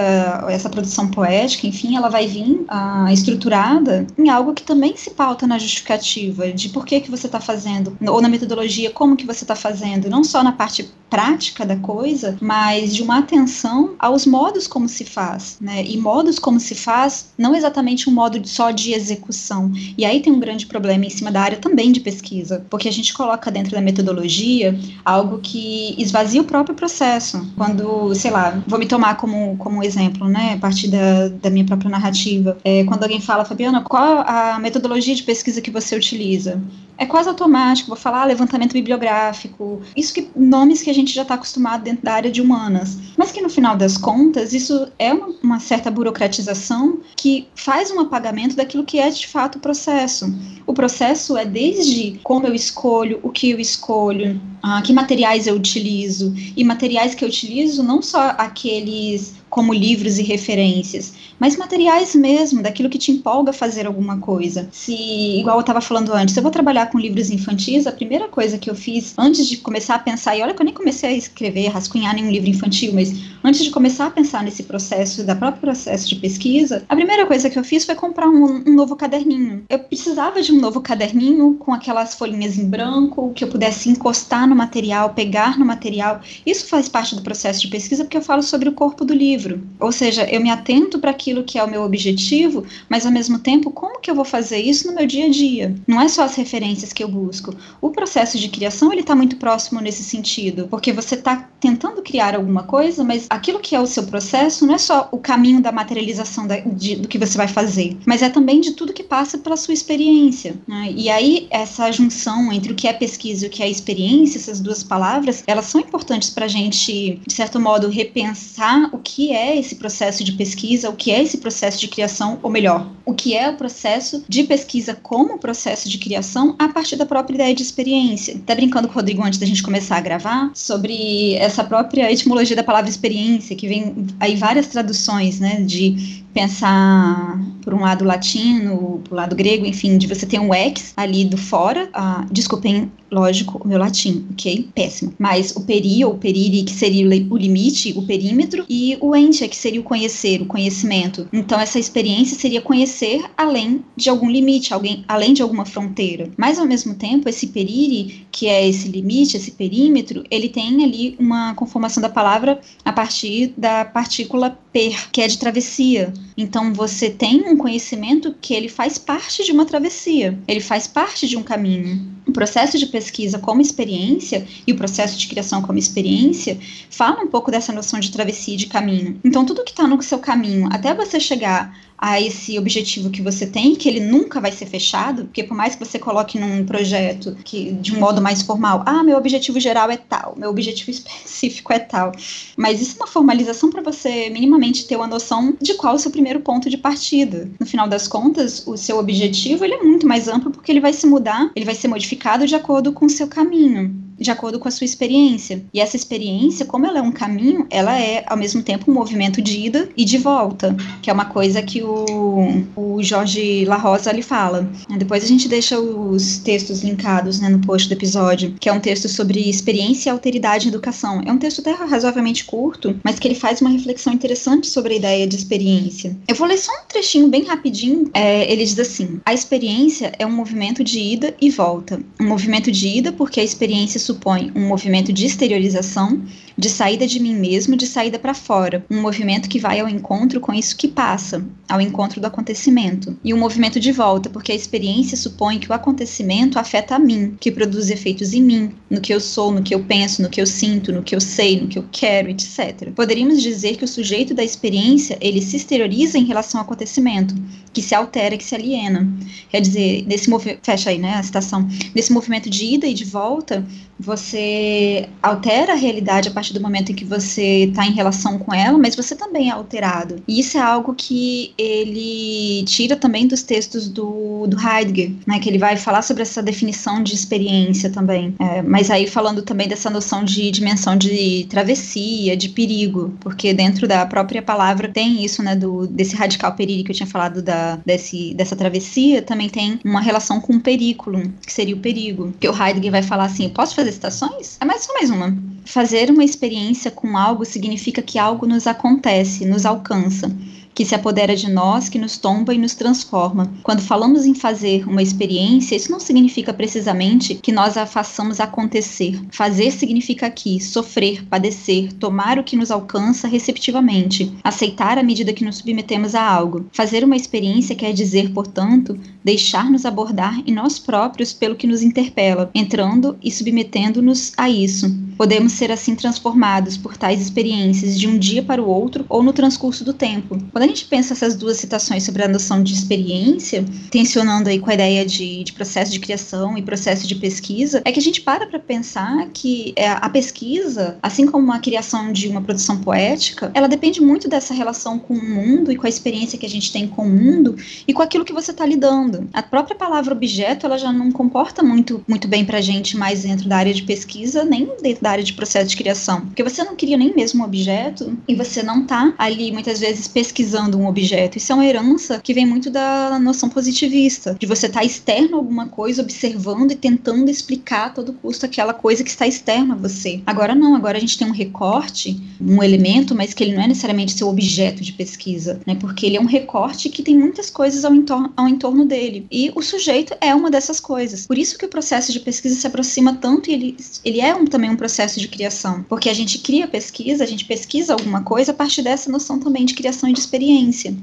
essa 0.50 0.70
produção 0.70 1.08
poética, 1.08 1.68
enfim, 1.68 1.96
ela 1.96 2.10
vai 2.10 2.26
vir 2.26 2.66
ah, 2.68 3.14
estruturada 3.14 4.08
em 4.18 4.30
algo 4.30 4.54
que 4.54 4.64
também 4.64 4.98
se 4.98 5.12
pauta 5.12 5.46
na 5.46 5.60
justificativa 5.60 6.52
de 6.52 6.70
por 6.70 6.86
que 6.86 7.00
que 7.00 7.12
você 7.12 7.28
está 7.28 7.40
fazendo 7.40 7.96
ou 8.08 8.22
na 8.22 8.30
metodologia 8.30 8.90
como 8.90 9.16
que 9.16 9.26
você 9.26 9.44
está 9.44 9.56
fazendo, 9.56 10.10
não 10.10 10.24
só 10.24 10.44
na 10.44 10.52
parte 10.52 10.90
prática 11.10 11.66
da 11.66 11.76
coisa, 11.76 12.38
mas 12.42 12.96
de 12.96 13.02
uma 13.02 13.20
atenção 13.20 13.96
aos 14.00 14.26
modos 14.26 14.68
como 14.68 14.88
se 14.88 15.06
faz, 15.06 15.58
né? 15.60 15.84
E 15.86 15.98
modos 15.98 16.40
como 16.40 16.60
se 16.60 16.76
faz 16.76 17.30
não 17.38 17.56
exatamente 17.56 18.10
um 18.10 18.14
modo 18.14 18.46
só 18.48 18.72
de 18.72 18.94
execução. 18.94 19.72
E 19.98 20.06
aí 20.06 20.22
tem 20.22 20.34
um 20.34 20.40
grande 20.40 20.66
problema 20.66 21.06
em 21.06 21.10
cima 21.10 21.32
da 21.32 21.42
área 21.42 21.58
também 21.58 21.92
de 21.92 22.00
pesquisa, 22.00 22.66
porque 22.70 22.88
a 22.88 22.92
gente 22.92 23.14
coloca 23.14 23.52
dentro 23.52 23.72
da 23.72 23.82
metodologia 23.82 24.78
algo 25.04 25.40
que 25.40 25.96
esvazia 25.98 26.42
o 26.42 26.46
próprio 26.46 26.76
processo. 26.76 27.48
Quando, 27.56 28.14
sei 28.16 28.32
lá, 28.32 28.62
vou 28.68 28.80
me 28.80 28.86
tomar 28.86 29.16
como, 29.16 29.56
como 29.58 29.84
exemplo, 29.84 30.28
né, 30.28 30.54
a 30.54 30.58
partir 30.58 30.90
da, 30.90 31.30
da 31.30 31.50
minha 31.50 31.66
própria 31.66 31.90
narrativa. 31.90 32.58
É, 32.64 32.84
quando 32.84 33.04
alguém 33.04 33.22
fala, 33.22 33.46
Fabiana, 33.46 33.82
qual 33.82 34.24
a 34.28 34.60
metodologia 34.60 35.16
de 35.16 35.24
pesquisa 35.24 35.62
que 35.62 35.72
você 35.72 35.96
utiliza? 35.96 36.62
É 36.98 37.06
quase 37.06 37.30
automático, 37.30 37.90
vou 37.90 37.98
falar 37.98 38.26
levantamento 38.26 38.74
bibliográfico, 38.74 39.82
isso 39.96 40.14
que 40.14 40.30
nomes 40.36 40.82
que 40.82 40.90
a 40.90 40.94
gente 40.94 41.14
já 41.14 41.22
está 41.22 41.36
acostumado 41.36 41.84
dentro 41.84 42.04
da 42.04 42.14
área 42.14 42.32
de 42.32 42.42
humanas, 42.42 42.98
mas 43.16 43.32
que 43.32 43.42
no 43.42 43.50
final 43.50 43.76
das 43.76 43.98
contas 43.98 44.54
isso 44.54 44.88
é 44.98 45.14
uma, 45.14 45.28
uma, 45.44 45.60
certa 45.60 45.92
burocratização 45.92 47.00
que 47.16 47.48
faz 47.56 47.92
um 47.92 48.00
apagamento 48.00 48.56
daquilo 48.56 48.84
que 48.84 49.00
é 49.00 49.10
de 49.10 49.28
fato 49.28 49.58
o 49.58 49.60
processo. 49.60 50.34
O 50.66 50.74
processo 50.74 51.38
é 51.38 51.46
desde 51.46 52.20
como 52.24 52.48
eu 52.48 52.54
escolho, 52.54 53.20
o 53.24 53.30
que 53.30 53.52
eu 53.52 53.60
escolho, 53.60 54.40
ah, 54.62 54.82
que 54.82 54.94
materiais 54.94 55.48
eu 55.48 55.56
utilizo. 55.56 56.34
E 56.56 56.64
materiais 56.64 57.16
que 57.16 57.24
eu 57.24 57.30
utilizo 57.30 57.84
não 57.84 58.02
só 58.02 58.36
aqueles 58.38 59.34
como 59.50 59.74
livros 59.74 60.18
e 60.18 60.24
referências, 60.24 61.14
mas 61.40 61.56
materiais 61.56 62.16
mesmo, 62.16 62.62
daquilo 62.62 62.90
que 62.90 62.98
te 62.98 63.12
empolga 63.12 63.54
fazer 63.54 63.86
alguma 63.86 64.18
coisa. 64.18 64.68
Se, 64.72 64.94
igual 65.40 65.58
eu 65.58 65.62
estava 65.62 65.82
falando 65.82 66.14
antes, 66.14 66.36
eu 66.36 66.44
vou 66.44 66.52
trabalhar 66.52 66.88
com 66.88 67.00
livros 67.00 67.30
infantis, 67.30 67.88
a 67.88 67.92
primeira 67.92 68.28
coisa 68.28 68.58
que 68.58 68.70
eu 68.70 68.76
fiz 68.76 69.14
antes 69.18 69.48
de 69.48 69.58
começar 69.58 69.96
a 69.96 70.00
pensar, 70.00 70.38
e 70.38 70.42
olha 70.42 70.54
que 70.54 70.62
eu 70.62 70.66
nem 70.66 70.74
comecei 70.74 71.10
a 71.10 71.14
escrever, 71.14 71.68
rascunhar 71.70 72.14
nenhum 72.14 72.32
livro 72.32 72.50
infantil, 72.50 72.94
mas 72.94 73.14
antes 73.44 73.64
de 73.64 73.72
começar 73.72 74.08
a 74.08 74.12
pensar 74.12 74.44
nesse 74.44 74.64
processo, 74.64 75.24
da 75.24 75.36
próprio 75.36 75.62
processo 75.62 76.08
de 76.10 76.16
pesquisa, 76.16 76.84
a 76.90 76.96
primeira 76.96 77.26
coisa 77.26 77.50
que 77.50 77.58
eu 77.58 77.64
fiz 77.64 77.86
foi 77.86 77.96
comprar 77.96 78.28
um, 78.28 78.64
um 78.68 78.74
novo 78.76 78.96
caderninho. 78.96 79.64
Eu 79.70 79.80
precisava 79.80 80.42
de 80.42 80.52
um 80.52 80.60
novo 80.60 80.82
caderninho 80.82 81.56
com 81.56 81.74
aquelas 81.74 82.16
folhinhas 82.16 82.58
em 82.58 82.68
branco, 82.68 83.32
que 83.34 83.44
eu 83.44 83.48
pudesse 83.48 83.90
encostar 83.90 84.48
no 84.48 84.56
material, 84.56 85.12
pegar 85.12 85.58
no 85.58 85.66
material. 85.66 86.22
Isso 86.46 86.68
faz 86.68 86.90
parte 86.90 87.16
do 87.16 87.22
processo 87.22 87.62
de 87.62 87.68
pesquisa 87.68 88.04
porque 88.04 88.18
eu 88.18 88.22
falo 88.22 88.44
sobre 88.44 88.70
o 88.70 88.74
corpo 88.74 89.06
do 89.06 89.14
livro. 89.14 89.37
Ou 89.80 89.92
seja, 89.92 90.24
eu 90.30 90.42
me 90.42 90.50
atento 90.50 91.00
para 91.00 91.12
aquilo 91.12 91.44
que 91.44 91.58
é 91.58 91.64
o 91.64 91.70
meu 91.70 91.84
objetivo, 91.84 92.66
mas 92.90 93.06
ao 93.06 93.12
mesmo 93.12 93.40
tempo, 93.40 93.72
como 93.72 94.00
que 94.00 94.10
eu 94.10 94.16
vou 94.16 94.26
fazer 94.26 94.58
isso 94.58 94.88
no 94.88 94.96
meu 94.96 95.06
dia 95.06 95.26
a 95.26 95.30
dia? 95.30 95.76
Não 95.88 96.02
é 96.02 96.08
só 96.08 96.24
as 96.24 96.36
referências 96.36 96.94
que 96.94 97.04
eu 97.04 97.08
busco. 97.08 97.54
O 97.82 97.90
processo 97.90 98.38
de 98.40 98.50
criação 98.50 98.92
ele 98.92 99.02
está 99.02 99.16
muito 99.16 99.38
próximo 99.38 99.82
nesse 99.82 100.04
sentido, 100.04 100.68
porque 100.70 100.92
você 100.92 101.16
está 101.16 101.50
tentando 101.60 102.02
criar 102.02 102.36
alguma 102.36 102.64
coisa, 102.64 103.04
mas 103.04 103.28
aquilo 103.30 103.60
que 103.60 103.76
é 103.76 103.80
o 103.80 103.86
seu 103.86 104.04
processo 104.04 104.66
não 104.66 104.76
é 104.76 104.78
só 104.78 105.10
o 105.12 105.18
caminho 105.18 105.62
da 105.62 105.72
materialização 105.72 106.48
da, 106.48 106.58
de, 106.60 106.96
do 106.96 107.08
que 107.08 107.18
você 107.18 107.38
vai 107.38 107.48
fazer, 107.48 107.98
mas 108.06 108.22
é 108.22 108.30
também 108.30 108.62
de 108.62 108.72
tudo 108.72 108.94
que 108.94 109.04
passa 109.04 109.38
pela 109.38 109.58
sua 109.58 109.74
experiência. 109.74 110.56
Né? 110.68 110.94
E 110.96 111.10
aí 111.10 111.48
essa 111.50 111.92
junção 111.92 112.52
entre 112.52 112.72
o 112.72 112.76
que 112.76 112.88
é 112.88 112.94
pesquisa 112.94 113.46
e 113.46 113.48
o 113.48 113.52
que 113.52 113.64
é 113.64 113.70
experiência, 113.70 114.38
essas 114.38 114.60
duas 114.60 114.84
palavras, 114.84 115.44
elas 115.48 115.66
são 115.66 115.82
importantes 115.82 116.30
para 116.30 116.46
a 116.46 116.50
gente, 116.50 117.22
de 117.26 117.34
certo 117.34 117.60
modo, 117.60 117.90
repensar 117.90 118.90
o 118.94 119.00
que 119.00 119.27
é 119.32 119.58
esse 119.58 119.76
processo 119.76 120.24
de 120.24 120.34
pesquisa, 120.34 120.90
o 120.90 120.96
que 120.96 121.12
é 121.12 121.22
esse 121.22 121.38
processo 121.38 121.80
de 121.80 121.88
criação, 121.88 122.40
ou 122.42 122.50
melhor, 122.50 122.90
o 123.06 123.14
que 123.14 123.36
é 123.36 123.50
o 123.50 123.56
processo 123.56 124.24
de 124.28 124.44
pesquisa 124.44 124.94
como 124.94 125.40
processo 125.40 125.90
de 125.90 125.98
criação 125.98 126.56
a 126.60 126.70
partir 126.70 126.96
da 126.96 127.06
própria 127.06 127.36
ideia 127.36 127.56
de 127.56 127.64
experiência. 127.64 128.36
Até 128.36 128.56
brincando 128.56 128.88
com 128.88 128.94
o 128.94 128.96
Rodrigo 128.96 129.24
antes 129.24 129.40
da 129.40 129.46
gente 129.46 129.64
começar 129.64 129.98
a 129.98 130.02
gravar 130.02 130.52
sobre 130.54 131.36
essa 131.36 131.64
própria 131.64 132.12
etimologia 132.12 132.56
da 132.56 132.64
palavra 132.64 132.90
experiência, 132.90 133.56
que 133.56 133.68
vem 133.68 134.08
aí 134.20 134.36
várias 134.36 134.68
traduções, 134.68 135.40
né, 135.40 135.62
de 135.62 136.26
pensar 136.38 137.42
por 137.64 137.74
um 137.74 137.82
lado 137.82 138.06
latino, 138.06 139.02
por 139.04 139.14
um 139.14 139.16
lado 139.16 139.36
grego, 139.36 139.66
enfim, 139.66 139.98
de 139.98 140.06
você 140.06 140.24
ter 140.24 140.40
um 140.40 140.54
ex 140.54 140.94
ali 140.96 141.26
do 141.26 141.36
fora. 141.36 141.90
Ah, 141.92 142.24
desculpem, 142.32 142.92
lógico, 143.12 143.60
o 143.64 143.68
meu 143.68 143.80
latim, 143.80 144.24
ok? 144.32 144.70
Péssimo. 144.76 145.14
Mas 145.18 145.56
o 145.56 145.62
peri 145.62 146.06
ou 146.06 146.16
periri, 146.16 146.64
que 146.64 146.72
seria 146.72 147.08
o 147.08 147.38
limite, 147.38 147.94
o 147.98 148.04
perímetro, 148.04 148.66
e 148.70 148.98
o 149.02 149.16
ente, 149.16 149.48
que 149.48 149.56
seria 149.56 149.82
o 149.82 149.84
conhecer, 149.84 150.42
o 150.42 150.46
conhecimento. 150.46 151.28
Então, 151.34 151.60
essa 151.60 151.80
experiência 151.80 152.38
seria 152.38 152.62
conhecer 152.62 153.26
além 153.36 153.84
de 153.96 154.08
algum 154.08 154.30
limite, 154.30 154.74
alguém, 154.74 155.04
além 155.08 155.34
de 155.34 155.42
alguma 155.42 155.66
fronteira. 155.66 156.30
Mas, 156.38 156.60
ao 156.60 156.68
mesmo 156.68 156.94
tempo, 156.94 157.28
esse 157.28 157.48
periri, 157.48 158.28
que 158.32 158.48
é 158.48 158.68
esse 158.68 158.88
limite, 158.90 159.38
esse 159.38 159.52
perímetro, 159.52 160.24
ele 160.30 160.50
tem 160.50 160.84
ali 160.84 161.16
uma 161.20 161.56
conformação 161.56 162.00
da 162.00 162.10
palavra 162.10 162.62
a 162.86 162.94
partir 162.94 163.54
da 163.58 163.84
partícula 163.84 164.58
per, 164.72 165.10
que 165.12 165.22
é 165.22 165.28
de 165.28 165.38
travessia. 165.38 166.14
Então 166.38 166.72
você 166.72 167.10
tem 167.10 167.50
um 167.50 167.58
conhecimento 167.58 168.36
que 168.40 168.54
ele 168.54 168.70
faz 168.70 169.00
parte 169.00 169.44
de 169.44 169.52
uma 169.52 169.66
travessia, 169.66 170.38
ele 170.48 170.62
faz 170.62 170.86
parte 170.86 171.28
de 171.28 171.36
um 171.36 171.42
caminho. 171.42 172.16
O 172.28 172.32
processo 172.32 172.78
de 172.78 172.86
pesquisa 172.86 173.40
como 173.40 173.60
experiência 173.60 174.46
e 174.68 174.72
o 174.72 174.76
processo 174.76 175.18
de 175.18 175.28
criação 175.28 175.62
como 175.64 175.80
experiência 175.80 176.60
fala 176.92 177.24
um 177.24 177.28
pouco 177.28 177.50
dessa 177.50 177.74
noção 177.74 178.00
de 178.00 178.12
travessia 178.12 178.54
e 178.54 178.58
de 178.58 178.68
caminho. 178.68 179.20
Então 179.24 179.46
tudo 179.46 179.64
que 179.64 179.72
está 179.72 179.88
no 179.88 180.00
seu 180.04 180.20
caminho 180.20 180.70
até 180.72 180.94
você 180.94 181.20
chegar 181.20 181.76
a 181.98 182.22
esse 182.22 182.58
objetivo 182.60 183.10
que 183.10 183.22
você 183.22 183.46
tem, 183.46 183.76
que 183.76 183.90
ele 183.90 184.00
nunca 184.00 184.40
vai 184.40 184.52
ser 184.52 184.68
fechado, 184.68 185.26
porque 185.26 185.44
por 185.44 185.56
mais 185.56 185.76
que 185.76 185.84
você 185.84 185.98
coloque 185.98 186.40
num 186.40 186.66
projeto 186.66 187.36
que 187.44 187.72
de 187.72 187.96
um 187.96 188.00
modo 188.00 188.22
mais 188.22 188.42
formal, 188.42 188.84
ah, 188.86 189.04
meu 189.04 189.18
objetivo 189.18 189.60
geral 189.60 189.90
é 189.90 189.98
tal, 189.98 190.36
meu 190.38 190.50
objetivo 190.50 190.92
específico 190.92 191.74
é 191.74 191.80
tal, 191.80 192.12
mas 192.56 192.82
isso 192.82 192.96
é 192.96 193.04
uma 193.04 193.08
formalização 193.08 193.70
para 193.70 193.82
você 193.82 194.30
minimamente 194.30 194.86
ter 194.86 194.96
uma 194.96 195.08
noção 195.08 195.56
de 195.60 195.74
qual 195.74 195.94
é 195.94 195.96
o 195.96 196.00
seu 196.00 196.12
primeiro 196.12 196.40
ponto 196.42 196.70
de 196.70 196.78
partida. 196.78 197.50
No 197.60 197.66
final 197.66 197.88
das 197.88 198.08
contas, 198.08 198.66
o 198.68 198.78
seu 198.78 198.98
objetivo 199.00 199.66
ele 199.66 199.74
é 199.74 199.84
muito 199.84 200.08
mais 200.08 200.28
amplo 200.28 200.52
porque 200.52 200.72
ele 200.72 200.82
vai 200.82 200.94
se 200.94 201.08
mudar, 201.08 201.52
ele 201.56 201.66
vai 201.66 201.76
ser 201.76 201.88
modificado 201.88 202.46
de 202.46 202.56
acordo 202.56 202.92
com 202.92 203.06
o 203.06 203.10
seu 203.10 203.28
caminho 203.28 204.07
de 204.20 204.32
acordo 204.32 204.60
com 204.60 204.68
a 204.68 204.72
sua 204.72 204.86
experiência. 204.86 205.64
E 205.74 205.80
essa 205.80 205.96
experiência, 205.96 206.66
como 206.66 206.86
ela 206.86 207.00
é 207.00 207.02
um 207.02 207.12
caminho, 207.12 207.66
ela 207.70 208.00
é 208.00 208.24
ao 208.28 208.38
mesmo 208.38 208.62
tempo 208.62 208.90
um 208.90 208.94
movimento 208.94 209.42
de 209.42 209.66
ida 209.66 209.90
e 209.96 210.04
de 210.04 210.18
volta, 210.18 210.76
que 211.02 211.10
é 211.10 211.14
uma 211.14 211.26
coisa 211.26 211.62
que 211.62 211.84
o, 211.84 212.66
o 212.76 213.04
Jorge 213.04 213.66
La 213.66 213.78
Rosa 213.78 214.10
ele 214.10 214.22
fala. 214.22 214.70
Depois 214.98 215.24
a 215.24 215.28
gente 215.28 215.48
deixa 215.48 215.80
os 215.80 216.40
textos 216.40 216.82
linkados 216.82 217.40
né, 217.40 217.50
no 217.50 217.60
post 217.60 217.88
do 217.88 217.94
episódio, 217.94 218.56
que 218.60 218.70
é 218.70 218.74
um 218.74 218.80
texto 218.80 219.08
sobre 219.08 219.50
experiência, 219.50 220.12
alteridade 220.12 220.68
e 220.68 220.70
educação. 220.70 221.22
É 221.26 221.32
um 221.32 221.38
texto 221.38 221.62
até 221.62 221.72
razoavelmente 221.72 222.46
curto, 222.46 223.00
mas 223.04 223.20
que 223.20 223.28
ele 223.28 223.36
faz 223.36 223.62
uma 223.62 223.70
reflexão 223.70 224.14
interessante 224.14 224.68
sobre 224.68 224.94
a 224.94 224.98
ideia 224.98 225.28
de 225.28 225.36
experiência. 225.36 226.16
Eu 226.28 226.36
vou 226.36 226.48
ler 226.48 226.58
só 226.58 226.72
um 226.72 226.88
trechinho 226.88 227.28
bem 227.28 227.44
rapidinho. 227.44 228.10
É, 228.14 228.52
ele 228.52 228.64
diz 228.64 228.80
assim: 228.80 229.20
a 229.26 229.34
experiência 229.34 230.12
é 230.18 230.26
um 230.26 230.32
movimento 230.32 230.84
de 230.84 231.00
ida 231.00 231.36
e 231.40 231.50
volta. 231.50 232.00
Um 232.20 232.28
movimento 232.28 232.72
de 232.72 232.88
ida 232.88 233.12
porque 233.12 233.40
a 233.40 233.44
experiência 233.44 234.00
supõe 234.08 234.52
um 234.56 234.68
movimento 234.68 235.12
de 235.12 235.26
exteriorização, 235.26 236.22
de 236.58 236.70
saída 236.70 237.06
de 237.06 237.20
mim 237.20 237.36
mesmo, 237.36 237.76
de 237.76 237.86
saída 237.86 238.18
para 238.18 238.34
fora, 238.34 238.84
um 238.90 239.00
movimento 239.00 239.48
que 239.48 239.60
vai 239.60 239.80
ao 239.80 239.88
encontro 239.88 240.40
com 240.40 240.54
isso 240.54 240.76
que 240.76 240.88
passa, 240.88 241.46
ao 241.70 241.80
encontro 241.80 242.20
do 242.20 242.26
acontecimento, 242.26 243.16
e 243.24 243.34
um 243.34 243.38
movimento 243.38 243.80
de 243.80 243.92
volta, 243.92 244.30
porque 244.30 244.52
a 244.52 244.56
experiência 244.56 245.16
supõe 245.16 245.60
que 245.60 245.70
o 245.70 245.74
acontecimento 245.74 246.58
afeta 246.58 246.96
a 246.96 247.00
mim, 247.00 247.36
que 247.40 247.52
produz 247.52 247.90
efeitos 247.90 248.34
em 248.34 248.42
mim, 248.42 248.72
no 248.90 249.02
que 249.02 249.14
eu 249.14 249.20
sou, 249.20 249.52
no 249.52 249.62
que 249.62 249.76
eu 249.76 249.84
penso, 249.84 250.22
no 250.22 250.30
que 250.30 250.42
eu 250.42 250.48
sinto, 250.48 250.92
no 250.92 251.04
que 251.04 251.16
eu 251.16 251.22
sei, 251.22 251.62
no 251.62 251.68
que 251.68 251.78
eu 251.78 251.86
quero, 251.92 252.30
etc. 252.30 252.92
Poderíamos 252.96 253.42
dizer 253.42 253.76
que 253.76 253.84
o 253.84 253.88
sujeito 253.88 254.34
da 254.34 254.44
experiência, 254.44 255.18
ele 255.22 255.42
se 255.42 255.58
exterioriza 255.58 256.18
em 256.18 256.26
relação 256.26 256.60
ao 256.60 256.66
acontecimento, 256.66 257.36
que 257.72 257.82
se 257.82 257.94
altera, 257.94 258.38
que 258.38 258.44
se 258.44 258.56
aliena. 258.56 259.08
Quer 259.50 259.62
dizer, 259.62 260.06
nesse 260.08 260.30
movimento, 260.30 260.60
fecha 260.64 260.90
aí, 260.90 260.98
né, 260.98 261.16
a 261.16 261.24
citação, 261.24 261.68
nesse 261.94 262.12
movimento 262.12 262.50
de 262.50 262.66
ida 262.66 262.88
e 262.88 262.94
de 262.94 263.04
volta, 263.06 263.64
você 264.00 265.10
altera 265.22 265.74
a 265.74 265.76
realidade 265.76 266.30
a 266.30 266.32
partir 266.32 266.54
do 266.54 266.62
momento 266.62 266.92
em 266.92 266.96
que 266.96 267.06
você 267.06 267.66
está 267.66 267.86
em 267.86 267.94
relação 267.94 268.38
com 268.38 268.54
ela, 268.54 268.78
mas 268.78 268.96
você 268.96 269.16
também 269.16 269.50
é 269.50 269.54
alterado. 269.54 270.22
E 270.28 270.40
isso 270.40 270.58
é 270.58 270.62
algo 270.62 270.94
que 270.94 271.54
ele 271.58 272.64
tira 272.66 272.96
também 272.96 273.28
dos 273.28 273.44
textos 273.44 273.88
do, 273.90 274.46
do 274.48 274.58
Heidegger, 274.60 275.12
né, 275.26 275.40
que 275.40 275.50
ele 275.50 275.58
vai 275.58 275.78
falar 275.78 276.02
sobre 276.02 276.24
essa 276.24 276.42
definição 276.42 277.02
de 277.02 277.14
experiência 277.14 277.90
também. 277.90 278.36
É, 278.40 278.62
mas 278.62 278.92
aí 278.92 279.08
falando 279.08 279.42
também 279.42 279.68
dessa 279.68 279.90
noção 279.90 280.24
de 280.24 280.52
dimensão 280.52 280.96
de 280.96 281.46
travessia, 281.50 282.38
de 282.38 282.50
perigo, 282.50 283.14
porque 283.20 283.54
dentro 283.54 283.88
da 283.88 284.06
própria 284.06 284.42
palavra 284.42 284.88
tem 284.88 285.24
isso, 285.24 285.42
né, 285.42 285.56
do, 285.56 285.88
desse 285.88 286.16
radical 286.16 286.54
perigo 286.54 286.84
que 286.84 286.92
eu 286.92 286.96
tinha 286.96 287.08
falado 287.08 287.42
da, 287.42 287.78
desse, 287.86 288.34
dessa 288.34 288.56
travessia, 288.56 289.22
também 289.22 289.50
tem 289.50 289.80
uma 289.84 290.02
relação 290.02 290.40
com 290.40 290.54
o 290.54 290.60
perículo, 290.60 291.22
que 291.46 291.52
seria 291.52 291.76
o 291.76 291.80
perigo. 291.80 292.34
Que 292.40 292.48
o 292.48 292.54
Heidegger 292.54 292.92
vai 292.92 293.04
falar 293.04 293.26
assim: 293.26 293.50
posso 293.50 293.76
fazer 293.76 293.87
citações? 293.96 294.58
É 294.60 294.66
mais 294.66 294.84
só 294.84 294.94
mais 294.94 295.10
uma. 295.10 295.36
Fazer 295.66 296.10
uma 296.10 296.24
experiência 296.24 296.90
com 296.92 297.18
algo 297.18 297.46
significa 297.46 298.02
que 298.02 298.20
algo 298.20 298.46
nos 298.46 298.68
acontece, 298.68 299.46
nos 299.46 299.66
alcança 299.66 300.32
que 300.78 300.86
se 300.86 300.94
apodera 300.94 301.36
de 301.36 301.50
nós, 301.50 301.90
que 301.90 301.98
nos 301.98 302.20
tomba 302.20 302.54
e 302.54 302.58
nos 302.60 302.76
transforma. 302.76 303.52
Quando 303.64 303.82
falamos 303.82 304.28
em 304.28 304.36
fazer 304.36 304.88
uma 304.88 305.02
experiência, 305.02 305.76
isso 305.76 305.92
não 305.92 306.00
significa 306.00 306.54
precisamente 306.54 307.34
que 307.34 307.52
nós 307.52 307.76
a 307.78 307.88
façamos 307.88 308.40
acontecer. 308.40 309.20
Fazer 309.32 309.72
significa 309.72 310.28
aqui 310.28 310.62
sofrer, 310.62 311.26
padecer, 311.26 311.92
tomar 311.94 312.38
o 312.38 312.44
que 312.44 312.56
nos 312.56 312.70
alcança 312.70 313.28
receptivamente, 313.28 314.32
aceitar 314.44 315.00
à 315.00 315.04
medida 315.04 315.34
que 315.34 315.44
nos 315.44 315.58
submetemos 315.58 316.14
a 316.14 316.22
algo. 316.22 316.68
Fazer 316.72 317.04
uma 317.04 317.16
experiência 317.16 317.76
quer 317.76 317.92
dizer, 317.92 318.32
portanto, 318.32 319.00
deixar-nos 319.24 319.84
abordar 319.84 320.40
em 320.46 320.54
nós 320.54 320.78
próprios 320.78 321.34
pelo 321.34 321.56
que 321.56 321.66
nos 321.66 321.82
interpela, 321.82 322.52
entrando 322.54 323.18
e 323.24 323.32
submetendo-nos 323.32 324.32
a 324.38 324.48
isso. 324.48 324.96
Podemos 325.18 325.54
ser 325.54 325.72
assim 325.72 325.96
transformados 325.96 326.78
por 326.78 326.96
tais 326.96 327.20
experiências 327.20 328.00
de 328.00 328.08
um 328.08 328.20
dia 328.20 328.44
para 328.44 328.62
o 328.62 328.70
outro 328.70 329.04
ou 329.10 329.24
no 329.24 329.34
transcurso 329.34 329.84
do 329.84 329.92
tempo. 329.92 330.38
Quando 330.52 330.67
a 330.68 330.70
gente 330.70 330.86
pensa 330.86 331.14
essas 331.14 331.36
duas 331.36 331.58
citações 331.58 332.04
sobre 332.04 332.24
a 332.24 332.28
noção 332.28 332.62
de 332.62 332.74
experiência, 332.74 333.64
tensionando 333.90 334.50
aí 334.50 334.60
com 334.60 334.70
a 334.70 334.74
ideia 334.74 335.06
de, 335.06 335.44
de 335.44 335.54
processo 335.54 335.92
de 335.92 336.00
criação 336.00 336.58
e 336.58 336.62
processo 336.62 337.08
de 337.08 337.16
pesquisa, 337.16 337.82
é 337.86 337.92
que 337.92 338.00
a 338.00 338.02
gente 338.02 338.22
para 338.22 338.46
para 338.46 338.60
pensar 338.60 339.30
que 339.34 339.74
é, 339.76 339.88
a 339.88 340.10
pesquisa, 340.10 340.98
assim 341.02 341.26
como 341.26 341.52
a 341.52 341.60
criação 341.60 342.12
de 342.12 342.28
uma 342.28 342.42
produção 342.42 342.78
poética, 342.80 343.50
ela 343.54 343.68
depende 343.68 344.02
muito 344.02 344.28
dessa 344.28 344.54
relação 344.54 345.00
com 345.00 345.14
o 345.14 345.24
mundo 345.24 345.72
e 345.72 345.78
com 345.78 345.86
a 345.86 345.90
experiência 345.90 346.38
que 346.38 346.46
a 346.46 346.50
gente 346.50 346.72
tem 346.72 346.88
com 346.88 347.04
o 347.04 347.10
mundo 347.10 347.56
e 347.88 347.94
com 347.94 348.02
aquilo 348.02 348.26
que 348.26 348.34
você 348.34 348.52
está 348.52 348.66
lidando. 348.66 349.30
A 349.32 349.42
própria 349.42 349.76
palavra 349.76 350.14
objeto, 350.14 350.66
ela 350.66 350.78
já 350.78 350.92
não 350.92 351.12
comporta 351.12 351.64
muito, 351.64 352.04
muito 352.08 352.28
bem 352.28 352.44
para 352.44 352.58
a 352.58 352.62
gente 352.62 352.98
mais 352.98 353.24
dentro 353.24 353.48
da 353.48 353.58
área 353.58 353.74
de 353.74 353.84
pesquisa, 353.84 354.44
nem 354.44 354.70
dentro 354.82 355.02
da 355.02 355.12
área 355.12 355.24
de 355.24 355.34
processo 355.34 355.70
de 355.70 355.78
criação. 355.78 356.22
Porque 356.22 356.44
você 356.44 356.64
não 356.64 356.76
cria 356.76 356.98
nem 356.98 357.16
mesmo 357.16 357.42
um 357.42 357.46
objeto 357.46 358.18
e 358.28 358.36
você 358.36 358.62
não 358.62 358.82
está 358.82 359.14
ali 359.18 359.52
muitas 359.52 359.80
vezes 359.80 360.08
pesquisando 360.08 360.47
usando 360.48 360.78
um 360.78 360.88
objeto. 360.88 361.38
Isso 361.38 361.52
é 361.52 361.56
uma 361.56 361.66
herança 361.66 362.20
que 362.20 362.34
vem 362.34 362.46
muito 362.46 362.70
da 362.70 363.20
noção 363.20 363.50
positivista, 363.50 364.36
de 364.40 364.48
você 364.48 364.68
estar 364.68 364.80
tá 364.80 364.86
externo 364.86 365.36
a 365.36 365.40
alguma 365.40 365.68
coisa, 365.68 366.02
observando 366.02 366.72
e 366.72 366.76
tentando 366.76 367.30
explicar 367.30 367.88
a 367.88 367.90
todo 367.90 368.14
custo 368.14 368.46
aquela 368.46 368.74
coisa 368.74 369.04
que 369.04 369.10
está 369.10 369.28
externa 369.28 369.74
a 369.74 369.78
você. 369.78 370.22
Agora 370.26 370.56
não, 370.56 370.76
agora 370.76 370.98
a 370.98 371.02
gente 371.02 371.18
tem 371.18 371.28
um 371.28 371.32
recorte, 371.32 372.20
um 372.40 372.64
elemento, 372.64 373.14
mas 373.14 373.34
que 373.34 373.44
ele 373.44 373.54
não 373.54 373.62
é 373.62 373.68
necessariamente 373.68 374.14
seu 374.14 374.28
objeto 374.30 374.82
de 374.82 374.94
pesquisa, 374.94 375.60
né? 375.66 375.76
Porque 375.76 376.06
ele 376.06 376.18
é 376.18 376.22
um 376.22 376.26
recorte 376.26 376.90
que 376.90 377.04
tem 377.04 377.18
muitas 377.18 377.50
coisas 377.50 377.84
ao 377.84 377.94
entorno, 377.94 378.32
ao 378.36 378.48
entorno 378.48 378.86
dele. 378.86 379.26
E 379.30 379.52
o 379.56 379.62
sujeito 379.62 380.16
é 380.22 380.34
uma 380.34 380.50
dessas 380.50 380.80
coisas. 380.80 381.28
Por 381.28 381.38
isso 381.38 381.58
que 381.58 381.66
o 381.66 381.70
processo 381.70 382.12
de 382.14 382.20
pesquisa 382.20 382.56
se 382.56 382.66
aproxima 382.66 383.16
tanto 383.16 383.50
e 383.50 383.54
ele, 383.54 383.78
ele 384.06 384.22
é 384.22 384.34
um, 384.36 384.46
também 384.46 384.70
um 384.70 384.78
processo 384.78 385.20
de 385.20 385.28
criação. 385.28 385.84
Porque 385.90 386.10
a 386.10 386.14
gente 386.14 386.40
cria 386.40 386.68
pesquisa, 386.68 387.24
a 387.24 387.28
gente 387.28 387.46
pesquisa 387.46 387.94
alguma 387.94 388.22
coisa 388.22 388.52
a 388.52 388.56
partir 388.56 388.82
dessa 388.82 389.12
noção 389.12 389.40
também 389.40 389.66
de 389.66 389.74
criação 389.74 390.10
e 390.10 390.14
de 390.14 390.20
experiência 390.20 390.37
experiência. 390.38 390.94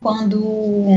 Quando 0.00 0.92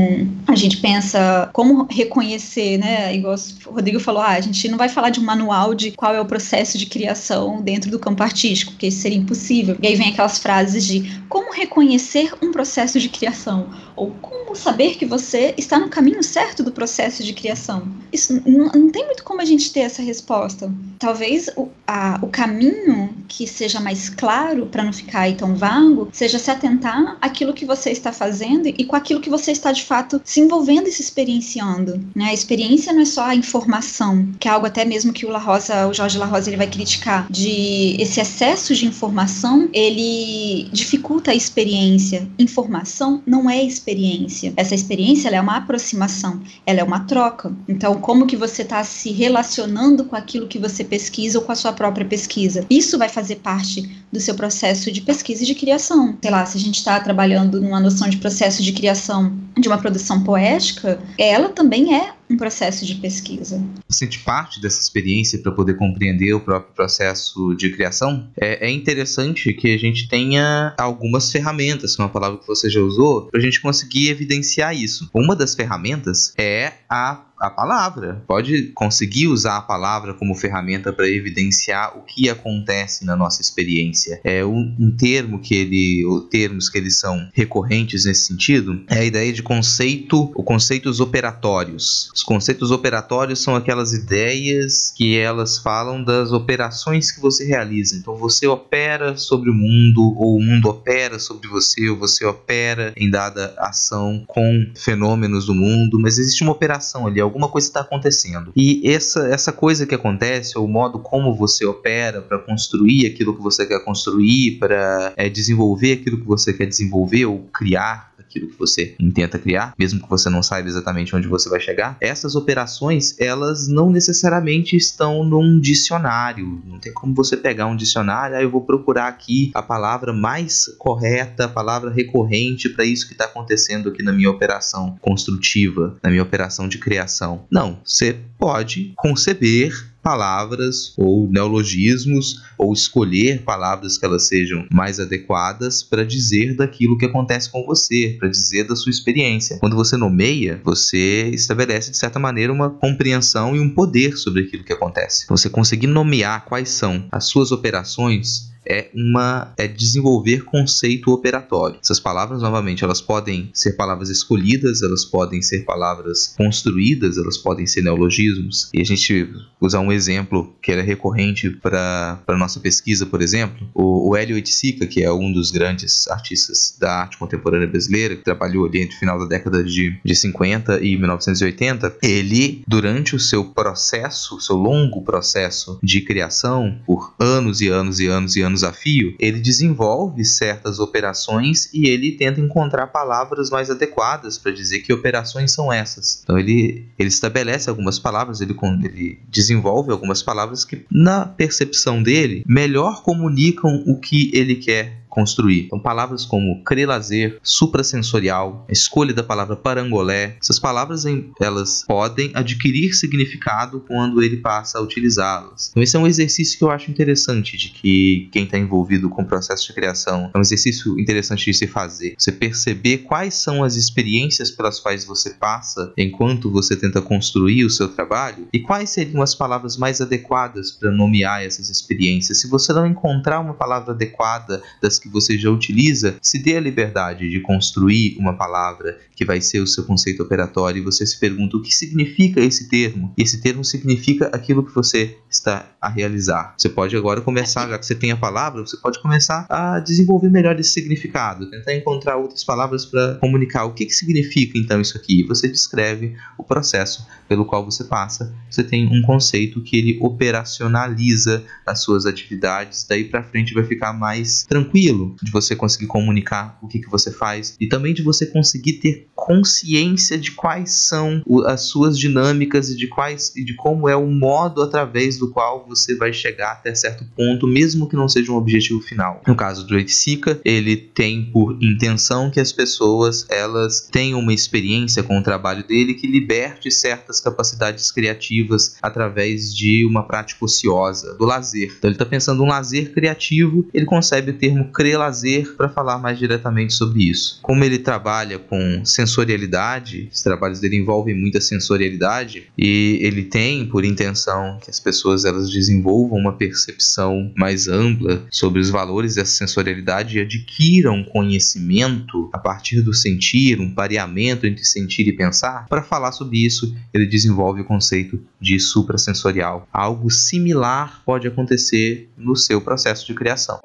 a 0.46 0.54
gente 0.54 0.78
pensa 0.78 1.48
como 1.52 1.86
reconhecer, 1.90 2.78
né? 2.78 3.14
Igual 3.14 3.34
o 3.66 3.70
Rodrigo 3.70 4.00
falou, 4.00 4.22
ah, 4.22 4.32
a 4.32 4.40
gente 4.40 4.68
não 4.68 4.78
vai 4.78 4.88
falar 4.88 5.10
de 5.10 5.20
um 5.20 5.24
manual 5.24 5.74
de 5.74 5.92
qual 5.92 6.14
é 6.14 6.20
o 6.20 6.26
processo 6.26 6.76
de 6.76 6.86
criação 6.86 7.62
dentro 7.62 7.90
do 7.90 7.98
campo 7.98 8.22
artístico, 8.22 8.72
porque 8.72 8.88
isso 8.88 9.00
seria 9.00 9.18
impossível. 9.18 9.76
E 9.82 9.86
aí 9.86 9.94
vem 9.94 10.10
aquelas 10.10 10.38
frases 10.38 10.84
de 10.84 11.20
como 11.28 11.52
reconhecer 11.52 12.32
um 12.42 12.50
processo 12.50 12.98
de 12.98 13.08
criação, 13.08 13.68
ou 13.96 14.10
como 14.20 14.54
saber 14.54 14.96
que 14.96 15.06
você 15.06 15.54
está 15.56 15.78
no 15.78 15.88
caminho 15.88 16.22
certo 16.22 16.62
do 16.62 16.72
processo 16.72 17.22
de 17.22 17.32
criação. 17.32 17.88
Isso 18.12 18.42
não, 18.46 18.66
não 18.66 18.90
tem 18.90 19.04
muito 19.06 19.24
como 19.24 19.40
a 19.40 19.44
gente 19.44 19.72
ter 19.72 19.80
essa 19.80 20.02
resposta. 20.02 20.72
Talvez 20.98 21.48
o, 21.56 21.68
a, 21.86 22.18
o 22.22 22.28
caminho 22.28 23.14
que 23.28 23.46
seja 23.46 23.80
mais 23.80 24.08
claro, 24.08 24.66
para 24.66 24.82
não 24.82 24.92
ficar 24.92 25.20
aí 25.20 25.34
tão 25.34 25.54
vago, 25.54 26.08
seja 26.12 26.38
se 26.38 26.50
atentar 26.50 27.16
àquilo 27.20 27.52
que 27.52 27.64
você 27.64 27.90
está 27.98 28.12
fazendo 28.12 28.68
e 28.68 28.84
com 28.84 28.96
aquilo 28.96 29.20
que 29.20 29.30
você 29.30 29.52
está 29.52 29.72
de 29.72 29.84
fato 29.84 30.20
se 30.24 30.40
envolvendo 30.40 30.88
e 30.88 30.92
se 30.92 31.02
experienciando. 31.02 32.00
Né? 32.14 32.26
A 32.26 32.34
experiência 32.34 32.92
não 32.92 33.02
é 33.02 33.04
só 33.04 33.24
a 33.24 33.34
informação, 33.34 34.28
que 34.38 34.48
é 34.48 34.50
algo 34.50 34.66
até 34.66 34.84
mesmo 34.84 35.12
que 35.12 35.26
o 35.26 35.30
La 35.30 35.38
Rosa, 35.38 35.86
o 35.86 35.94
Jorge 35.94 36.18
La 36.18 36.26
Rosa, 36.26 36.50
ele 36.50 36.56
vai 36.56 36.66
criticar, 36.66 37.26
de 37.30 37.96
esse 37.98 38.20
excesso 38.20 38.74
de 38.74 38.86
informação, 38.86 39.68
ele 39.72 40.68
dificulta 40.72 41.30
a 41.30 41.34
experiência. 41.34 42.28
Informação 42.38 43.22
não 43.26 43.48
é 43.48 43.62
experiência. 43.62 44.52
Essa 44.56 44.74
experiência 44.74 45.28
é 45.28 45.40
uma 45.40 45.56
aproximação, 45.56 46.40
ela 46.66 46.80
é 46.80 46.84
uma 46.84 47.00
troca. 47.00 47.52
Então, 47.68 47.94
como 48.00 48.26
que 48.26 48.36
você 48.36 48.62
está 48.62 48.82
se 48.84 49.10
relacionando 49.10 50.04
com 50.04 50.16
aquilo 50.16 50.48
que 50.48 50.58
você 50.58 50.84
pesquisa 50.84 51.38
ou 51.38 51.44
com 51.44 51.52
a 51.52 51.56
sua 51.56 51.72
própria 51.72 52.06
pesquisa? 52.06 52.64
Isso 52.70 52.98
vai 52.98 53.08
fazer 53.08 53.36
parte 53.36 53.88
do 54.12 54.20
seu 54.20 54.34
processo 54.34 54.90
de 54.90 55.00
pesquisa 55.00 55.42
e 55.42 55.46
de 55.46 55.54
criação. 55.54 56.16
Sei 56.20 56.30
lá, 56.30 56.44
se 56.46 56.56
a 56.56 56.60
gente 56.60 56.76
está 56.76 56.98
trabalhando 57.00 57.60
numa 57.60 57.80
noção 57.88 58.08
de 58.08 58.18
processo 58.18 58.62
de 58.62 58.72
criação 58.72 59.36
de 59.58 59.66
uma 59.66 59.78
produção 59.78 60.22
poética, 60.22 61.00
ela 61.18 61.48
também 61.48 61.94
é 61.94 62.12
um 62.30 62.36
processo 62.36 62.84
de 62.84 62.94
pesquisa. 62.96 63.62
Sente 63.88 64.18
parte 64.20 64.60
dessa 64.60 64.80
experiência 64.80 65.38
para 65.38 65.50
poder 65.50 65.74
compreender 65.74 66.34
o 66.34 66.40
próprio 66.40 66.74
processo 66.74 67.54
de 67.54 67.70
criação? 67.70 68.28
É, 68.38 68.68
é, 68.68 68.70
interessante 68.70 69.52
que 69.54 69.74
a 69.74 69.78
gente 69.78 70.08
tenha 70.08 70.74
algumas 70.78 71.32
ferramentas, 71.32 71.98
uma 71.98 72.08
palavra 72.08 72.38
que 72.38 72.46
você 72.46 72.68
já 72.68 72.80
usou, 72.80 73.26
para 73.26 73.40
a 73.40 73.42
gente 73.42 73.60
conseguir 73.60 74.10
evidenciar 74.10 74.76
isso. 74.76 75.08
Uma 75.14 75.34
das 75.34 75.54
ferramentas 75.54 76.34
é 76.36 76.72
a 76.88 77.24
a 77.40 77.50
palavra. 77.50 78.22
Pode 78.26 78.72
conseguir 78.74 79.28
usar 79.28 79.58
a 79.58 79.62
palavra 79.62 80.14
como 80.14 80.34
ferramenta 80.34 80.92
para 80.92 81.08
evidenciar 81.08 81.96
o 81.96 82.02
que 82.02 82.28
acontece 82.28 83.04
na 83.04 83.16
nossa 83.16 83.40
experiência. 83.40 84.20
É 84.24 84.44
um, 84.44 84.74
um 84.78 84.90
termo 84.90 85.38
que 85.38 85.54
ele, 85.54 86.04
termos 86.30 86.68
que 86.68 86.78
eles 86.78 86.98
são 86.98 87.28
recorrentes 87.32 88.04
nesse 88.04 88.26
sentido, 88.26 88.82
é 88.88 88.98
a 88.98 89.04
ideia 89.04 89.32
de 89.32 89.42
conceito, 89.42 90.30
ou 90.34 90.42
conceitos 90.42 91.00
operatórios. 91.00 92.10
Os 92.14 92.22
conceitos 92.22 92.70
operatórios 92.70 93.42
são 93.42 93.54
aquelas 93.54 93.92
ideias 93.92 94.92
que 94.94 95.16
elas 95.16 95.58
falam 95.58 96.02
das 96.02 96.32
operações 96.32 97.10
que 97.10 97.20
você 97.20 97.44
realiza. 97.44 97.96
Então 97.96 98.16
você 98.16 98.46
opera 98.46 99.16
sobre 99.16 99.50
o 99.50 99.54
mundo, 99.54 100.14
ou 100.16 100.36
o 100.36 100.42
mundo 100.42 100.68
opera 100.68 101.18
sobre 101.18 101.48
você, 101.48 101.88
ou 101.88 101.96
você 101.96 102.24
opera 102.24 102.92
em 102.96 103.10
dada 103.10 103.54
ação 103.58 104.24
com 104.26 104.70
fenômenos 104.76 105.46
do 105.46 105.54
mundo, 105.54 105.98
mas 105.98 106.18
existe 106.18 106.42
uma 106.42 106.52
operação 106.52 107.06
ali, 107.06 107.20
alguma 107.28 107.48
coisa 107.48 107.68
está 107.68 107.80
acontecendo. 107.80 108.52
E 108.56 108.88
essa, 108.88 109.28
essa 109.28 109.52
coisa 109.52 109.86
que 109.86 109.94
acontece, 109.94 110.58
ou 110.58 110.64
o 110.64 110.68
modo 110.68 110.98
como 110.98 111.34
você 111.34 111.64
opera 111.64 112.20
para 112.20 112.38
construir 112.38 113.06
aquilo 113.06 113.34
que 113.34 113.42
você 113.42 113.66
quer 113.66 113.84
construir, 113.84 114.58
para 114.58 115.12
é, 115.16 115.28
desenvolver 115.28 115.92
aquilo 115.92 116.18
que 116.18 116.26
você 116.26 116.52
quer 116.52 116.66
desenvolver 116.66 117.26
ou 117.26 117.40
criar 117.52 118.08
aquilo 118.28 118.48
que 118.48 118.58
você 118.58 118.94
intenta 119.00 119.38
criar, 119.38 119.72
mesmo 119.78 120.02
que 120.02 120.08
você 120.08 120.28
não 120.28 120.42
saiba 120.42 120.68
exatamente 120.68 121.16
onde 121.16 121.26
você 121.26 121.48
vai 121.48 121.58
chegar, 121.58 121.96
essas 122.00 122.34
operações 122.34 123.18
elas 123.18 123.66
não 123.66 123.90
necessariamente 123.90 124.76
estão 124.76 125.24
num 125.24 125.58
dicionário. 125.58 126.62
Não 126.66 126.78
tem 126.78 126.92
como 126.92 127.14
você 127.14 127.36
pegar 127.36 127.66
um 127.66 127.76
dicionário, 127.76 128.36
ah, 128.36 128.42
eu 128.42 128.50
vou 128.50 128.62
procurar 128.62 129.08
aqui 129.08 129.50
a 129.54 129.62
palavra 129.62 130.12
mais 130.12 130.66
correta, 130.78 131.46
a 131.46 131.48
palavra 131.48 131.90
recorrente 131.90 132.68
para 132.68 132.84
isso 132.84 133.06
que 133.06 133.12
está 133.12 133.24
acontecendo 133.24 133.88
aqui 133.88 134.02
na 134.02 134.12
minha 134.12 134.30
operação 134.30 134.96
construtiva, 135.00 135.96
na 136.02 136.10
minha 136.10 136.22
operação 136.22 136.68
de 136.68 136.78
criação 136.78 137.17
criação. 137.18 137.44
Não, 137.50 137.80
você 137.84 138.16
pode 138.38 138.92
conceber 138.96 139.72
palavras 140.00 140.94
ou 140.96 141.28
neologismos 141.28 142.40
ou 142.56 142.72
escolher 142.72 143.42
palavras 143.42 143.98
que 143.98 144.06
elas 144.06 144.26
sejam 144.26 144.64
mais 144.70 144.98
adequadas 144.98 145.82
para 145.82 146.04
dizer 146.04 146.54
daquilo 146.56 146.96
que 146.96 147.04
acontece 147.04 147.50
com 147.50 147.66
você, 147.66 148.16
para 148.18 148.28
dizer 148.28 148.66
da 148.66 148.76
sua 148.76 148.90
experiência. 148.90 149.58
Quando 149.58 149.76
você 149.76 149.96
nomeia, 149.96 150.60
você 150.64 151.28
estabelece 151.34 151.90
de 151.90 151.98
certa 151.98 152.18
maneira 152.18 152.52
uma 152.52 152.70
compreensão 152.70 153.54
e 153.54 153.60
um 153.60 153.68
poder 153.68 154.16
sobre 154.16 154.42
aquilo 154.42 154.64
que 154.64 154.72
acontece. 154.72 155.26
Você 155.28 155.50
conseguir 155.50 155.88
nomear 155.88 156.44
quais 156.46 156.70
são 156.70 157.06
as 157.10 157.24
suas 157.24 157.52
operações 157.52 158.48
é 158.68 158.90
uma 158.94 159.52
é 159.56 159.66
desenvolver 159.66 160.44
conceito 160.44 161.10
operatório. 161.10 161.78
Essas 161.82 161.98
palavras, 161.98 162.42
novamente, 162.42 162.84
elas 162.84 163.00
podem 163.00 163.50
ser 163.52 163.72
palavras 163.72 164.10
escolhidas, 164.10 164.82
elas 164.82 165.04
podem 165.04 165.40
ser 165.40 165.64
palavras 165.64 166.34
construídas, 166.36 167.16
elas 167.16 167.38
podem 167.38 167.66
ser 167.66 167.82
neologismos. 167.82 168.68
E 168.74 168.80
a 168.80 168.84
gente 168.84 169.28
usar 169.60 169.80
um 169.80 169.90
exemplo 169.90 170.54
que 170.60 170.72
é 170.72 170.80
recorrente 170.80 171.50
para 171.50 172.22
a 172.26 172.36
nossa 172.36 172.60
pesquisa, 172.60 173.06
por 173.06 173.22
exemplo, 173.22 173.68
o, 173.74 174.10
o 174.10 174.16
Hélio 174.16 174.36
Oiticica, 174.36 174.86
que 174.86 175.02
é 175.02 175.12
um 175.12 175.32
dos 175.32 175.50
grandes 175.50 176.06
artistas 176.08 176.76
da 176.78 177.00
arte 177.00 177.18
contemporânea 177.18 177.66
brasileira, 177.66 178.16
que 178.16 178.24
trabalhou 178.24 178.66
ali 178.66 178.82
entre 178.82 178.96
o 178.96 178.98
final 178.98 179.18
da 179.18 179.24
década 179.24 179.64
de, 179.64 179.98
de 180.04 180.14
50 180.14 180.80
e 180.84 180.96
1980, 180.96 181.98
ele, 182.02 182.62
durante 182.66 183.16
o 183.16 183.20
seu 183.20 183.44
processo, 183.44 184.40
seu 184.40 184.56
longo 184.56 185.02
processo 185.02 185.78
de 185.82 186.00
criação, 186.00 186.78
por 186.86 187.14
anos 187.18 187.60
e 187.60 187.68
anos 187.68 188.00
e 188.00 188.06
anos 188.06 188.36
e 188.36 188.42
anos 188.42 188.57
desafio, 188.58 189.14
ele 189.18 189.38
desenvolve 189.38 190.24
certas 190.24 190.78
operações 190.78 191.68
e 191.72 191.88
ele 191.88 192.12
tenta 192.12 192.40
encontrar 192.40 192.88
palavras 192.88 193.50
mais 193.50 193.70
adequadas 193.70 194.36
para 194.36 194.52
dizer 194.52 194.80
que 194.80 194.92
operações 194.92 195.52
são 195.52 195.72
essas. 195.72 196.20
Então 196.22 196.38
ele, 196.38 196.86
ele 196.98 197.08
estabelece 197.08 197.70
algumas 197.70 197.98
palavras, 197.98 198.40
ele, 198.40 198.56
ele 198.84 199.18
desenvolve 199.28 199.92
algumas 199.92 200.22
palavras 200.22 200.64
que, 200.64 200.84
na 200.90 201.24
percepção 201.24 202.02
dele, 202.02 202.44
melhor 202.46 203.02
comunicam 203.02 203.82
o 203.86 203.98
que 203.98 204.30
ele 204.34 204.56
quer 204.56 204.98
construir. 205.18 205.64
Então, 205.64 205.80
palavras 205.80 206.24
como 206.24 206.62
crelazer, 206.62 207.40
suprassensorial, 207.42 208.64
escolha 208.68 209.12
da 209.12 209.24
palavra 209.24 209.56
parangolé, 209.56 210.36
essas 210.40 210.60
palavras 210.60 211.04
elas 211.40 211.84
podem 211.88 212.30
adquirir 212.34 212.92
significado 212.94 213.80
quando 213.80 214.22
ele 214.22 214.36
passa 214.36 214.78
a 214.78 214.80
utilizá-las. 214.80 215.70
Então, 215.70 215.82
esse 215.82 215.96
é 215.96 215.98
um 215.98 216.06
exercício 216.06 216.56
que 216.56 216.62
eu 216.62 216.70
acho 216.70 216.88
interessante 216.88 217.56
de 217.56 217.70
que 217.70 218.28
quem 218.30 218.44
está 218.44 218.56
envolvido 218.56 219.08
com 219.08 219.22
o 219.22 219.26
processo 219.26 219.66
de 219.66 219.72
criação 219.72 220.30
é 220.32 220.38
um 220.38 220.40
exercício 220.40 220.96
interessante 221.00 221.46
de 221.46 221.54
se 221.54 221.66
fazer. 221.66 222.14
Você 222.16 222.30
perceber 222.30 222.98
quais 222.98 223.34
são 223.34 223.64
as 223.64 223.74
experiências 223.74 224.52
pelas 224.52 224.78
quais 224.78 225.04
você 225.04 225.30
passa 225.30 225.92
enquanto 225.96 226.48
você 226.48 226.76
tenta 226.76 227.02
construir 227.02 227.64
o 227.64 227.70
seu 227.70 227.88
trabalho 227.88 228.46
e 228.52 228.60
quais 228.60 228.90
seriam 228.90 229.20
as 229.20 229.34
palavras 229.34 229.76
mais 229.76 230.00
adequadas 230.00 230.70
para 230.70 230.92
nomear 230.92 231.42
essas 231.42 231.68
experiências. 231.68 232.40
Se 232.40 232.46
você 232.46 232.72
não 232.72 232.86
encontrar 232.86 233.40
uma 233.40 233.54
palavra 233.54 233.92
adequada 233.92 234.62
das 234.80 234.98
que 234.98 235.07
que 235.08 235.12
você 235.12 235.38
já 235.38 235.50
utiliza, 235.50 236.16
se 236.22 236.38
dê 236.38 236.56
a 236.56 236.60
liberdade 236.60 237.28
de 237.28 237.40
construir 237.40 238.16
uma 238.18 238.34
palavra 238.34 238.98
que 239.16 239.24
vai 239.24 239.40
ser 239.40 239.60
o 239.60 239.66
seu 239.66 239.84
conceito 239.84 240.22
operatório 240.22 240.80
e 240.80 240.84
você 240.84 241.04
se 241.04 241.18
pergunta 241.18 241.56
o 241.56 241.62
que 241.62 241.74
significa 241.74 242.40
esse 242.40 242.68
termo. 242.68 243.12
E 243.18 243.22
esse 243.22 243.40
termo 243.40 243.64
significa 243.64 244.26
aquilo 244.32 244.64
que 244.64 244.74
você 244.74 245.16
está 245.28 245.72
a 245.80 245.88
realizar. 245.88 246.54
Você 246.56 246.68
pode 246.68 246.96
agora 246.96 247.20
começar, 247.20 247.68
já 247.68 247.78
que 247.78 247.86
você 247.86 247.94
tem 247.94 248.12
a 248.12 248.16
palavra, 248.16 248.60
você 248.60 248.76
pode 248.76 249.00
começar 249.00 249.46
a 249.48 249.80
desenvolver 249.80 250.30
melhor 250.30 250.58
esse 250.58 250.70
significado, 250.70 251.50
tentar 251.50 251.74
encontrar 251.74 252.16
outras 252.16 252.44
palavras 252.44 252.86
para 252.86 253.16
comunicar 253.16 253.64
o 253.64 253.74
que, 253.74 253.86
que 253.86 253.92
significa 253.92 254.58
então 254.58 254.80
isso 254.80 254.96
aqui. 254.96 255.24
Você 255.24 255.48
descreve 255.48 256.14
o 256.36 256.44
processo 256.44 257.06
pelo 257.28 257.44
qual 257.44 257.64
você 257.64 257.84
passa. 257.84 258.34
Você 258.50 258.62
tem 258.62 258.86
um 258.86 259.02
conceito 259.02 259.62
que 259.62 259.76
ele 259.76 259.98
operacionaliza 260.00 261.44
as 261.66 261.82
suas 261.82 262.06
atividades. 262.06 262.86
Daí 262.88 263.04
para 263.04 263.22
frente 263.22 263.54
vai 263.54 263.64
ficar 263.64 263.92
mais 263.92 264.44
tranquilo 264.44 264.97
de 265.22 265.30
você 265.30 265.54
conseguir 265.54 265.86
comunicar 265.86 266.58
o 266.62 266.68
que, 266.68 266.78
que 266.78 266.90
você 266.90 267.10
faz 267.10 267.56
e 267.60 267.68
também 267.68 267.94
de 267.94 268.02
você 268.02 268.26
conseguir 268.26 268.74
ter 268.74 269.08
consciência 269.14 270.18
de 270.18 270.32
quais 270.32 270.72
são 270.72 271.22
as 271.46 271.62
suas 271.62 271.98
dinâmicas 271.98 272.70
e 272.70 272.76
de 272.76 272.86
quais 272.86 273.34
e 273.36 273.44
de 273.44 273.54
como 273.54 273.88
é 273.88 273.96
o 273.96 274.06
modo 274.06 274.62
através 274.62 275.18
do 275.18 275.30
qual 275.30 275.66
você 275.66 275.94
vai 275.96 276.12
chegar 276.12 276.52
até 276.52 276.74
certo 276.74 277.04
ponto, 277.16 277.46
mesmo 277.46 277.88
que 277.88 277.96
não 277.96 278.08
seja 278.08 278.32
um 278.32 278.36
objetivo 278.36 278.80
final. 278.80 279.22
No 279.26 279.36
caso 279.36 279.66
do 279.66 279.78
Sika, 279.88 280.40
ele 280.44 280.76
tem 280.76 281.30
por 281.30 281.56
intenção 281.60 282.30
que 282.30 282.40
as 282.40 282.52
pessoas 282.52 283.26
elas 283.28 283.88
tenham 283.90 284.20
uma 284.20 284.32
experiência 284.32 285.02
com 285.02 285.18
o 285.18 285.22
trabalho 285.22 285.66
dele 285.66 285.94
que 285.94 286.06
liberte 286.06 286.70
certas 286.70 287.20
capacidades 287.20 287.90
criativas 287.90 288.76
através 288.82 289.54
de 289.54 289.84
uma 289.84 290.02
prática 290.02 290.44
ociosa, 290.44 291.14
do 291.14 291.24
lazer. 291.24 291.74
Então 291.78 291.88
ele 291.88 291.94
está 291.94 292.06
pensando 292.06 292.42
um 292.42 292.46
lazer 292.46 292.92
criativo, 292.92 293.66
ele 293.72 293.84
concebe 293.84 294.30
o 294.30 294.38
termo 294.38 294.70
lazer 294.96 295.54
para 295.56 295.68
falar 295.68 295.98
mais 295.98 296.18
diretamente 296.18 296.74
sobre 296.74 297.08
isso. 297.08 297.38
Como 297.42 297.64
ele 297.64 297.78
trabalha 297.78 298.38
com 298.38 298.84
sensorialidade, 298.84 300.08
os 300.12 300.22
trabalhos 300.22 300.60
dele 300.60 300.76
envolvem 300.76 301.14
muita 301.14 301.40
sensorialidade 301.40 302.46
e 302.56 302.98
ele 303.02 303.24
tem 303.24 303.66
por 303.66 303.84
intenção 303.84 304.58
que 304.62 304.70
as 304.70 304.80
pessoas 304.80 305.24
elas 305.24 305.50
desenvolvam 305.50 306.18
uma 306.18 306.32
percepção 306.32 307.32
mais 307.36 307.68
ampla 307.68 308.24
sobre 308.30 308.60
os 308.60 308.70
valores 308.70 309.14
dessa 309.14 309.32
sensorialidade 309.32 310.18
e 310.18 310.20
adquiram 310.20 311.04
conhecimento 311.04 312.28
a 312.32 312.38
partir 312.38 312.82
do 312.82 312.94
sentir, 312.94 313.60
um 313.60 313.72
pareamento 313.72 314.46
entre 314.46 314.64
sentir 314.64 315.06
e 315.08 315.12
pensar. 315.12 315.66
Para 315.68 315.82
falar 315.82 316.12
sobre 316.12 316.44
isso, 316.44 316.74
ele 316.92 317.06
desenvolve 317.06 317.60
o 317.60 317.64
conceito 317.64 318.20
de 318.40 318.58
suprassensorial. 318.58 319.66
Algo 319.72 320.10
similar 320.10 321.02
pode 321.04 321.26
acontecer 321.26 322.08
no 322.16 322.36
seu 322.36 322.60
processo 322.60 323.06
de 323.06 323.14
criação. 323.14 323.58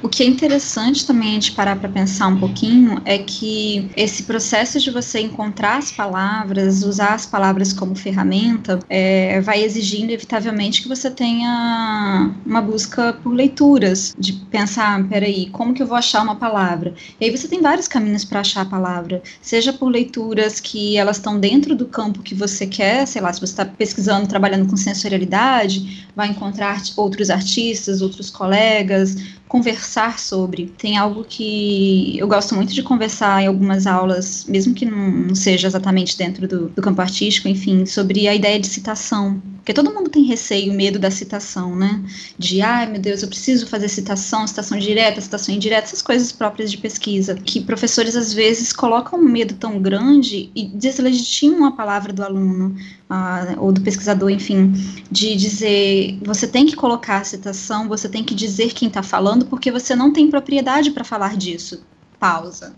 O 0.00 0.08
que 0.08 0.22
é 0.22 0.26
interessante 0.26 1.04
também 1.04 1.40
de 1.40 1.50
parar 1.50 1.74
para 1.74 1.88
pensar 1.88 2.28
um 2.28 2.38
pouquinho 2.38 3.02
é 3.04 3.18
que 3.18 3.90
esse 3.96 4.22
processo 4.22 4.78
de 4.78 4.92
você 4.92 5.18
encontrar 5.18 5.78
as 5.78 5.90
palavras, 5.90 6.84
usar 6.84 7.14
as 7.14 7.26
palavras 7.26 7.72
como 7.72 7.96
ferramenta, 7.96 8.78
é, 8.88 9.40
vai 9.40 9.60
exigindo 9.64 10.04
inevitavelmente 10.04 10.82
que 10.82 10.88
você 10.88 11.10
tenha 11.10 12.32
uma 12.46 12.62
busca 12.62 13.12
por 13.12 13.32
leituras, 13.34 14.14
de 14.16 14.34
pensar, 14.34 15.02
peraí, 15.08 15.50
como 15.50 15.74
que 15.74 15.82
eu 15.82 15.86
vou 15.86 15.96
achar 15.96 16.22
uma 16.22 16.36
palavra? 16.36 16.94
E 17.20 17.24
aí 17.24 17.36
você 17.36 17.48
tem 17.48 17.60
vários 17.60 17.88
caminhos 17.88 18.24
para 18.24 18.38
achar 18.38 18.60
a 18.60 18.66
palavra, 18.66 19.20
seja 19.42 19.72
por 19.72 19.88
leituras 19.88 20.60
que 20.60 20.96
elas 20.96 21.16
estão 21.16 21.40
dentro 21.40 21.74
do 21.74 21.86
campo 21.86 22.22
que 22.22 22.36
você 22.36 22.68
quer, 22.68 23.04
sei 23.04 23.20
lá, 23.20 23.32
se 23.32 23.40
você 23.40 23.52
está 23.52 23.64
pesquisando, 23.64 24.28
trabalhando 24.28 24.70
com 24.70 24.76
sensorialidade, 24.76 26.06
vai 26.14 26.28
encontrar 26.28 26.80
outros 26.96 27.30
artistas, 27.30 28.00
outros 28.00 28.30
colegas, 28.30 29.16
conversar 29.88 30.18
sobre. 30.18 30.66
Tem 30.76 30.98
algo 30.98 31.24
que 31.24 32.18
eu 32.18 32.28
gosto 32.28 32.54
muito 32.54 32.74
de 32.74 32.82
conversar 32.82 33.42
em 33.42 33.46
algumas 33.46 33.86
aulas, 33.86 34.44
mesmo 34.46 34.74
que 34.74 34.84
não 34.84 35.34
seja 35.34 35.66
exatamente 35.66 36.16
dentro 36.16 36.46
do, 36.46 36.68
do 36.68 36.82
campo 36.82 37.00
artístico, 37.00 37.48
enfim, 37.48 37.86
sobre 37.86 38.28
a 38.28 38.34
ideia 38.34 38.60
de 38.60 38.66
citação. 38.66 39.40
Porque 39.68 39.82
todo 39.82 39.92
mundo 39.92 40.08
tem 40.08 40.22
receio, 40.22 40.72
medo 40.72 40.98
da 40.98 41.10
citação, 41.10 41.76
né? 41.76 42.02
De, 42.38 42.62
ai 42.62 42.90
meu 42.90 42.98
Deus, 42.98 43.22
eu 43.22 43.28
preciso 43.28 43.66
fazer 43.66 43.86
citação, 43.90 44.46
citação 44.46 44.78
direta, 44.78 45.20
citação 45.20 45.54
indireta, 45.54 45.88
essas 45.88 46.00
coisas 46.00 46.32
próprias 46.32 46.70
de 46.70 46.78
pesquisa. 46.78 47.34
Que 47.34 47.60
professores 47.60 48.16
às 48.16 48.32
vezes 48.32 48.72
colocam 48.72 49.20
um 49.20 49.28
medo 49.28 49.52
tão 49.56 49.78
grande 49.78 50.50
e 50.54 50.64
deslegitimam 50.68 51.66
a 51.66 51.72
palavra 51.72 52.14
do 52.14 52.22
aluno, 52.22 52.74
uh, 53.10 53.60
ou 53.62 53.70
do 53.70 53.82
pesquisador, 53.82 54.30
enfim, 54.30 54.72
de 55.10 55.36
dizer, 55.36 56.18
você 56.22 56.48
tem 56.48 56.64
que 56.64 56.74
colocar 56.74 57.18
a 57.18 57.24
citação, 57.24 57.88
você 57.88 58.08
tem 58.08 58.24
que 58.24 58.34
dizer 58.34 58.72
quem 58.72 58.88
está 58.88 59.02
falando, 59.02 59.44
porque 59.44 59.70
você 59.70 59.94
não 59.94 60.14
tem 60.14 60.30
propriedade 60.30 60.92
para 60.92 61.04
falar 61.04 61.36
disso. 61.36 61.84
Pausa. 62.18 62.74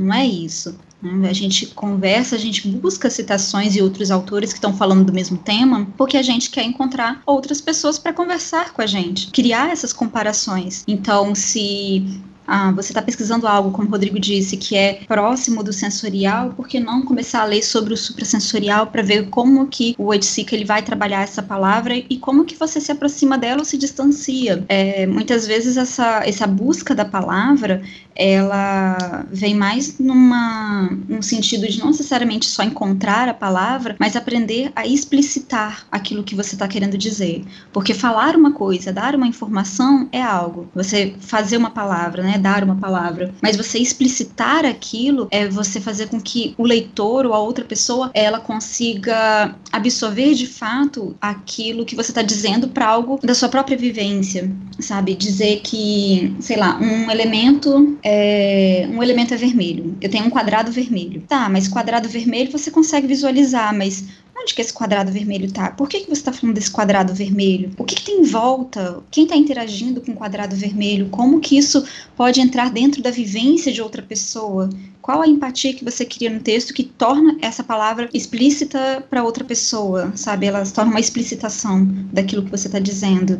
Não 0.00 0.14
é 0.14 0.26
isso. 0.26 0.78
Né? 1.02 1.28
A 1.28 1.32
gente 1.32 1.66
conversa, 1.66 2.36
a 2.36 2.38
gente 2.38 2.66
busca 2.68 3.10
citações 3.10 3.76
e 3.76 3.82
outros 3.82 4.10
autores 4.10 4.52
que 4.52 4.58
estão 4.58 4.74
falando 4.74 5.04
do 5.04 5.12
mesmo 5.12 5.36
tema, 5.38 5.86
porque 5.96 6.16
a 6.16 6.22
gente 6.22 6.50
quer 6.50 6.64
encontrar 6.64 7.22
outras 7.26 7.60
pessoas 7.60 7.98
para 7.98 8.12
conversar 8.12 8.72
com 8.72 8.82
a 8.82 8.86
gente, 8.86 9.30
criar 9.30 9.70
essas 9.70 9.92
comparações. 9.92 10.84
Então, 10.86 11.34
se 11.34 12.20
ah, 12.52 12.72
você 12.72 12.90
está 12.90 13.00
pesquisando 13.00 13.46
algo, 13.46 13.70
como 13.70 13.86
o 13.86 13.90
Rodrigo 13.92 14.18
disse, 14.18 14.56
que 14.56 14.74
é 14.74 14.94
próximo 15.06 15.62
do 15.62 15.72
sensorial, 15.72 16.50
por 16.50 16.66
que 16.66 16.80
não 16.80 17.02
começar 17.02 17.42
a 17.42 17.44
ler 17.44 17.62
sobre 17.62 17.94
o 17.94 17.96
suprassensorial 17.96 18.88
para 18.88 19.02
ver 19.02 19.28
como 19.28 19.68
que 19.68 19.94
o 19.96 20.06
Oiticica 20.06 20.56
ele 20.56 20.64
vai 20.64 20.82
trabalhar 20.82 21.22
essa 21.22 21.40
palavra 21.40 21.94
e 21.96 22.18
como 22.18 22.44
que 22.44 22.56
você 22.56 22.80
se 22.80 22.90
aproxima 22.90 23.38
dela 23.38 23.60
ou 23.60 23.64
se 23.64 23.78
distancia. 23.78 24.64
É, 24.68 25.06
muitas 25.06 25.46
vezes 25.46 25.76
essa, 25.76 26.22
essa 26.26 26.44
busca 26.44 26.92
da 26.92 27.04
palavra, 27.04 27.82
ela 28.16 29.24
vem 29.30 29.54
mais 29.54 29.98
numa, 30.00 30.90
num 31.08 31.22
sentido 31.22 31.68
de 31.68 31.78
não 31.78 31.86
necessariamente 31.86 32.46
só 32.46 32.64
encontrar 32.64 33.28
a 33.28 33.34
palavra, 33.34 33.94
mas 33.98 34.16
aprender 34.16 34.72
a 34.74 34.84
explicitar 34.86 35.86
aquilo 35.90 36.24
que 36.24 36.34
você 36.34 36.56
está 36.56 36.66
querendo 36.66 36.98
dizer. 36.98 37.44
Porque 37.72 37.94
falar 37.94 38.34
uma 38.34 38.52
coisa, 38.52 38.92
dar 38.92 39.14
uma 39.14 39.28
informação 39.28 40.08
é 40.10 40.20
algo. 40.20 40.68
Você 40.74 41.14
fazer 41.20 41.56
uma 41.56 41.70
palavra, 41.70 42.22
né, 42.24 42.39
dar 42.40 42.64
uma 42.64 42.76
palavra, 42.76 43.32
mas 43.42 43.56
você 43.56 43.78
explicitar 43.78 44.64
aquilo 44.64 45.28
é 45.30 45.48
você 45.48 45.80
fazer 45.80 46.08
com 46.08 46.20
que 46.20 46.54
o 46.56 46.64
leitor 46.64 47.26
ou 47.26 47.34
a 47.34 47.38
outra 47.38 47.64
pessoa 47.64 48.10
ela 48.14 48.40
consiga 48.40 49.54
absorver 49.72 50.34
de 50.34 50.46
fato 50.46 51.14
aquilo 51.20 51.84
que 51.84 51.96
você 51.96 52.10
está 52.10 52.22
dizendo 52.22 52.68
para 52.68 52.86
algo 52.86 53.18
da 53.22 53.34
sua 53.34 53.48
própria 53.48 53.76
vivência, 53.76 54.50
sabe? 54.78 55.14
Dizer 55.14 55.60
que, 55.62 56.34
sei 56.40 56.56
lá, 56.56 56.78
um 56.78 57.10
elemento 57.10 57.98
é 58.02 58.88
um 58.90 59.02
elemento 59.02 59.34
é 59.34 59.36
vermelho. 59.36 59.96
Eu 60.00 60.10
tenho 60.10 60.26
um 60.26 60.30
quadrado 60.30 60.70
vermelho. 60.72 61.22
Tá, 61.28 61.48
mas 61.48 61.68
quadrado 61.68 62.08
vermelho 62.08 62.50
você 62.50 62.70
consegue 62.70 63.06
visualizar, 63.06 63.76
mas 63.76 64.04
Onde 64.40 64.54
que 64.54 64.62
esse 64.62 64.72
quadrado 64.72 65.12
vermelho 65.12 65.44
está? 65.44 65.70
Por 65.70 65.86
que, 65.86 66.00
que 66.00 66.06
você 66.06 66.12
está 66.12 66.32
falando 66.32 66.54
desse 66.54 66.70
quadrado 66.70 67.12
vermelho? 67.12 67.72
O 67.76 67.84
que, 67.84 67.94
que 67.94 68.04
tem 68.04 68.20
em 68.20 68.24
volta? 68.24 69.02
Quem 69.10 69.24
está 69.24 69.36
interagindo 69.36 70.00
com 70.00 70.12
o 70.12 70.16
quadrado 70.16 70.56
vermelho? 70.56 71.10
Como 71.10 71.40
que 71.40 71.58
isso 71.58 71.84
pode 72.16 72.40
entrar 72.40 72.70
dentro 72.70 73.02
da 73.02 73.10
vivência 73.10 73.70
de 73.70 73.82
outra 73.82 74.02
pessoa? 74.02 74.70
Qual 75.10 75.22
a 75.22 75.26
empatia 75.26 75.74
que 75.74 75.84
você 75.84 76.04
cria 76.04 76.30
no 76.30 76.38
texto 76.38 76.72
que 76.72 76.84
torna 76.84 77.36
essa 77.42 77.64
palavra 77.64 78.08
explícita 78.14 79.04
para 79.10 79.24
outra 79.24 79.42
pessoa, 79.42 80.12
sabe? 80.14 80.46
Ela 80.46 80.64
se 80.64 80.72
torna 80.72 80.92
uma 80.92 81.00
explicitação 81.00 81.84
daquilo 82.12 82.44
que 82.44 82.50
você 82.52 82.68
está 82.68 82.78
dizendo. 82.78 83.36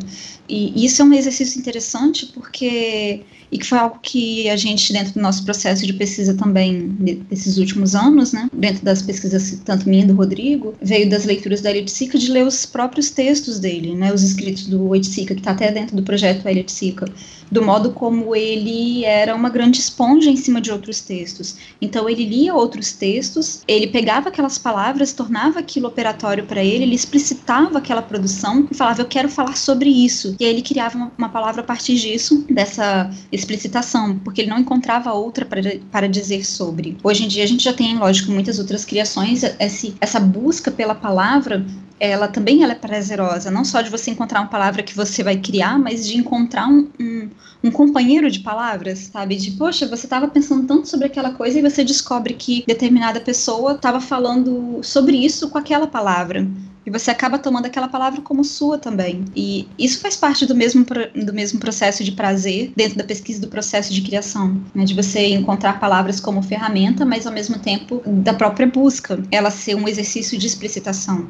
E 0.49 0.83
isso 0.85 1.01
é 1.01 1.05
um 1.05 1.13
exercício 1.13 1.57
interessante 1.57 2.25
porque 2.33 3.21
e 3.49 3.57
que 3.57 3.65
foi 3.65 3.77
algo 3.77 3.99
que 4.01 4.49
a 4.49 4.57
gente, 4.57 4.91
dentro 4.91 5.13
do 5.13 5.21
nosso 5.21 5.45
processo 5.45 5.85
de 5.85 5.93
pesquisa 5.93 6.33
também, 6.33 6.89
desses 7.29 7.57
últimos 7.57 7.95
anos, 7.95 8.31
né, 8.31 8.49
dentro 8.53 8.83
das 8.83 9.01
pesquisas, 9.01 9.61
tanto 9.65 9.87
minha 9.89 10.05
do 10.05 10.13
Rodrigo, 10.13 10.73
veio 10.81 11.09
das 11.09 11.25
leituras 11.25 11.61
da 11.61 11.69
Eliticica 11.69 12.17
de 12.17 12.31
ler 12.31 12.45
os 12.45 12.65
próprios 12.65 13.09
textos 13.09 13.59
dele, 13.59 13.93
né, 13.93 14.13
os 14.13 14.23
escritos 14.23 14.67
do 14.67 14.93
Eliticica, 14.95 15.33
que 15.33 15.41
está 15.41 15.51
até 15.51 15.71
dentro 15.71 15.95
do 15.95 16.03
projeto 16.03 16.47
Eliticica 16.47 17.05
do 17.51 17.61
modo 17.61 17.91
como 17.91 18.33
ele 18.33 19.03
era 19.03 19.35
uma 19.35 19.49
grande 19.49 19.79
esponja 19.79 20.29
em 20.29 20.37
cima 20.37 20.61
de 20.61 20.71
outros 20.71 21.01
textos. 21.01 21.57
Então 21.81 22.09
ele 22.09 22.25
lia 22.25 22.55
outros 22.55 22.93
textos, 22.93 23.61
ele 23.67 23.87
pegava 23.87 24.29
aquelas 24.29 24.57
palavras, 24.57 25.11
tornava 25.11 25.59
aquilo 25.59 25.87
operatório 25.87 26.45
para 26.45 26.63
ele, 26.63 26.85
ele 26.85 26.95
explicitava 26.95 27.77
aquela 27.77 28.01
produção 28.01 28.67
e 28.71 28.75
falava: 28.75 29.01
Eu 29.01 29.05
quero 29.05 29.27
falar 29.27 29.57
sobre 29.57 29.89
isso. 29.89 30.35
E 30.39 30.45
aí 30.45 30.51
ele 30.51 30.61
criava 30.61 31.11
uma, 31.17 31.29
palavra 31.29 31.61
a 31.61 31.65
partir 31.65 31.95
disso, 31.95 32.45
dessa 32.49 33.09
explicitação, 33.31 34.17
porque 34.19 34.41
ele 34.41 34.49
não 34.49 34.59
encontrava 34.59 35.11
outra 35.11 35.45
para, 35.45 35.61
para 35.91 36.07
dizer 36.07 36.45
sobre. 36.45 36.97
Hoje 37.03 37.25
em 37.25 37.27
dia 37.27 37.43
a 37.43 37.47
gente 37.47 37.63
já 37.63 37.73
tem, 37.73 37.97
lógico, 37.97 38.31
muitas 38.31 38.59
outras 38.59 38.85
criações, 38.85 39.43
esse, 39.59 39.95
essa 39.99 40.19
busca 40.19 40.71
pela 40.71 40.95
palavra 40.95 41.65
ela 42.01 42.27
também 42.27 42.63
ela 42.63 42.71
é 42.71 42.75
prazerosa, 42.75 43.51
não 43.51 43.63
só 43.63 43.79
de 43.79 43.91
você 43.91 44.09
encontrar 44.09 44.41
uma 44.41 44.49
palavra 44.49 44.81
que 44.81 44.95
você 44.95 45.21
vai 45.21 45.37
criar, 45.37 45.77
mas 45.77 46.07
de 46.07 46.17
encontrar 46.17 46.67
um, 46.67 46.89
um, 46.99 47.29
um 47.63 47.69
companheiro 47.69 48.31
de 48.31 48.39
palavras, 48.39 49.11
sabe? 49.13 49.35
De, 49.35 49.51
poxa, 49.51 49.87
você 49.87 50.07
estava 50.07 50.27
pensando 50.27 50.65
tanto 50.65 50.89
sobre 50.89 51.05
aquela 51.05 51.31
coisa 51.33 51.59
e 51.59 51.61
você 51.61 51.83
descobre 51.83 52.33
que 52.33 52.63
determinada 52.65 53.21
pessoa 53.21 53.73
estava 53.73 54.01
falando 54.01 54.79
sobre 54.81 55.15
isso 55.15 55.47
com 55.51 55.59
aquela 55.59 55.85
palavra. 55.85 56.47
E 56.85 56.89
você 56.89 57.11
acaba 57.11 57.37
tomando 57.37 57.65
aquela 57.65 57.87
palavra 57.87 58.21
como 58.21 58.43
sua 58.43 58.77
também. 58.77 59.25
E 59.35 59.67
isso 59.77 59.99
faz 59.99 60.15
parte 60.15 60.45
do 60.45 60.55
mesmo, 60.55 60.85
do 61.25 61.33
mesmo 61.33 61.59
processo 61.59 62.03
de 62.03 62.11
prazer 62.11 62.71
dentro 62.75 62.97
da 62.97 63.03
pesquisa 63.03 63.41
do 63.41 63.47
processo 63.47 63.93
de 63.93 64.01
criação, 64.01 64.61
né? 64.73 64.83
de 64.83 64.93
você 64.93 65.27
encontrar 65.27 65.79
palavras 65.79 66.19
como 66.19 66.41
ferramenta, 66.41 67.05
mas 67.05 67.27
ao 67.27 67.33
mesmo 67.33 67.59
tempo 67.59 68.01
da 68.05 68.33
própria 68.33 68.67
busca, 68.67 69.21
ela 69.31 69.51
ser 69.51 69.75
um 69.75 69.87
exercício 69.87 70.37
de 70.37 70.47
explicitação. 70.47 71.27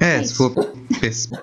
É, 0.00 0.16
é 0.16 0.22
se 0.22 0.34
for 0.34 0.52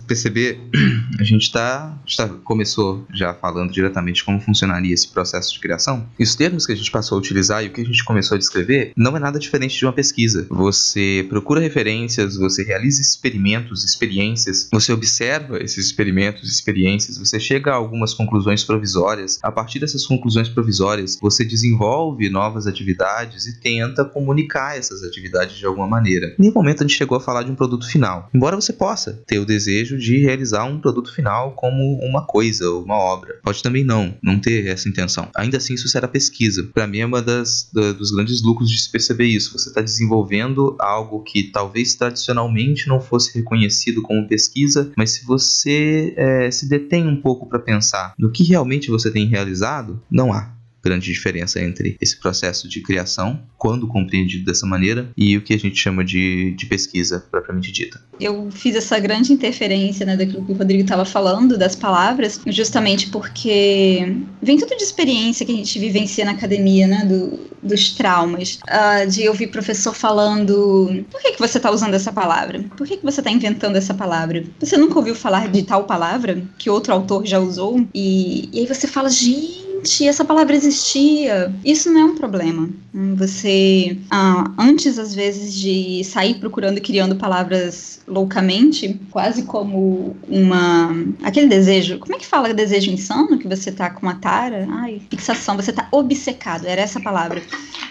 perceber, 0.07 0.59
a 1.19 1.23
gente 1.23 1.51
tá, 1.51 1.97
tá, 2.15 2.29
começou 2.43 3.05
já 3.13 3.33
falando 3.33 3.71
diretamente 3.71 4.23
como 4.23 4.39
funcionaria 4.39 4.93
esse 4.93 5.07
processo 5.07 5.53
de 5.53 5.59
criação. 5.59 6.07
E 6.17 6.23
os 6.23 6.35
termos 6.35 6.65
que 6.65 6.71
a 6.71 6.75
gente 6.75 6.91
passou 6.91 7.17
a 7.17 7.19
utilizar 7.19 7.63
e 7.63 7.67
o 7.67 7.71
que 7.71 7.81
a 7.81 7.85
gente 7.85 8.03
começou 8.03 8.35
a 8.35 8.37
descrever 8.37 8.93
não 8.95 9.15
é 9.17 9.19
nada 9.19 9.39
diferente 9.39 9.77
de 9.77 9.85
uma 9.85 9.93
pesquisa. 9.93 10.47
Você 10.49 11.25
procura 11.29 11.59
referências, 11.59 12.35
você 12.35 12.63
realiza 12.63 13.01
experimentos, 13.01 13.42
experiências, 13.83 14.69
você 14.71 14.93
observa 14.93 15.57
esses 15.61 15.85
experimentos, 15.85 16.49
experiências, 16.49 17.17
você 17.17 17.39
chega 17.39 17.71
a 17.71 17.75
algumas 17.75 18.13
conclusões 18.13 18.63
provisórias. 18.63 19.39
A 19.41 19.51
partir 19.51 19.79
dessas 19.79 20.05
conclusões 20.05 20.49
provisórias, 20.49 21.17
você 21.21 21.43
desenvolve 21.43 22.29
novas 22.29 22.67
atividades 22.67 23.45
e 23.45 23.59
tenta 23.59 24.05
comunicar 24.05 24.77
essas 24.77 25.03
atividades 25.03 25.57
de 25.57 25.65
alguma 25.65 25.87
maneira. 25.87 26.27
Em 26.37 26.43
nenhum 26.43 26.53
momento 26.53 26.83
a 26.83 26.87
gente 26.87 26.97
chegou 26.97 27.17
a 27.17 27.21
falar 27.21 27.43
de 27.43 27.51
um 27.51 27.55
produto 27.55 27.87
final. 27.87 28.29
Embora 28.33 28.55
você 28.55 28.73
possa 28.73 29.23
ter 29.25 29.39
o 29.39 29.45
desejo 29.45 29.97
de 29.97 30.19
realizar 30.19 30.65
um 30.65 30.79
produto 30.79 31.13
final 31.13 31.53
como 31.53 31.99
uma 32.01 32.25
coisa, 32.25 32.69
uma 32.71 32.95
obra. 32.95 33.39
Pode 33.43 33.61
também 33.63 33.83
não, 33.83 34.15
não 34.21 34.39
ter 34.39 34.67
essa 34.67 34.87
intenção. 34.87 35.27
Ainda 35.35 35.57
assim, 35.57 35.73
isso 35.73 35.87
será 35.87 36.07
pesquisa. 36.07 36.69
Para 36.73 36.87
mim 36.87 36.99
é 36.99 37.05
uma 37.05 37.21
das 37.21 37.69
da, 37.73 37.91
dos 37.91 38.11
grandes 38.11 38.41
lucros 38.41 38.69
de 38.69 38.79
se 38.79 38.91
perceber 38.91 39.25
isso. 39.25 39.57
Você 39.57 39.69
está 39.69 39.81
desenvolvendo 39.81 40.75
algo 40.79 41.23
que 41.23 41.51
talvez 41.51 41.95
tradicionalmente 41.95 42.87
não 42.87 42.99
fosse 42.99 43.32
reconhecido 43.33 44.01
como 44.01 44.27
pesquisa, 44.27 44.91
mas 44.97 45.11
se 45.11 45.25
você 45.25 46.13
é, 46.17 46.51
se 46.51 46.67
detém 46.67 47.07
um 47.07 47.19
pouco 47.19 47.47
para 47.47 47.59
pensar 47.59 48.13
no 48.17 48.31
que 48.31 48.43
realmente 48.43 48.89
você 48.89 49.11
tem 49.11 49.27
realizado, 49.27 50.01
não 50.09 50.31
há 50.33 50.53
grande 50.83 51.11
diferença 51.11 51.61
entre 51.61 51.97
esse 52.01 52.19
processo 52.19 52.67
de 52.67 52.81
criação, 52.81 53.39
quando 53.57 53.87
compreendido 53.87 54.45
dessa 54.45 54.65
maneira, 54.65 55.09
e 55.15 55.37
o 55.37 55.41
que 55.41 55.53
a 55.53 55.59
gente 55.59 55.77
chama 55.77 56.03
de, 56.03 56.51
de 56.51 56.65
pesquisa 56.65 57.25
propriamente 57.31 57.71
dita. 57.71 58.01
Eu 58.19 58.49
fiz 58.51 58.75
essa 58.75 58.99
grande 58.99 59.31
interferência 59.31 60.05
né, 60.05 60.17
daquilo 60.17 60.45
que 60.45 60.51
o 60.51 60.55
Rodrigo 60.55 60.83
estava 60.83 61.05
falando, 61.05 61.57
das 61.57 61.75
palavras, 61.75 62.41
justamente 62.47 63.09
porque 63.09 64.15
vem 64.41 64.57
tudo 64.57 64.75
de 64.75 64.83
experiência 64.83 65.45
que 65.45 65.51
a 65.51 65.55
gente 65.55 65.79
vivencia 65.79 66.25
na 66.25 66.31
academia, 66.31 66.87
né, 66.87 67.05
do, 67.05 67.39
dos 67.61 67.91
traumas, 67.91 68.59
uh, 68.63 69.09
de 69.09 69.27
ouvir 69.29 69.47
professor 69.47 69.93
falando: 69.93 71.05
por 71.09 71.21
que, 71.21 71.31
que 71.31 71.39
você 71.39 71.57
está 71.57 71.71
usando 71.71 71.93
essa 71.93 72.11
palavra? 72.11 72.63
Por 72.77 72.85
que, 72.85 72.97
que 72.97 73.03
você 73.03 73.21
está 73.21 73.31
inventando 73.31 73.75
essa 73.75 73.93
palavra? 73.93 74.43
Você 74.59 74.77
nunca 74.77 74.99
ouviu 74.99 75.15
falar 75.15 75.49
de 75.49 75.63
tal 75.63 75.85
palavra 75.85 76.43
que 76.57 76.69
outro 76.69 76.93
autor 76.93 77.25
já 77.25 77.39
usou? 77.39 77.85
E, 77.93 78.49
e 78.51 78.59
aí 78.59 78.67
você 78.67 78.87
fala: 78.87 79.09
gente 79.09 79.62
gente, 79.83 80.07
essa 80.07 80.23
palavra 80.23 80.55
existia. 80.55 81.53
Isso 81.63 81.91
não 81.91 82.01
é 82.01 82.05
um 82.05 82.15
problema. 82.15 82.69
Você, 83.15 83.97
ah, 84.09 84.51
antes 84.57 84.99
às 84.99 85.13
vezes 85.15 85.53
de 85.53 86.03
sair 86.03 86.35
procurando 86.35 86.77
e 86.77 86.81
criando 86.81 87.15
palavras 87.15 88.01
loucamente, 88.07 88.99
quase 89.09 89.43
como 89.43 90.15
uma. 90.27 90.91
aquele 91.23 91.47
desejo. 91.47 91.99
Como 91.99 92.15
é 92.15 92.19
que 92.19 92.25
fala 92.25 92.53
desejo 92.53 92.91
insano? 92.91 93.37
Que 93.37 93.47
você 93.47 93.71
tá 93.71 93.89
com 93.89 94.05
uma 94.05 94.15
tara? 94.15 94.67
Ai, 94.69 95.01
fixação, 95.09 95.55
você 95.55 95.71
tá 95.71 95.87
obcecado. 95.91 96.65
Era 96.65 96.81
essa 96.81 96.99
palavra. 96.99 97.41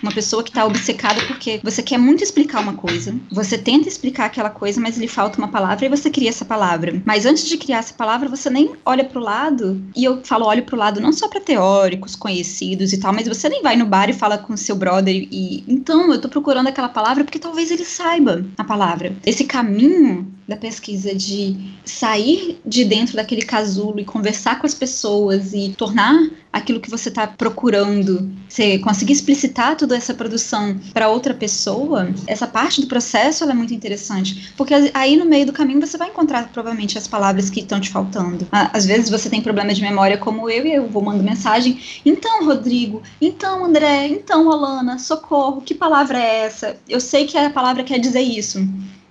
Uma 0.02 0.12
pessoa 0.12 0.42
que 0.42 0.50
tá 0.50 0.64
obcecada 0.64 1.20
porque 1.26 1.60
você 1.62 1.82
quer 1.82 1.98
muito 1.98 2.24
explicar 2.24 2.60
uma 2.60 2.74
coisa, 2.74 3.14
você 3.30 3.56
tenta 3.56 3.88
explicar 3.88 4.26
aquela 4.26 4.50
coisa, 4.50 4.80
mas 4.80 4.98
lhe 4.98 5.06
falta 5.06 5.38
uma 5.38 5.48
palavra 5.48 5.86
e 5.86 5.88
você 5.88 6.10
cria 6.10 6.28
essa 6.28 6.44
palavra. 6.44 7.00
Mas 7.04 7.24
antes 7.24 7.46
de 7.48 7.56
criar 7.56 7.78
essa 7.78 7.94
palavra, 7.94 8.28
você 8.28 8.50
nem 8.50 8.72
olha 8.84 9.04
pro 9.04 9.20
lado, 9.20 9.80
e 9.94 10.04
eu 10.04 10.20
falo 10.24 10.46
olho 10.46 10.64
pro 10.64 10.76
lado 10.76 11.00
não 11.00 11.12
só 11.12 11.28
teoria 11.28 11.52
teóricos 11.52 12.16
conhecidos 12.16 12.92
e 12.92 12.98
tal, 12.98 13.12
mas 13.12 13.28
você 13.28 13.48
nem 13.48 13.62
vai 13.62 13.76
no 13.76 13.86
bar 13.86 14.08
e 14.08 14.12
fala 14.12 14.38
com 14.38 14.56
seu 14.56 14.74
brother 14.74 14.91
e 15.00 15.64
então 15.68 16.12
eu 16.12 16.20
tô 16.20 16.28
procurando 16.28 16.68
aquela 16.68 16.88
palavra 16.88 17.24
porque 17.24 17.38
talvez 17.38 17.70
ele 17.70 17.84
saiba 17.84 18.44
a 18.58 18.64
palavra. 18.64 19.14
Esse 19.24 19.44
caminho 19.44 20.32
da 20.46 20.56
pesquisa 20.56 21.14
de 21.14 21.56
sair 21.84 22.60
de 22.66 22.84
dentro 22.84 23.16
daquele 23.16 23.42
casulo 23.42 24.00
e 24.00 24.04
conversar 24.04 24.58
com 24.58 24.66
as 24.66 24.74
pessoas 24.74 25.52
e 25.52 25.74
tornar 25.76 26.30
aquilo 26.52 26.80
que 26.80 26.90
você 26.90 27.08
está 27.08 27.26
procurando, 27.26 28.30
você 28.48 28.78
conseguir 28.78 29.14
explicitar 29.14 29.76
toda 29.76 29.96
essa 29.96 30.12
produção 30.12 30.78
para 30.92 31.08
outra 31.08 31.32
pessoa, 31.32 32.12
essa 32.26 32.46
parte 32.46 32.80
do 32.80 32.86
processo 32.86 33.44
é 33.44 33.54
muito 33.54 33.72
interessante, 33.72 34.52
porque 34.56 34.74
aí 34.92 35.16
no 35.16 35.24
meio 35.24 35.46
do 35.46 35.52
caminho 35.52 35.80
você 35.80 35.96
vai 35.96 36.08
encontrar 36.08 36.50
provavelmente 36.52 36.98
as 36.98 37.08
palavras 37.08 37.48
que 37.48 37.60
estão 37.60 37.80
te 37.80 37.88
faltando. 37.88 38.46
Às 38.50 38.84
vezes 38.84 39.08
você 39.08 39.30
tem 39.30 39.40
problema 39.40 39.72
de 39.72 39.80
memória 39.80 40.18
como 40.18 40.50
eu 40.50 40.66
e 40.66 40.74
eu 40.74 40.86
vou 40.88 41.02
mandando 41.02 41.24
mensagem, 41.24 41.80
então 42.04 42.44
Rodrigo, 42.44 43.02
então 43.20 43.64
André, 43.64 44.08
então 44.08 44.50
Alana, 44.50 44.98
socorro, 44.98 45.62
que 45.62 45.74
palavra 45.74 46.18
é 46.18 46.44
essa? 46.44 46.76
Eu 46.88 47.00
sei 47.00 47.26
que 47.26 47.38
a 47.38 47.48
palavra 47.48 47.82
quer 47.84 47.98
dizer 47.98 48.20
isso. 48.20 48.58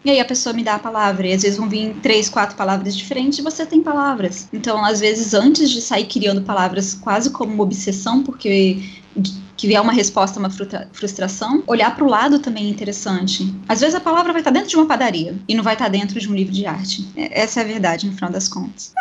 E 0.04 0.10
aí 0.10 0.20
a 0.20 0.26
pessoa 0.26 0.54
me 0.54 0.64
dá 0.64 0.76
a 0.76 0.80
palavra, 0.80 1.28
e 1.28 1.34
às 1.34 1.43
vezes 1.43 1.58
vão 1.58 1.70
vir 1.70 1.95
três, 2.02 2.28
quatro 2.28 2.56
palavras 2.56 2.95
diferentes 2.95 3.38
e 3.38 3.41
você 3.41 3.66
tem 3.66 3.82
palavras. 3.82 4.47
Então, 4.52 4.84
às 4.84 4.99
vezes, 4.99 5.34
antes 5.34 5.70
de 5.70 5.82
sair 5.82 6.06
criando 6.06 6.41
palavras 6.41 6.95
quase 6.95 7.30
como 7.30 7.54
uma 7.54 7.64
obsessão, 7.64 8.24
porque 8.24 8.80
que 9.62 9.68
vier 9.68 9.80
uma 9.80 9.91
resposta 9.91 10.39
uma 10.39 10.49
frustração, 10.91 11.64
olhar 11.68 11.95
para 11.95 12.04
o 12.04 12.10
lado 12.10 12.39
também 12.39 12.66
é 12.66 12.70
interessante. 12.70 13.54
Às 13.68 13.82
vezes 13.82 13.93
a 13.93 13.99
palavra 13.99 14.32
vai 14.32 14.41
estar 14.41 14.49
dentro 14.49 14.70
de 14.70 14.76
uma 14.76 14.88
padaria 14.88 15.38
e 15.47 15.54
não 15.54 15.64
vai 15.64 15.74
estar 15.74 15.88
dentro 15.88 16.20
de 16.20 16.28
um 16.28 16.34
livro 16.34 16.52
de 16.52 16.66
arte. 16.66 17.08
É, 17.16 17.41
essa 17.41 17.60
é 17.60 17.64
a 17.64 17.68
verdade, 17.68 18.08
no 18.08 18.14
final 18.14 18.32
das 18.32 18.47
contas. 18.47 18.91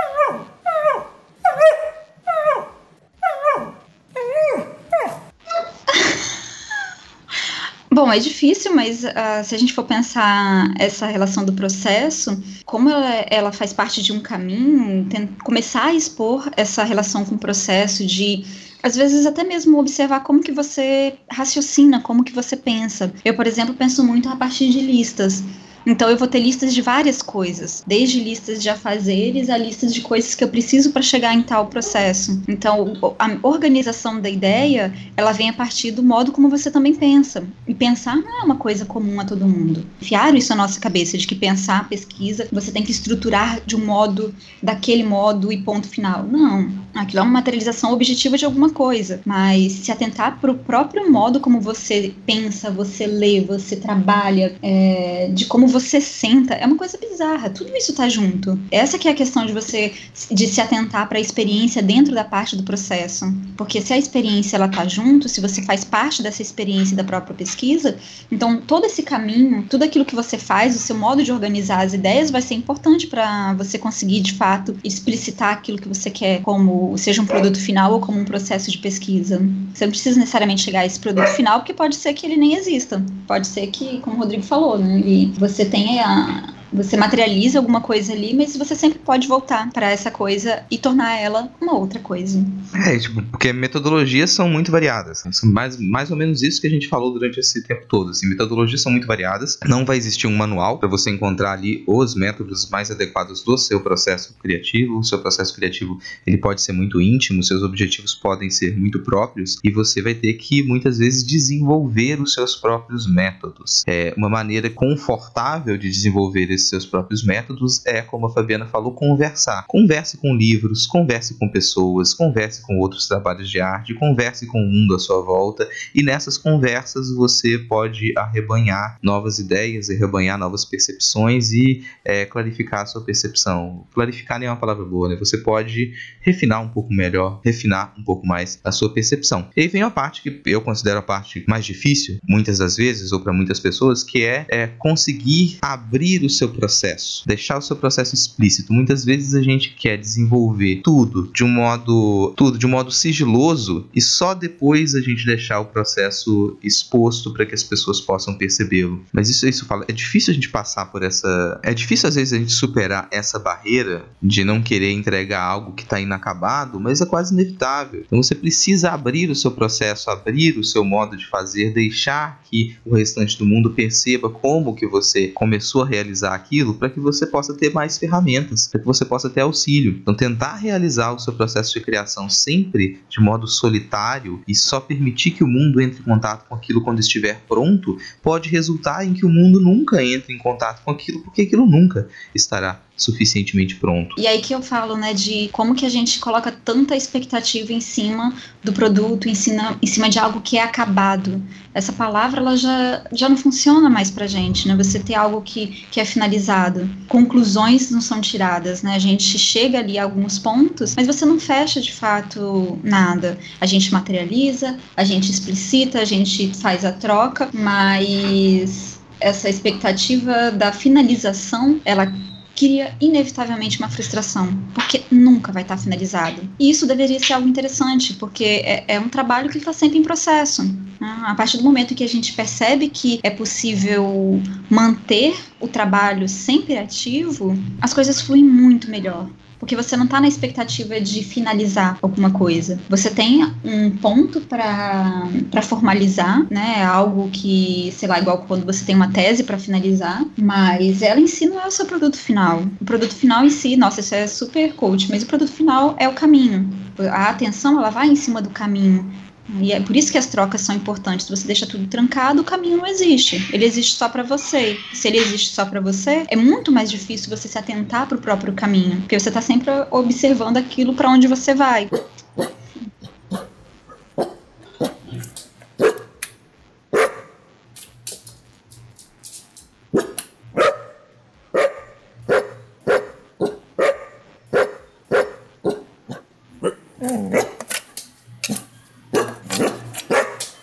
Bom, 8.11 8.15
é 8.15 8.19
difícil, 8.19 8.75
mas 8.75 9.05
uh, 9.05 9.45
se 9.45 9.55
a 9.55 9.59
gente 9.59 9.73
for 9.73 9.85
pensar 9.85 10.75
essa 10.81 11.07
relação 11.07 11.45
do 11.45 11.53
processo, 11.53 12.43
como 12.65 12.91
ela, 12.91 13.09
ela 13.31 13.53
faz 13.53 13.73
parte 13.73 14.03
de 14.03 14.13
um 14.13 14.19
caminho, 14.19 15.07
tem, 15.09 15.29
começar 15.45 15.85
a 15.85 15.95
expor 15.95 16.51
essa 16.57 16.83
relação 16.83 17.25
com 17.25 17.37
o 17.37 17.39
processo 17.39 18.05
de 18.05 18.45
às 18.83 18.97
vezes 18.97 19.27
até 19.27 19.45
mesmo 19.45 19.79
observar 19.79 20.25
como 20.25 20.43
que 20.43 20.51
você 20.51 21.15
raciocina, 21.31 22.01
como 22.01 22.25
que 22.25 22.33
você 22.33 22.57
pensa. 22.57 23.13
Eu, 23.25 23.37
por 23.37 23.47
exemplo, 23.47 23.77
penso 23.77 24.03
muito 24.05 24.29
a 24.29 24.35
partir 24.35 24.71
de 24.71 24.81
listas. 24.81 25.45
Então 25.87 26.11
eu 26.11 26.17
vou 26.17 26.29
ter 26.29 26.41
listas 26.41 26.75
de 26.75 26.83
várias 26.83 27.23
coisas, 27.23 27.83
desde 27.87 28.23
listas 28.23 28.63
de 28.63 28.69
afazeres 28.69 29.49
a 29.49 29.57
listas 29.57 29.95
de 29.95 30.01
coisas 30.01 30.35
que 30.35 30.45
eu 30.45 30.49
preciso 30.49 30.93
para 30.93 31.03
chegar 31.03 31.35
em 31.35 31.43
tal 31.43 31.67
processo. 31.67 32.41
Então 32.49 32.95
a 33.19 33.39
organização 33.43 34.21
da 34.21 34.29
ideia, 34.29 34.93
ela 35.17 35.33
vem 35.33 35.49
a 35.49 35.53
partir 35.53 35.91
do 35.91 36.03
modo 36.03 36.33
como 36.33 36.49
você 36.49 36.71
também 36.71 36.95
pensa. 36.95 37.45
E 37.67 37.75
pensar 37.75 38.17
não 38.17 38.41
é 38.41 38.43
uma 38.43 38.57
coisa 38.57 38.85
comum 38.85 39.21
a 39.21 39.25
todo 39.25 39.47
mundo. 39.47 39.87
Enfiaram 40.01 40.37
isso 40.37 40.51
na 40.51 40.63
nossa 40.63 40.79
cabeça 40.79 41.17
de 41.17 41.27
que 41.27 41.35
pensar, 41.35 41.89
pesquisa, 41.89 42.47
você 42.53 42.71
tem 42.71 42.83
que 42.83 42.91
estruturar 42.91 43.61
de 43.65 43.77
um 43.77 43.85
modo, 43.85 44.35
daquele 44.63 45.03
modo 45.03 45.53
e 45.53 45.59
ponto 45.59 45.89
final. 45.89 46.25
Não. 46.25 46.71
Aquilo 46.95 47.21
é 47.21 47.23
uma 47.23 47.33
materialização 47.33 47.93
objetiva 47.93 48.37
de 48.37 48.45
alguma 48.45 48.71
coisa, 48.71 49.21
mas 49.25 49.73
se 49.73 49.93
atentar 49.93 50.39
para 50.41 50.51
o 50.51 50.59
próprio 50.59 51.11
modo 51.11 51.41
como 51.41 51.61
você 51.61 52.13
pensa, 52.27 52.71
você 52.71 53.07
lê, 53.07 53.41
você 53.41 53.77
trabalha, 53.77 54.55
é, 54.63 55.31
de 55.33 55.47
como 55.47 55.67
você 55.71 56.01
senta, 56.01 56.55
é 56.55 56.67
uma 56.67 56.77
coisa 56.77 56.99
bizarra. 56.99 57.51
Tudo 57.51 57.75
isso 57.77 57.95
tá 57.95 58.09
junto. 58.09 58.59
Essa 58.71 58.99
que 58.99 59.09
é 59.09 59.13
a 59.13 59.15
questão 59.15 59.47
de 59.47 59.53
você 59.53 59.93
de 60.31 60.47
se 60.47 60.61
atentar 60.61 61.09
para 61.09 61.19
a 61.19 61.21
experiência 61.21 61.83
dentro 61.83 62.15
da 62.15 62.25
parte 62.25 62.57
do 62.57 62.63
processo, 62.63 63.33
porque 63.57 63.81
se 63.81 63.93
a 63.93 63.99
experiência 63.99 64.57
ela 64.57 64.69
tá 64.69 64.87
junto, 64.87 65.29
se 65.29 65.41
você 65.41 65.63
faz 65.63 65.85
parte 65.85 66.23
dessa 66.23 66.43
experiência 66.43 66.97
da 66.97 67.05
própria 67.05 67.35
pesquisa, 67.35 67.97
então 68.31 68.61
todo 68.61 68.87
esse 68.87 69.03
caminho, 69.03 69.65
tudo 69.69 69.85
aquilo 69.85 70.05
que 70.05 70.15
você 70.15 70.37
faz, 70.37 70.77
o 70.77 70.79
seu 70.79 70.97
modo 70.97 71.23
de 71.23 71.33
organizar 71.33 71.85
as 71.85 71.95
ideias 71.95 72.31
vai 72.31 72.43
ser 72.43 72.55
importante 72.55 73.07
para 73.07 73.55
você 73.55 73.79
conseguir 73.79 74.21
de 74.21 74.35
fato 74.35 74.77
explicitar 74.85 75.53
aquilo 75.53 75.79
que 75.79 75.89
você 75.89 76.11
quer 76.11 76.43
como 76.43 76.97
seja 76.97 77.23
um 77.23 77.27
produto 77.27 77.59
final 77.59 77.93
ou 77.93 78.01
como 78.01 78.19
um 78.19 78.25
processo 78.25 78.71
de 78.71 78.79
pesquisa. 78.79 79.41
Você 79.75 79.85
não 79.85 79.91
precisa 79.91 80.19
necessariamente 80.19 80.63
chegar 80.63 80.81
a 80.81 80.87
esse 80.87 80.99
produto 80.99 81.29
final, 81.29 81.61
porque 81.61 81.75
pode 81.75 81.97
ser 81.97 82.13
que 82.15 82.27
ele 82.27 82.37
nem 82.37 82.55
exista. 82.55 83.03
Pode 83.27 83.47
ser 83.47 83.67
que, 83.69 84.01
como 84.01 84.17
o 84.17 84.19
Rodrigo 84.19 84.43
falou, 84.43 84.79
né, 84.79 85.01
você 85.39 85.60
tenha 85.65 86.43
você 86.73 86.97
materializa 86.97 87.59
alguma 87.59 87.81
coisa 87.81 88.13
ali, 88.13 88.35
mas 88.35 88.57
você 88.57 88.75
sempre 88.75 88.99
pode 88.99 89.27
voltar 89.27 89.71
para 89.73 89.91
essa 89.91 90.11
coisa 90.11 90.63
e 90.71 90.79
tornar 90.79 91.19
ela 91.19 91.51
uma 91.61 91.75
outra 91.75 92.01
coisa. 92.01 92.45
É, 92.87 92.99
tipo, 92.99 93.23
porque 93.23 93.53
metodologias 93.53 94.31
são 94.31 94.49
muito 94.49 94.71
variadas. 94.71 95.23
São 95.33 95.51
mais, 95.51 95.77
mais 95.79 96.11
ou 96.11 96.17
menos 96.17 96.43
isso 96.43 96.61
que 96.61 96.67
a 96.67 96.71
gente 96.71 96.89
falou 96.89 97.13
durante 97.13 97.39
esse 97.41 97.63
tempo 97.63 97.87
todo. 97.87 98.11
Assim, 98.11 98.29
metodologias 98.29 98.81
são 98.81 98.93
muito 98.93 99.07
variadas. 99.07 99.59
Não 99.67 99.85
vai 99.85 99.97
existir 99.97 100.27
um 100.27 100.37
manual 100.37 100.79
para 100.79 100.89
você 100.89 101.11
encontrar 101.11 101.53
ali 101.53 101.83
os 101.87 102.15
métodos 102.15 102.69
mais 102.71 102.91
adequados 102.91 103.43
do 103.43 103.57
seu 103.59 103.81
processo 103.81 104.35
criativo. 104.41 104.99
O 104.99 105.05
seu 105.05 105.19
processo 105.19 105.55
criativo 105.55 105.99
ele 106.27 106.39
pode 106.39 106.63
ser 106.63 106.73
muito 106.73 107.01
íntimo, 107.01 107.43
seus 107.43 107.63
objetivos 107.63 108.15
podem 108.15 108.51
ser 108.51 108.77
muito 108.77 109.01
próprios 109.01 109.59
e 109.65 109.71
você 109.71 110.03
vai 110.03 110.15
ter 110.15 110.35
que 110.35 110.63
muitas 110.63 110.99
vezes 110.99 111.25
desenvolver 111.25 112.21
os 112.21 112.35
seus 112.35 112.55
próprios 112.57 113.07
métodos. 113.07 113.85
É 113.87 114.15
uma 114.17 114.29
maneira 114.29 114.71
confortável 114.71 115.77
de 115.77 115.91
desenvolver 115.91 116.51
seus 116.69 116.87
próprios 116.87 117.25
métodos 117.25 117.85
é, 117.87 118.03
como 118.03 118.27
a 118.27 118.33
Fabiana 118.33 118.67
falou, 118.67 118.93
conversar. 118.93 119.65
Converse 119.69 120.17
com 120.19 120.35
livros, 120.35 120.87
converse 120.87 121.39
com 121.39 121.49
pessoas, 121.49 122.15
converse 122.15 122.63
com 122.63 122.79
outros 122.79 123.07
trabalhos 123.07 123.49
de 123.51 123.61
arte, 123.61 123.95
converse 123.95 124.47
com 124.47 124.59
o 124.59 124.67
mundo 124.67 124.95
à 124.95 124.99
sua 124.99 125.23
volta 125.23 125.69
e 125.95 126.03
nessas 126.03 126.37
conversas 126.37 127.15
você 127.15 127.59
pode 127.59 128.13
arrebanhar 128.17 128.99
novas 129.03 129.39
ideias, 129.39 129.91
arrebanhar 129.91 130.39
novas 130.39 130.65
percepções 130.65 131.53
e 131.53 131.85
é, 132.05 132.25
clarificar 132.25 132.83
a 132.83 132.87
sua 132.87 133.05
percepção. 133.05 133.87
Clarificar 133.95 134.39
nem 134.39 134.49
é 134.49 134.51
uma 134.51 134.57
palavra 134.59 134.85
boa, 134.85 135.09
né? 135.09 135.17
Você 135.17 135.39
pode 135.39 135.93
refinar 136.21 136.63
um 136.63 136.69
pouco 136.69 136.93
melhor, 136.93 137.41
refinar 137.45 137.95
um 137.99 138.05
pouco 138.05 138.27
mais 138.27 138.61
a 138.65 138.73
sua 138.73 138.93
percepção. 138.93 139.49
E 139.57 139.63
aí 139.63 139.69
vem 139.69 139.83
a 139.83 139.91
parte 139.91 140.23
que 140.23 140.43
eu 140.47 140.61
considero 140.61 140.99
a 140.99 141.03
parte 141.03 141.45
mais 141.49 141.65
difícil, 141.65 142.19
muitas 142.29 142.59
das 142.59 142.77
vezes, 142.77 143.13
ou 143.13 143.21
para 143.21 143.33
muitas 143.33 143.61
pessoas, 143.61 144.03
que 144.03 144.25
é, 144.25 144.47
é 144.49 144.67
conseguir 144.67 145.59
abrir 145.63 146.25
o 146.25 146.31
seu 146.31 146.49
processo, 146.51 147.23
deixar 147.27 147.59
o 147.59 147.63
seu 147.63 147.77
processo 147.77 148.15
explícito. 148.15 148.73
Muitas 148.73 149.05
vezes 149.05 149.35
a 149.35 149.43
gente 149.43 149.71
quer 149.71 149.97
desenvolver 149.97 150.81
tudo 150.83 151.31
de 151.33 151.45
um 151.45 151.49
modo 151.49 152.33
tudo 152.37 152.59
de 152.59 152.67
um 152.67 152.71
modo 152.71 152.91
sigiloso 152.91 153.87
e 153.95 154.01
só 154.01 154.35
depois 154.35 154.95
a 154.95 155.01
gente 155.01 155.25
deixar 155.25 155.61
o 155.61 155.67
processo 155.67 156.57
exposto 156.63 157.33
para 157.33 157.47
que 157.47 157.55
as 157.55 157.63
pessoas 157.63 158.01
possam 158.01 158.35
percebê-lo. 158.35 159.05
Mas 159.13 159.29
isso 159.29 159.47
isso 159.49 159.67
fala, 159.67 159.85
é 159.89 159.93
difícil 159.93 160.33
a 160.33 160.35
gente 160.35 160.49
passar 160.49 160.87
por 160.87 161.03
essa, 161.03 161.61
é 161.63 161.75
difícil 161.75 162.09
às 162.09 162.15
vezes 162.15 162.33
a 162.33 162.39
gente 162.39 162.53
superar 162.53 163.09
essa 163.11 163.39
barreira 163.39 164.05
de 164.23 164.45
não 164.45 164.63
querer 164.63 164.93
entregar 164.93 165.43
algo 165.43 165.73
que 165.73 165.83
está 165.83 166.01
inacabado, 166.01 166.81
mas 166.81 167.01
é 167.01 167.07
quase 167.07 167.35
inevitável. 167.35 168.03
Então 168.07 168.23
você 168.23 168.35
precisa 168.35 168.91
abrir 168.91 169.31
o 169.31 169.35
seu 169.35 169.51
processo, 169.51 170.11
abrir 170.11 170.59
o 170.59 170.65
seu 170.65 170.85
modo 170.85 171.17
de 171.17 171.27
fazer, 171.27 171.73
deixar 171.73 172.41
que 172.51 172.77
o 172.85 172.95
restante 172.95 173.39
do 173.39 173.47
mundo 173.47 173.71
perceba 173.71 174.31
como 174.31 174.75
que 174.75 174.87
você 174.87 175.29
começou 175.29 175.83
a 175.83 175.87
realizar 175.87 176.40
aquilo 176.41 176.75
para 176.75 176.91
que 176.91 176.99
você 176.99 177.27
possa 177.27 177.55
ter 177.55 177.73
mais 177.73 177.99
ferramentas, 177.99 178.67
para 178.67 178.81
que 178.81 178.87
você 178.87 179.05
possa 179.05 179.31
ter 179.31 179.41
auxílio. 179.41 179.99
Então, 180.01 180.15
tentar 180.15 180.57
realizar 180.57 181.13
o 181.13 181.19
seu 181.19 181.33
processo 181.33 181.73
de 181.73 181.81
criação 181.81 182.29
sempre 182.29 183.01
de 183.09 183.21
modo 183.21 183.47
solitário 183.47 184.43
e 184.47 184.55
só 184.55 184.81
permitir 184.81 185.33
que 185.33 185.45
o 185.45 185.49
mundo 185.49 185.81
entre 185.81 186.01
em 186.01 186.05
contato 186.05 186.47
com 186.49 186.55
aquilo 186.55 186.83
quando 186.83 187.01
estiver 187.01 187.41
pronto, 187.49 187.97
pode 188.23 188.49
resultar 188.49 189.07
em 189.07 189.13
que 189.13 189.25
o 189.25 189.29
mundo 189.29 189.61
nunca 189.61 190.03
entre 190.03 190.35
em 190.35 190.39
contato 190.39 190.83
com 190.83 190.91
aquilo, 190.91 191.21
porque 191.23 191.43
aquilo 191.43 191.67
nunca 191.67 192.09
estará 192.35 192.81
suficientemente 193.01 193.77
pronto. 193.77 194.15
E 194.19 194.27
aí 194.27 194.41
que 194.43 194.55
eu 194.55 194.61
falo, 194.61 194.95
né, 194.95 195.15
de 195.15 195.49
como 195.53 195.75
que 195.75 195.87
a 195.87 195.89
gente 195.89 196.21
coloca 196.21 196.53
tanta 196.53 196.95
expectativa 196.95 197.73
em 197.73 197.81
cima 197.81 198.35
do 198.63 198.75
produto, 198.75 199.27
em 199.27 199.35
cima, 199.35 199.79
em 199.81 199.87
cima 199.87 200.11
de 200.11 200.19
algo 200.19 200.43
que 200.43 200.59
é 200.59 200.63
acabado. 200.63 201.43
Essa 201.73 201.95
palavra, 201.95 202.41
ela 202.41 202.57
já, 202.57 203.03
já 203.11 203.27
não 203.27 203.39
funciona 203.39 203.89
mais 203.89 204.11
pra 204.11 204.27
gente, 204.27 204.69
né, 204.69 204.77
você 204.77 204.99
ter 204.99 205.15
algo 205.15 205.41
que, 205.41 205.87
que 205.91 205.99
é 205.99 206.05
finalizado. 206.05 206.89
Conclusões 207.09 207.91
não 207.91 208.03
são 208.03 208.21
tiradas, 208.21 208.83
né, 208.83 208.95
a 208.95 208.99
gente 208.99 209.39
chega 209.39 209.79
ali 209.79 209.99
a 209.99 210.03
alguns 210.03 210.39
pontos, 210.39 210.95
mas 210.95 211.07
você 211.07 211.25
não 211.25 211.41
fecha 211.41 211.81
de 211.81 211.95
fato 211.95 212.79
nada. 212.85 213.39
A 213.59 213.65
gente 213.65 213.91
materializa, 213.91 214.77
a 214.95 215.05
gente 215.05 215.31
explicita, 215.31 216.01
a 216.01 216.05
gente 216.05 216.53
faz 216.61 216.85
a 216.85 216.93
troca, 216.93 217.49
mas 217.55 219.01
essa 219.21 219.49
expectativa 219.49 220.51
da 220.51 220.73
finalização, 220.73 221.81
ela 221.85 222.13
cria 222.61 222.95
inevitavelmente 223.01 223.79
uma 223.79 223.89
frustração, 223.89 224.47
porque 224.75 225.03
nunca 225.11 225.51
vai 225.51 225.63
estar 225.63 225.79
finalizado. 225.79 226.47
E 226.59 226.69
isso 226.69 226.87
deveria 226.87 227.19
ser 227.19 227.33
algo 227.33 227.49
interessante, 227.49 228.13
porque 228.13 228.45
é, 228.45 228.85
é 228.87 229.01
um 229.01 229.09
trabalho 229.09 229.49
que 229.49 229.57
está 229.57 229.73
sempre 229.73 229.97
em 229.97 230.03
processo. 230.03 230.63
Né? 231.01 231.23
A 231.23 231.35
partir 231.35 231.57
do 231.57 231.65
momento 231.65 231.95
que 231.95 232.05
a 232.05 232.09
gente 232.09 232.35
percebe 232.35 232.91
que 232.91 233.19
é 233.23 233.31
possível 233.31 234.43
manter 234.69 235.35
o 235.59 235.67
trabalho 235.67 236.29
sempre 236.29 236.77
ativo, 236.77 237.57
as 237.81 237.95
coisas 237.95 238.21
fluem 238.21 238.45
muito 238.45 238.91
melhor 238.91 239.27
porque 239.61 239.77
você 239.77 239.97
não 239.97 240.07
está 240.07 240.21
na 240.21 240.27
expectativa 240.27 241.01
de 241.01 241.23
finalizar 241.23 241.99
alguma 242.03 242.31
coisa. 242.31 242.81
Você 242.89 243.11
tem 243.11 243.45
um 243.63 243.91
ponto 243.91 244.41
para 244.41 245.63
formalizar, 245.63 246.45
né? 246.51 246.83
Algo 246.83 247.29
que, 247.31 247.93
sei 247.97 248.09
lá, 248.09 248.19
igual 248.19 248.39
quando 248.49 248.65
você 248.65 248.85
tem 248.85 248.97
uma 248.97 249.13
tese 249.13 249.45
para 249.45 249.59
finalizar, 249.59 250.25
mas 250.37 251.03
ela 251.03 251.21
em 251.21 251.27
si 251.27 251.47
não 251.47 251.61
é 251.61 251.67
o 251.67 251.71
seu 251.71 251.85
produto 251.85 252.17
final. 252.17 252.63
O 252.81 252.85
produto 252.85 253.15
final 253.15 253.45
em 253.45 253.51
si, 253.51 253.77
nossa, 253.77 254.01
isso 254.01 254.15
é 254.15 254.27
super 254.27 254.73
coach, 254.75 255.09
mas 255.11 255.23
o 255.23 255.27
produto 255.27 255.53
final 255.53 255.95
é 255.99 256.09
o 256.09 256.15
caminho. 256.15 256.69
A 257.13 257.29
atenção, 257.29 257.79
ela 257.79 257.91
vai 257.91 258.09
em 258.09 258.17
cima 258.17 258.41
do 258.41 258.51
caminho. 258.51 259.11
E 259.59 259.73
é 259.73 259.81
por 259.81 259.97
isso 259.97 260.13
que 260.13 260.19
as 260.19 260.27
trocas 260.27 260.61
são 260.61 260.75
importantes. 260.75 261.27
Se 261.27 261.37
você 261.37 261.47
deixa 261.47 261.67
tudo 261.67 261.87
trancado, 261.87 262.43
o 262.43 262.45
caminho 262.45 262.77
não 262.79 262.87
existe. 262.87 263.49
Ele 263.53 263.65
existe 263.65 263.97
só 263.97 264.09
para 264.09 264.23
você. 264.23 264.79
Se 264.93 265.09
ele 265.09 265.19
existe 265.19 265.55
só 265.55 265.65
para 265.65 265.81
você, 265.81 266.25
é 266.29 266.37
muito 266.37 266.71
mais 266.71 266.91
difícil 266.91 267.35
você 267.35 267.49
se 267.49 267.59
atentar 267.59 268.07
para 268.07 268.17
o 268.17 268.21
próprio 268.21 268.53
caminho, 268.53 269.01
porque 269.01 269.19
você 269.19 269.29
está 269.29 269.41
sempre 269.41 269.71
observando 269.91 270.57
aquilo 270.57 270.95
para 270.95 271.11
onde 271.11 271.27
você 271.27 271.55
vai. 271.55 271.89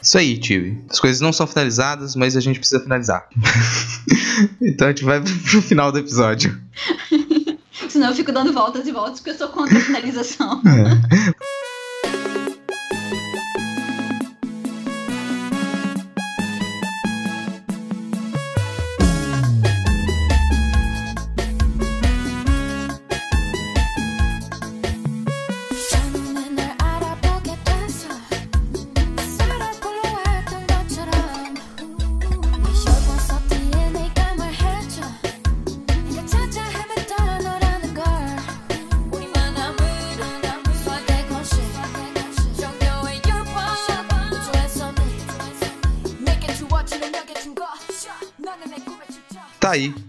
Isso 0.08 0.18
aí, 0.18 0.38
Tive. 0.38 0.82
As 0.90 1.02
coisas 1.02 1.20
não 1.20 1.34
são 1.34 1.46
finalizadas, 1.46 2.16
mas 2.16 2.38
a 2.38 2.40
gente 2.40 2.60
precisa 2.60 2.82
finalizar. 2.82 3.28
então 4.62 4.88
a 4.88 4.92
gente 4.92 5.04
vai 5.04 5.20
pro 5.20 5.62
final 5.62 5.92
do 5.92 6.00
episódio. 6.00 6.58
Senão 7.90 8.08
eu 8.08 8.16
fico 8.16 8.32
dando 8.32 8.54
voltas 8.54 8.88
e 8.88 8.92
voltas 8.94 9.20
porque 9.20 9.32
eu 9.32 9.38
sou 9.38 9.50
contra 9.50 9.78
a 9.78 9.82
finalização. 9.82 10.62
É. 10.66 11.57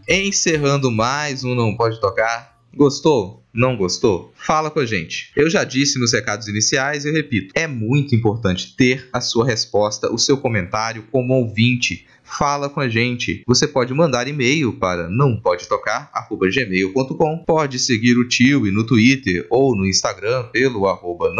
encerrando 0.09 0.91
mais 0.91 1.45
um 1.45 1.55
Não 1.55 1.77
Pode 1.77 2.01
Tocar. 2.01 2.57
Gostou? 2.75 3.45
Não 3.53 3.77
gostou? 3.77 4.33
Fala 4.37 4.71
com 4.71 4.81
a 4.81 4.87
gente. 4.87 5.33
Eu 5.35 5.49
já 5.49 5.65
disse 5.65 5.99
nos 5.99 6.13
recados 6.13 6.49
iniciais 6.49 7.05
e 7.05 7.11
repito: 7.11 7.53
é 7.55 7.67
muito 7.67 8.15
importante 8.15 8.77
ter 8.77 9.09
a 9.13 9.21
sua 9.21 9.47
resposta, 9.47 10.13
o 10.13 10.19
seu 10.19 10.37
comentário 10.37 11.05
como 11.11 11.35
ouvinte 11.35 12.07
fala 12.29 12.69
com 12.69 12.81
a 12.81 12.89
gente. 12.89 13.43
Você 13.47 13.67
pode 13.67 13.95
mandar 13.95 14.29
e-mail 14.29 14.75
para 14.75 15.09
não 15.09 15.41
pode 17.39 17.79
seguir 17.79 18.19
o 18.19 18.29
tio 18.29 18.71
no 18.71 18.85
Twitter 18.85 19.47
ou 19.49 19.75
no 19.75 19.87
Instagram 19.87 20.45
pelo 20.53 20.87
arroba. 20.87 21.33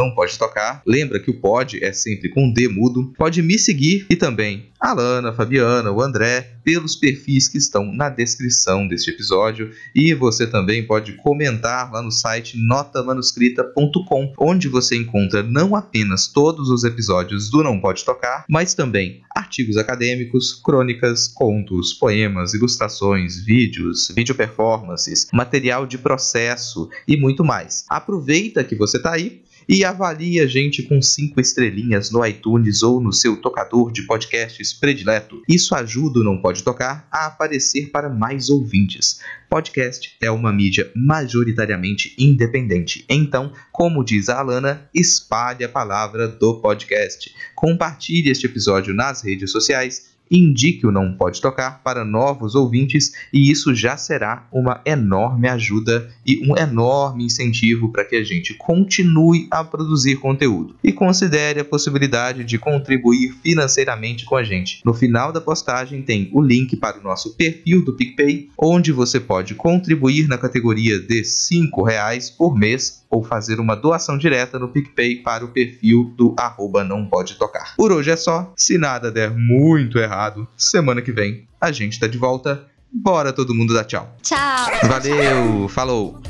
Lembra 0.87 1.21
que 1.21 1.31
o 1.31 1.41
pode 1.41 1.85
é 1.85 1.93
sempre 1.93 2.31
com 2.31 2.51
D 2.51 2.69
mudo. 2.69 3.13
Pode 3.17 3.43
me 3.43 3.59
seguir 3.59 4.07
e 4.09 4.17
também 4.17 4.71
a 4.81 4.93
Lana, 4.93 5.31
a 5.31 5.33
Fabiana, 5.33 5.91
o 5.91 6.01
André, 6.01 6.59
pelos 6.65 6.95
perfis 6.95 7.49
que 7.49 7.59
estão 7.59 7.93
na 7.93 8.09
descrição 8.09 8.87
deste 8.87 9.11
episódio. 9.11 9.71
E 9.95 10.15
você 10.15 10.47
também 10.47 10.87
pode 10.87 11.13
comentar 11.15 11.93
lá 11.93 11.98
no 12.03 12.11
site 12.11 12.57
notamanuscrita.com, 12.57 14.33
onde 14.39 14.69
você 14.69 14.97
encontra 14.97 15.43
não 15.43 15.75
apenas 15.75 16.27
todos 16.29 16.69
os 16.69 16.85
episódios 16.85 17.51
do 17.51 17.63
Não 17.63 17.81
Pode 17.81 18.05
Tocar, 18.05 18.45
mas 18.49 18.75
também 18.75 19.23
artigos 19.35 19.77
acadêmicos, 19.77 20.55
crônicas, 20.55 21.29
contos, 21.29 21.93
poemas, 21.93 22.55
ilustrações, 22.55 23.37
vídeos, 23.45 24.13
vídeo 24.15 24.35
performances, 24.35 25.29
material 25.33 25.87
de 25.87 25.99
processo 25.99 26.89
e 27.07 27.17
muito 27.17 27.45
mais. 27.45 27.85
Aproveita 27.89 28.65
que 28.65 28.75
você 28.75 28.97
está 28.97 29.13
aí 29.13 29.43
e 29.69 29.85
avalie 29.85 30.41
a 30.41 30.47
gente 30.47 30.83
com 30.83 31.03
cinco 31.03 31.41
estrelinhas 31.41 32.11
no 32.11 32.25
iTunes 32.25 32.83
ou 32.83 33.01
no 33.01 33.13
seu 33.13 33.37
tocador 33.37 33.93
de 33.93 34.03
podcasts 34.07 34.73
predileto. 34.73 35.43
Isso 35.47 35.75
ajuda 35.75 36.21
o 36.21 36.25
Não 36.25 36.41
Pode 36.41 36.63
Tocar 36.63 37.07
a 37.13 37.27
aparecer 37.27 37.91
para 37.91 38.09
mais 38.09 38.49
ouvintes. 38.49 39.21
Podcast 39.51 40.17
é 40.23 40.31
uma 40.31 40.53
mídia 40.53 40.91
majoritariamente 40.97 42.15
independente. 42.19 43.05
Então, 43.09 43.53
como 43.71 44.05
diz 44.05 44.29
a 44.29 44.39
Alana, 44.39 44.89
espalhe 44.95 45.65
a 45.65 45.69
palavra 45.69 46.27
do 46.27 46.61
podcast. 46.61 47.31
Compartilhe 47.55 48.31
este 48.31 48.47
episódio 48.47 48.95
nas 48.95 49.23
redes 49.23 49.53
sociais 49.53 50.18
indique 50.31 50.87
o 50.87 50.93
Não 50.93 51.13
Pode 51.13 51.41
Tocar 51.41 51.81
para 51.83 52.05
novos 52.05 52.55
ouvintes 52.55 53.13
e 53.33 53.51
isso 53.51 53.75
já 53.75 53.97
será 53.97 54.47
uma 54.53 54.81
enorme 54.85 55.49
ajuda 55.49 56.09
e 56.27 56.47
um 56.49 56.57
enorme 56.57 57.25
incentivo 57.25 57.91
para 57.91 58.05
que 58.05 58.17
a 58.17 58.25
gente 58.25 58.55
continue 58.55 59.47
a 59.51 59.65
produzir 59.65 60.17
conteúdo. 60.17 60.75
E 60.83 60.93
considere 60.93 61.61
a 61.61 61.65
possibilidade 61.65 62.45
de 62.45 62.59
contribuir 62.59 63.35
financeiramente 63.43 64.25
com 64.25 64.37
a 64.37 64.43
gente. 64.43 64.81
No 64.85 64.95
final 64.95 65.33
da 65.33 65.41
postagem 65.41 66.03
tem 66.03 66.31
o 66.33 66.41
link 66.41 66.77
para 66.77 66.99
o 66.99 67.03
nosso 67.03 67.35
perfil 67.35 67.85
do 67.85 67.95
PicPay, 67.95 68.49
onde 68.59 68.93
você 68.93 69.21
pode 69.21 69.55
contribuir 69.55 70.29
na 70.29 70.39
categoria 70.39 70.99
de 70.99 71.23
R$ 71.23 71.85
reais 71.87 72.31
por 72.31 72.57
mês 72.57 72.98
ou 73.11 73.23
fazer 73.25 73.59
uma 73.61 73.75
doação 73.75 74.19
direta 74.19 74.59
no 74.59 74.69
PicPay 74.69 75.17
para 75.23 75.45
o 75.45 75.49
perfil 75.49 76.13
do 76.17 76.35
arroba 76.39 76.85
não 76.85 77.07
pode 77.07 77.35
tocar. 77.37 77.75
Por 77.77 77.91
hoje 77.93 78.11
é 78.11 78.17
só, 78.17 78.53
se 78.57 78.77
nada 78.79 79.11
der 79.11 79.31
muito 79.35 79.99
errado, 79.99 80.47
semana 80.57 81.01
que 81.03 81.13
vem 81.13 81.47
a 81.61 81.73
gente 81.73 81.99
tá 81.99 82.07
de 82.07 82.19
volta. 82.19 82.67
Bora 82.93 83.33
todo 83.33 83.55
mundo 83.55 83.75
dar 83.75 83.85
tchau. 83.85 84.15
Tchau. 84.23 84.71
Valeu, 84.89 85.69
falou. 85.69 86.21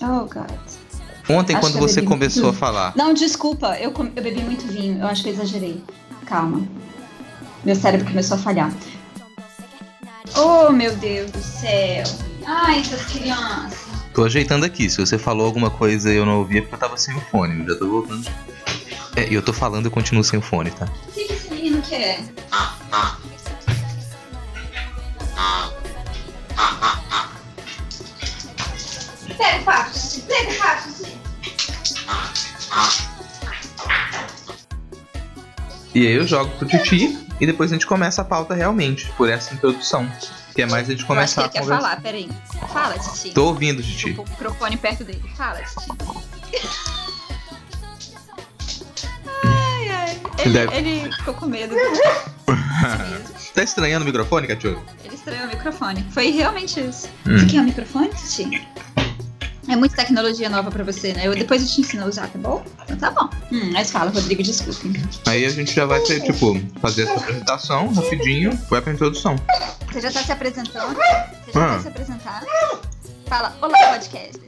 Oh, 0.00 0.24
God. 0.26 0.50
Ontem, 1.28 1.54
Acho 1.56 1.60
quando 1.66 1.78
você 1.78 2.00
começou 2.00 2.44
a 2.44 2.46
muito. 2.46 2.58
falar, 2.58 2.92
Não, 2.96 3.12
desculpa, 3.12 3.76
eu, 3.78 3.92
com- 3.92 4.10
eu 4.16 4.22
bebi 4.22 4.42
muito 4.42 4.66
vinho. 4.66 4.98
Eu 5.00 5.06
acho 5.08 5.22
que 5.22 5.28
eu 5.28 5.34
exagerei. 5.34 5.82
Calma. 6.24 6.62
Meu 7.64 7.74
cérebro 7.74 8.06
começou 8.06 8.36
a 8.36 8.40
falhar. 8.40 8.72
Oh, 10.40 10.70
meu 10.70 10.94
Deus 10.96 11.32
do 11.32 11.42
céu. 11.42 12.04
Ai, 12.46 12.78
essas 12.78 13.04
crianças. 13.06 13.88
tô 14.14 14.24
ajeitando 14.24 14.64
aqui. 14.64 14.88
Se 14.88 14.98
você 14.98 15.18
falou 15.18 15.44
alguma 15.44 15.68
coisa 15.68 16.12
e 16.12 16.16
eu 16.16 16.24
não 16.24 16.38
ouvi, 16.38 16.58
é 16.58 16.60
porque 16.60 16.76
eu 16.76 16.78
tava 16.78 16.96
sem 16.96 17.16
o 17.16 17.20
fone. 17.22 17.60
Eu 17.60 17.74
já 17.74 17.78
tô 17.78 17.88
voltando. 17.88 18.30
É, 19.16 19.28
e 19.28 19.34
eu 19.34 19.42
tô 19.42 19.52
falando 19.52 19.86
e 19.86 19.90
continuo 19.90 20.22
sem 20.22 20.38
o 20.38 20.42
fone, 20.42 20.70
tá? 20.70 20.86
O 21.08 21.12
que, 21.12 21.24
que 21.24 21.32
esse 21.32 21.50
menino 21.52 21.82
quer? 21.82 22.20
Pega 29.36 29.60
o 29.60 29.64
papo. 29.64 29.90
Pega 30.28 30.50
o 30.52 30.58
papo. 30.58 30.88
E 35.94 36.06
aí 36.06 36.12
eu 36.12 36.26
jogo 36.28 36.50
pro 36.58 36.68
Titi 36.68 37.27
e 37.40 37.46
depois 37.46 37.70
a 37.70 37.74
gente 37.74 37.86
começa 37.86 38.22
a 38.22 38.24
pauta 38.24 38.54
realmente, 38.54 39.06
por 39.16 39.28
essa 39.28 39.54
introdução. 39.54 40.10
Que 40.54 40.62
é 40.62 40.66
mais 40.66 40.88
a 40.88 40.92
gente 40.92 41.04
Eu 41.08 41.12
acho 41.20 41.34
que 41.34 41.36
começar 41.36 41.40
ele 41.42 41.46
a 41.48 41.50
quer 41.52 41.64
falar, 41.64 42.00
peraí. 42.02 42.28
Fala, 42.72 42.98
Titi. 42.98 43.30
Tô 43.30 43.44
ouvindo, 43.46 43.80
Titi. 43.82 44.10
O 44.18 44.24
microfone 44.28 44.76
perto 44.76 45.04
dele. 45.04 45.22
Fala, 45.36 45.60
Titi. 45.60 45.88
Ai, 49.44 49.88
ai. 49.88 50.20
Ele, 50.38 50.52
Deve- 50.52 50.76
ele 50.76 51.12
ficou 51.12 51.34
com 51.34 51.46
medo. 51.46 51.74
Tá 53.54 53.62
estranhando 53.62 54.02
o 54.04 54.06
microfone, 54.06 54.46
Cachorro? 54.46 54.84
Ele 55.04 55.14
estranhou 55.14 55.46
o 55.46 55.48
microfone. 55.48 56.04
Foi 56.10 56.30
realmente 56.30 56.80
isso. 56.80 57.08
Hum. 57.26 57.38
Você 57.38 57.46
quer 57.46 57.60
um 57.60 57.64
microfone, 57.64 58.08
Titi? 58.10 58.66
É 59.68 59.76
muita 59.76 59.96
tecnologia 59.96 60.48
nova 60.48 60.70
pra 60.70 60.82
você, 60.82 61.12
né? 61.12 61.26
Eu, 61.26 61.34
depois 61.34 61.60
eu 61.62 61.68
te 61.68 61.80
ensino 61.82 62.04
a 62.04 62.06
usar, 62.06 62.28
tá 62.28 62.38
bom? 62.38 62.64
Então 62.84 62.96
tá 62.96 63.10
bom. 63.10 63.28
Hum, 63.52 63.70
mas 63.72 63.90
fala, 63.90 64.10
Rodrigo, 64.10 64.42
desculpe. 64.42 64.92
Aí 65.26 65.44
a 65.44 65.50
gente 65.50 65.74
já 65.74 65.84
vai 65.84 66.00
ter, 66.00 66.20
tipo, 66.22 66.54
fazer 66.80 67.02
essa 67.02 67.14
apresentação 67.16 67.92
rapidinho, 67.92 68.50
vai 68.70 68.80
pra 68.80 68.92
introdução. 68.92 69.36
Você 69.92 70.00
já 70.00 70.10
tá 70.10 70.22
se 70.22 70.32
apresentando? 70.32 70.94
Você 71.44 71.52
já 71.52 71.66
Ah. 71.66 71.74
quer 71.74 71.82
se 71.82 71.88
apresentar? 71.88 72.42
Fala, 73.26 73.56
olá, 73.60 73.78
podcast. 73.92 74.40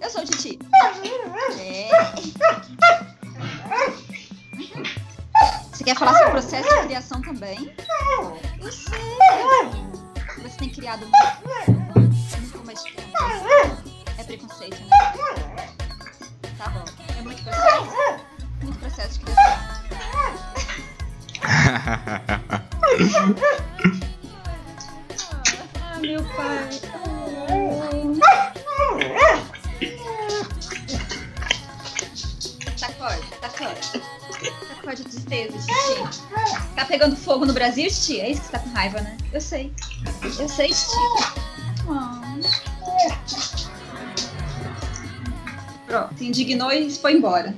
Eu 0.00 0.10
sou 0.10 0.22
o 0.22 0.24
Titi. 0.24 0.58
É. 1.60 1.88
Você 5.72 5.84
quer 5.84 5.96
falar 5.96 6.12
sobre 6.14 6.28
o 6.28 6.30
processo 6.32 6.68
de 6.68 6.86
criação 6.86 7.20
também? 7.22 7.72
Eu 8.60 8.72
sei. 8.72 8.98
Você 10.42 10.56
tem 10.58 10.68
criado 10.70 11.06
muito 11.06 12.66
mais 12.66 12.82
tempo. 12.82 13.81
Preconceito, 14.32 14.80
né? 14.84 14.88
Tá 16.56 16.70
bom. 16.70 16.84
É 17.18 17.20
muito 17.20 17.42
processo? 17.42 17.92
Muito 18.62 18.78
processo 18.78 19.18
de 19.18 19.24
criação. 19.26 19.58
Ah, 25.82 25.98
meu 26.00 26.24
pai. 26.24 26.68
Sacode, 32.78 33.22
sacode. 33.40 34.02
Sacode 34.68 35.04
tristeza, 35.04 35.58
Titi. 35.58 36.74
Tá 36.74 36.86
pegando 36.86 37.16
fogo 37.16 37.44
no 37.44 37.52
Brasil, 37.52 37.86
Titi? 37.90 38.20
É 38.20 38.30
isso 38.30 38.40
que 38.40 38.46
você 38.46 38.52
tá 38.52 38.58
com 38.60 38.70
raiva, 38.70 39.00
né? 39.02 39.18
Eu 39.30 39.40
sei. 39.42 39.74
Eu 40.38 40.48
sei, 40.48 40.68
Titi. 40.68 40.96
Ah. 41.90 42.22
Pronto, 45.92 46.16
se 46.16 46.24
indignou 46.24 46.72
e 46.72 46.90
foi 46.90 47.12
embora. 47.12 47.54